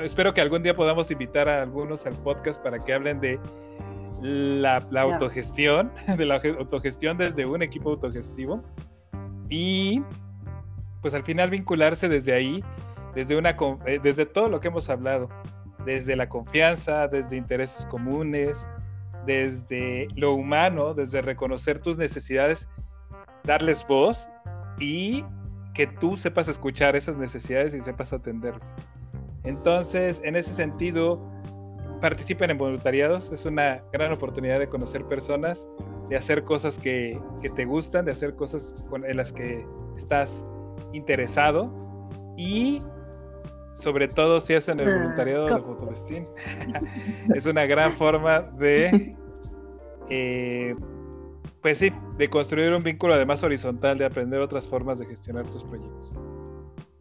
espero 0.01 0.33
que 0.33 0.41
algún 0.41 0.63
día 0.63 0.75
podamos 0.75 1.11
invitar 1.11 1.49
a 1.49 1.61
algunos 1.61 2.05
al 2.05 2.13
podcast 2.13 2.61
para 2.63 2.79
que 2.79 2.93
hablen 2.93 3.19
de 3.19 3.39
la, 4.21 4.77
autogestión, 5.01 5.91
de 6.17 6.25
la 6.25 6.35
autogestión 6.35 7.17
desde 7.17 7.45
un 7.45 7.61
equipo 7.61 7.91
autogestivo. 7.91 8.63
Y 9.49 10.01
pues 11.01 11.13
al 11.13 11.23
final 11.23 11.49
vincularse 11.49 12.07
desde 12.07 12.33
ahí, 12.33 12.63
desde, 13.13 13.35
una, 13.35 13.55
eh, 13.85 13.99
desde 14.01 14.25
todo 14.25 14.47
lo 14.47 14.59
que 14.59 14.69
hemos 14.69 14.89
hablado, 14.89 15.27
desde 15.85 16.15
la 16.15 16.29
confianza, 16.29 17.07
desde 17.07 17.35
intereses 17.35 17.85
comunes, 17.87 18.67
desde 19.25 20.07
lo 20.15 20.33
humano, 20.33 20.93
desde 20.93 21.21
reconocer 21.21 21.79
tus 21.79 21.97
necesidades, 21.97 22.69
darles 23.43 23.85
voz 23.87 24.29
y 24.79 25.23
que 25.73 25.87
tú 25.87 26.17
sepas 26.17 26.47
escuchar 26.47 26.95
esas 26.95 27.17
necesidades 27.17 27.73
y 27.73 27.81
sepas 27.81 28.13
atenderlas. 28.13 28.73
Entonces, 29.43 30.21
en 30.23 30.35
ese 30.35 30.53
sentido, 30.53 31.21
participen 32.01 32.51
en 32.51 32.57
voluntariados, 32.57 33.31
es 33.31 33.45
una 33.45 33.81
gran 33.91 34.11
oportunidad 34.11 34.59
de 34.59 34.67
conocer 34.67 35.05
personas, 35.05 35.67
de 36.09 36.17
hacer 36.17 36.43
cosas 36.43 36.77
que, 36.77 37.19
te 37.55 37.65
gustan, 37.65 38.05
de 38.05 38.11
hacer 38.11 38.35
cosas 38.35 38.75
en 39.07 39.17
las 39.17 39.31
que 39.31 39.65
estás 39.97 40.43
interesado 40.93 41.71
y 42.37 42.79
sobre 43.73 44.07
todo 44.07 44.41
si 44.41 44.55
hacen 44.55 44.79
el 44.79 44.89
ah, 44.89 44.97
voluntariado 44.97 45.45
de 45.45 45.61
Fotolestín. 45.61 46.27
es 47.35 47.45
una 47.45 47.65
gran 47.65 47.95
forma 47.95 48.41
de 48.41 49.15
eh, 50.09 50.73
pues 51.61 51.77
sí, 51.77 51.91
de 52.17 52.29
construir 52.29 52.73
un 52.73 52.83
vínculo 52.83 53.13
además 53.13 53.43
horizontal, 53.43 53.97
de 53.97 54.05
aprender 54.05 54.39
otras 54.39 54.67
formas 54.67 54.99
de 54.99 55.05
gestionar 55.05 55.45
tus 55.47 55.63
proyectos. 55.63 56.15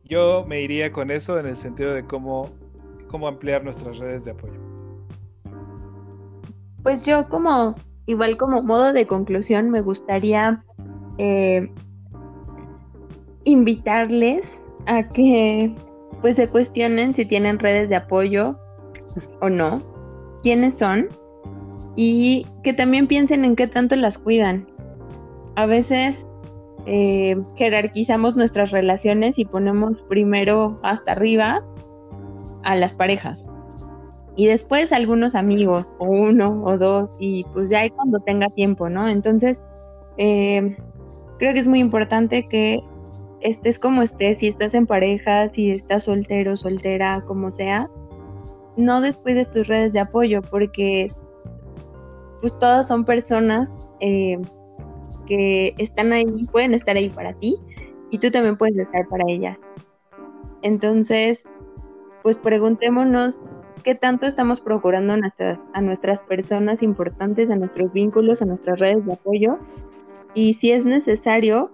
Yo 0.05 0.45
me 0.47 0.63
iría 0.63 0.91
con 0.91 1.11
eso 1.11 1.39
en 1.39 1.47
el 1.47 1.57
sentido 1.57 1.93
de 1.93 2.05
cómo, 2.05 2.51
cómo 3.09 3.29
ampliar 3.29 3.63
nuestras 3.63 3.99
redes 3.99 4.25
de 4.25 4.33
apoyo. 4.33 4.59
Pues 6.83 7.05
yo 7.05 7.29
como, 7.29 7.75
igual 8.07 8.37
como 8.37 8.63
modo 8.63 8.93
de 8.93 9.07
conclusión, 9.07 9.71
me 9.71 9.83
gustaría 9.83 10.65
eh, 11.19 11.71
invitarles 13.45 14.51
a 14.87 15.09
que 15.09 15.75
pues 16.21 16.37
se 16.37 16.49
cuestionen 16.49 17.15
si 17.15 17.27
tienen 17.27 17.59
redes 17.59 17.89
de 17.91 17.97
apoyo 17.97 18.59
o 19.41 19.49
no, 19.49 19.81
quiénes 20.43 20.79
son 20.79 21.09
y 22.01 22.47
que 22.63 22.73
también 22.73 23.09
piensen 23.09 23.45
en 23.45 23.57
qué 23.57 23.67
tanto 23.67 23.97
las 23.97 24.19
cuidan. 24.19 24.69
A 25.57 25.67
veces 25.67 26.25
eh, 26.87 27.37
jerarquizamos 27.57 28.37
nuestras 28.37 28.71
relaciones 28.71 29.37
y 29.37 29.45
ponemos 29.45 30.01
primero 30.03 30.79
hasta 30.85 31.11
arriba 31.11 31.61
a 32.63 32.77
las 32.77 32.95
parejas 32.95 33.49
y 34.37 34.47
después 34.47 34.93
algunos 34.93 35.35
amigos 35.35 35.87
o 35.99 36.07
uno 36.07 36.63
o 36.65 36.79
dos 36.79 37.11
y 37.19 37.43
pues 37.53 37.69
ya 37.71 37.91
cuando 37.91 38.21
tenga 38.21 38.49
tiempo, 38.51 38.89
¿no? 38.89 39.09
Entonces 39.09 39.61
eh, 40.19 40.77
creo 41.41 41.53
que 41.53 41.59
es 41.59 41.67
muy 41.67 41.81
importante 41.81 42.47
que 42.49 42.79
estés 43.41 43.81
como 43.81 44.03
estés, 44.03 44.39
si 44.39 44.47
estás 44.47 44.75
en 44.75 44.87
pareja, 44.87 45.53
si 45.53 45.73
estás 45.73 46.05
soltero, 46.05 46.55
soltera, 46.55 47.25
como 47.27 47.51
sea, 47.51 47.91
no 48.77 49.01
descuides 49.01 49.51
tus 49.51 49.67
redes 49.67 49.93
de 49.93 49.99
apoyo 49.99 50.43
porque 50.43 51.11
pues 52.41 52.59
todas 52.59 52.89
son 52.89 53.05
personas 53.05 53.73
eh, 54.01 54.39
que 55.27 55.75
están 55.79 56.13
ahí, 56.13 56.25
pueden 56.53 56.75
estar 56.75 56.97
ahí 56.97 57.09
para 57.09 57.33
ti 57.35 57.57
y 58.11 58.19
tú 58.19 58.31
también 58.31 58.57
puedes 58.57 58.77
estar 58.77 59.07
para 59.09 59.25
ellas. 59.29 59.59
Entonces, 60.63 61.45
pues 62.23 62.37
preguntémonos 62.37 63.41
qué 63.85 63.95
tanto 63.95 64.27
estamos 64.27 64.61
procurando 64.61 65.15
a 65.15 65.81
nuestras 65.81 66.23
personas 66.23 66.83
importantes, 66.83 67.51
a 67.51 67.57
nuestros 67.57 67.93
vínculos, 67.93 68.43
a 68.43 68.47
nuestras 68.47 68.79
redes 68.79 69.05
de 69.07 69.13
apoyo 69.13 69.59
y 70.35 70.55
si 70.55 70.73
es 70.73 70.85
necesario, 70.85 71.71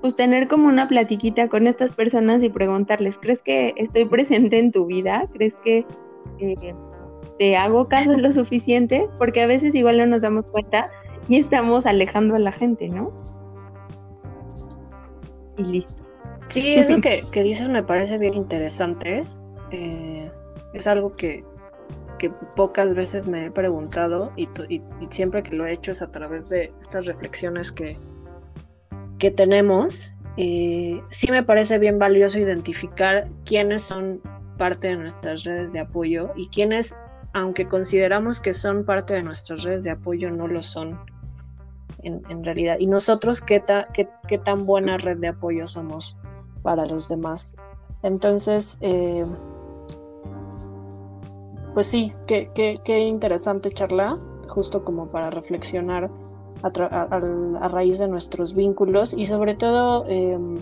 pues 0.00 0.16
tener 0.16 0.48
como 0.48 0.68
una 0.68 0.88
platiquita 0.88 1.48
con 1.48 1.66
estas 1.66 1.94
personas 1.94 2.42
y 2.42 2.48
preguntarles, 2.48 3.18
¿crees 3.18 3.40
que 3.40 3.74
estoy 3.76 4.04
presente 4.08 4.58
en 4.58 4.72
tu 4.72 4.86
vida? 4.86 5.28
¿Crees 5.32 5.54
que 5.56 5.86
eh, 6.38 6.74
te 7.38 7.56
hago 7.56 7.84
caso 7.86 8.16
lo 8.16 8.30
suficiente, 8.32 9.08
porque 9.18 9.42
a 9.42 9.46
veces 9.46 9.74
igual 9.74 9.98
no 9.98 10.06
nos 10.06 10.22
damos 10.22 10.50
cuenta 10.50 10.90
y 11.28 11.40
estamos 11.40 11.86
alejando 11.86 12.36
a 12.36 12.38
la 12.38 12.52
gente, 12.52 12.88
¿no? 12.88 13.12
Y 15.56 15.64
listo. 15.64 16.04
Sí, 16.48 16.74
eso 16.74 17.00
que, 17.00 17.24
que 17.32 17.42
dices 17.42 17.68
me 17.68 17.82
parece 17.82 18.18
bien 18.18 18.34
interesante. 18.34 19.24
Eh, 19.70 20.30
es 20.72 20.86
algo 20.86 21.10
que, 21.12 21.44
que, 22.18 22.30
pocas 22.54 22.94
veces 22.94 23.26
me 23.26 23.46
he 23.46 23.50
preguntado 23.50 24.32
y, 24.36 24.48
y, 24.68 24.82
siempre 25.10 25.42
que 25.42 25.54
lo 25.54 25.66
he 25.66 25.72
hecho 25.72 25.92
es 25.92 26.02
a 26.02 26.10
través 26.10 26.48
de 26.48 26.72
estas 26.80 27.06
reflexiones 27.06 27.72
que, 27.72 27.96
que 29.18 29.30
tenemos. 29.30 30.12
Eh, 30.36 31.00
sí 31.10 31.30
me 31.30 31.42
parece 31.42 31.78
bien 31.78 31.98
valioso 31.98 32.38
identificar 32.38 33.28
quiénes 33.44 33.84
son 33.84 34.20
parte 34.58 34.88
de 34.88 34.96
nuestras 34.96 35.44
redes 35.44 35.72
de 35.72 35.80
apoyo 35.80 36.30
y 36.36 36.48
quiénes 36.48 36.96
aunque 37.34 37.68
consideramos 37.68 38.40
que 38.40 38.54
son 38.54 38.84
parte 38.84 39.14
de 39.14 39.22
nuestras 39.22 39.64
redes 39.64 39.84
de 39.84 39.90
apoyo, 39.90 40.30
no 40.30 40.46
lo 40.46 40.62
son 40.62 40.98
en, 42.02 42.44
realidad. 42.44 42.76
Y 42.78 42.86
nosotros, 42.86 43.40
¿qué, 43.40 43.62
qué, 43.92 44.38
tan 44.38 44.66
buena 44.66 44.98
red 44.98 45.18
de 45.18 45.28
apoyo 45.28 45.66
somos 45.66 46.16
para 46.62 46.86
los 46.86 47.08
demás? 47.08 47.54
Entonces, 48.02 48.78
eh, 48.82 49.24
pues 51.72 51.86
sí, 51.86 52.12
qué, 52.26 52.50
qué, 52.54 52.98
interesante 53.00 53.72
charla, 53.72 54.18
justo 54.48 54.84
como 54.84 55.08
para 55.10 55.30
reflexionar 55.30 56.10
a, 56.62 57.68
raíz 57.68 57.98
de 57.98 58.06
nuestros 58.06 58.54
vínculos 58.54 59.12
y 59.12 59.26
sobre 59.26 59.54
todo... 59.56 60.06
Em, 60.08 60.58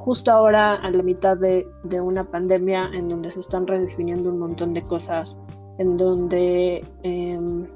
justo 0.00 0.30
ahora 0.30 0.74
a 0.74 0.90
la 0.90 1.02
mitad 1.02 1.36
de, 1.36 1.66
una 2.00 2.24
pandemia 2.24 2.90
en 2.92 3.08
donde 3.08 3.30
se 3.30 3.40
están 3.40 3.66
redefiniendo 3.66 4.30
un 4.30 4.38
montón 4.38 4.72
de 4.72 4.82
cosas, 4.82 5.36
en 5.78 5.96
donde 5.96 6.84
em, 7.02 7.66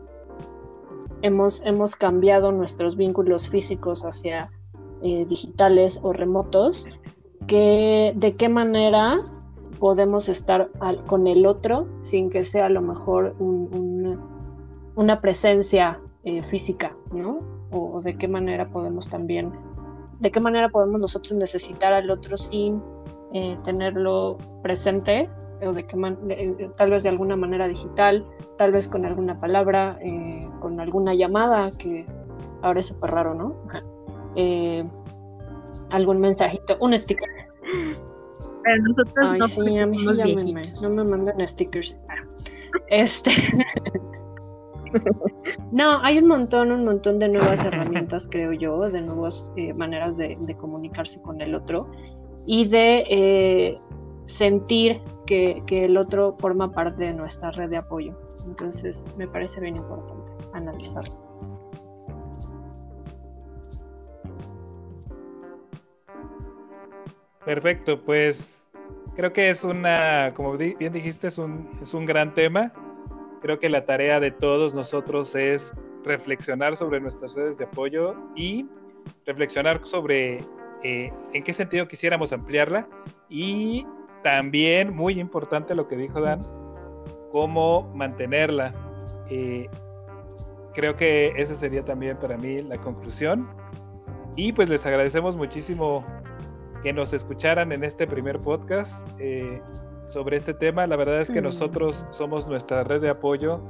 hemos, 1.23 1.63
hemos 1.65 1.97
cambiado 1.97 2.51
nuestros 2.51 2.97
vínculos 2.97 3.49
físicos 3.49 4.05
hacia 4.05 4.51
eh, 5.03 5.27
digitales 5.27 6.01
o 6.03 6.13
remotos, 6.13 6.89
que, 7.47 8.15
de 8.17 8.37
qué 8.37 8.49
manera 8.49 9.21
podemos 9.79 10.31
estar 10.31 10.71
con 11.07 11.27
el 11.27 11.45
otro 11.45 11.87
sin 12.01 12.31
que 12.31 12.43
sea 12.43 12.67
a 12.67 12.71
lo 12.71 12.81
mejor 12.81 13.35
un, 13.39 14.19
una 14.95 15.21
presencia 15.21 16.01
eh, 16.23 16.43
física, 16.43 16.97
¿no? 17.13 17.41
O, 17.71 18.01
de 18.01 18.17
qué 18.17 18.29
manera 18.29 18.71
podemos 18.71 19.09
también, 19.09 19.53
de 20.21 20.31
qué 20.31 20.41
manera 20.41 20.69
podemos 20.69 21.01
nosotros 21.01 21.37
necesitar 21.39 21.93
al 21.93 22.11
otro 22.11 22.37
sin 22.37 22.83
eh, 23.33 23.57
tenerlo 23.65 24.39
presente, 24.63 25.29
o 25.63 25.73
de 25.73 25.87
qué 25.87 25.97
eh, 26.31 26.71
tal 26.77 26.91
vez 26.91 27.03
de 27.03 27.09
alguna 27.09 27.37
manera 27.37 27.69
digital, 27.69 28.27
tal 28.59 28.73
vez 28.73 28.89
con 28.89 29.05
alguna 29.05 29.41
palabra, 29.41 29.99
con 30.61 30.81
alguna 30.81 31.15
llamada, 31.15 31.71
que 31.79 32.07
ahora 32.63 32.81
es 32.81 32.87
súper 32.87 33.11
raro, 33.11 33.35
¿no? 33.35 33.57
algún 35.91 36.21
mensajito, 36.21 36.77
un 36.81 36.99
sticker. 36.99 37.29
Pero 38.65 38.83
nosotros 38.83 39.27
Ay, 39.31 39.41
sí, 39.43 39.79
a 39.79 39.87
mí 39.87 39.99
sí 39.99 40.09
llámenme, 40.15 40.63
no 40.81 40.91
me 40.91 41.05
manden 41.05 41.47
stickers. 41.47 42.01
Este. 42.89 43.31
No, 45.73 46.01
hay 46.03 46.19
un 46.19 46.29
montón, 46.29 46.73
un 46.73 46.85
montón 46.85 47.19
de 47.19 47.29
nuevas 47.29 47.65
herramientas, 47.65 48.29
creo 48.31 48.53
yo, 48.53 48.81
de 48.91 49.01
nuevas 49.01 49.53
eh, 49.57 49.73
maneras 49.75 50.17
de, 50.17 50.57
comunicarse 50.57 51.21
con 51.23 51.41
el 51.41 51.55
otro 51.55 51.91
y 52.47 52.67
de 52.69 53.05
eh, 53.09 53.81
sentir 54.27 55.01
que, 55.27 55.63
el 55.69 55.97
otro 55.97 56.37
forma 56.39 56.71
parte 56.71 57.05
de 57.05 57.15
nuestra 57.15 57.51
red 57.51 57.71
de 57.71 57.79
apoyo. 57.79 58.17
Entonces, 58.47 59.07
me 59.17 59.27
parece 59.27 59.61
bien 59.61 59.77
importante 59.77 60.33
analizarlo. 60.53 61.15
Perfecto, 67.45 68.01
pues 68.03 68.65
creo 69.17 69.33
que 69.33 69.51
es 69.51 69.65
una, 69.65 70.33
como 70.35 70.57
bien 70.57 70.93
dijiste, 70.93 71.29
es 71.29 71.37
un, 71.37 71.69
es 71.83 71.93
un 71.93 72.07
gran 72.07 72.33
tema 72.33 72.73
Creo 73.45 73.59
que 73.59 73.69
la 73.69 73.85
tarea 73.85 74.21
de 74.21 74.31
todos 74.31 74.73
nosotros 74.73 75.35
es 75.35 75.71
reflexionar 76.03 76.77
sobre 76.77 76.99
nuestras 76.99 77.35
redes 77.35 77.59
de 77.59 77.65
apoyo 77.65 78.17
y 78.35 78.67
reflexionar 79.27 79.83
sobre 79.85 80.39
eh, 80.83 81.13
en 81.35 81.45
qué 81.45 81.53
sentido 81.53 81.87
quisiéramos 81.87 82.33
ampliarla 82.33 82.89
y 83.29 83.87
también, 84.23 84.97
muy 84.97 85.21
importante 85.21 85.75
lo 85.75 85.87
que 85.87 85.95
dijo 85.95 86.23
Dan, 86.23 86.41
cómo 87.33 87.93
mantenerla. 87.95 88.73
Eh, 89.29 89.69
creo 90.73 90.97
que 90.97 91.35
esa 91.37 91.55
sería 91.55 91.85
también 91.85 92.17
para 92.17 92.39
mí 92.39 92.63
la 92.63 92.79
conclusión. 92.79 93.47
Y 94.37 94.53
pues 94.53 94.71
les 94.71 94.87
agradecemos 94.87 95.37
muchísimo 95.37 96.03
que 96.83 96.95
nos 96.95 97.13
escucharan 97.13 97.73
en 97.73 97.85
este 97.85 98.07
primer 98.07 98.41
podcast. 98.41 99.07
Eh, 99.21 99.61
sobre 100.15 100.37
este 100.37 100.55
tema. 100.55 100.87
La 100.87 100.97
verdad 100.97 101.21
es 101.21 101.29
que 101.29 101.43
nosotros 101.43 102.07
somos 102.13 102.47
nuestra 102.47 102.85
red 102.85 103.03
de 103.03 103.11
apoyo 103.11 103.61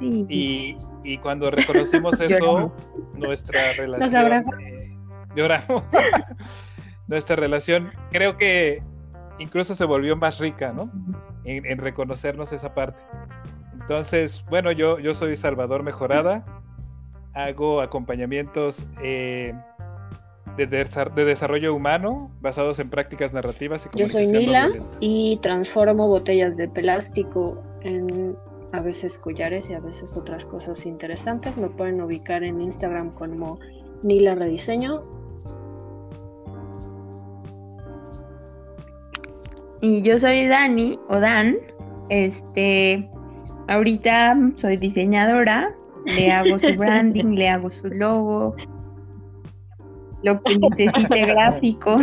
y, 0.00 0.76
y, 1.04 1.18
cuando 1.18 1.50
reconocimos 1.50 2.20
eso, 2.20 2.74
nuestra 3.14 3.72
relación... 3.78 4.60
Eh, 4.60 4.98
lloramos. 5.36 5.84
nuestra 7.06 7.36
relación 7.36 7.92
creo 8.10 8.36
que 8.36 8.82
incluso 9.38 9.76
se 9.76 9.84
volvió 9.84 10.16
más 10.16 10.38
rica, 10.38 10.72
¿no? 10.72 10.90
En, 11.44 11.78
reconocernos 11.78 12.52
esa 12.52 12.74
parte. 12.74 12.98
Entonces, 13.80 14.44
bueno, 14.50 14.72
yo, 14.72 14.98
yo 14.98 15.14
soy 15.14 15.36
Salvador 15.36 15.84
Mejorada, 15.84 16.44
hago 17.32 17.80
acompañamientos 17.80 18.84
eh, 19.00 19.54
de, 20.56 21.24
desarrollo 21.24 21.74
humano 21.74 22.30
basados 22.40 22.78
en 22.78 22.90
prácticas 22.90 23.32
narrativas 23.32 23.88
y 23.92 23.98
Yo 23.98 24.06
soy 24.06 24.26
Nila 24.26 24.70
y 25.00 25.38
transformo 25.42 26.08
botellas 26.08 26.56
de 26.56 26.68
plástico 26.68 27.62
en 27.82 28.36
a 28.72 28.80
veces 28.80 29.18
collares 29.18 29.70
y 29.70 29.74
a 29.74 29.80
veces 29.80 30.16
otras 30.16 30.44
cosas 30.44 30.86
interesantes. 30.86 31.56
Me 31.56 31.68
pueden 31.68 32.00
ubicar 32.00 32.42
en 32.42 32.60
Instagram 32.60 33.10
como 33.10 33.58
Nila 34.02 34.34
Rediseño. 34.34 35.02
Y 39.80 40.02
yo 40.02 40.18
soy 40.18 40.46
Dani 40.46 40.98
o 41.08 41.20
Dan. 41.20 41.56
Este, 42.08 43.08
ahorita 43.68 44.36
soy 44.56 44.76
diseñadora, 44.76 45.74
le 46.04 46.30
hago 46.32 46.58
su 46.58 46.74
branding, 46.78 47.34
le 47.34 47.48
hago 47.48 47.70
su 47.70 47.88
logo, 47.88 48.54
lo 50.26 50.42
que 50.42 50.58
necesite 50.58 51.26
gráfico, 51.26 51.96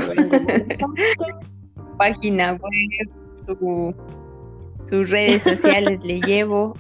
página 1.98 2.54
web, 2.54 3.10
sus 4.86 5.10
redes 5.10 5.44
sociales 5.44 6.02
le 6.04 6.22
llevo 6.22 6.74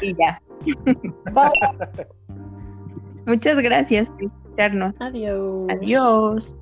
y 0.00 0.14
ya. 0.14 0.40
Muchas 3.26 3.60
gracias 3.60 4.08
por 4.10 4.24
escucharnos. 4.24 5.00
Adiós. 5.00 5.66
Adiós. 5.70 6.54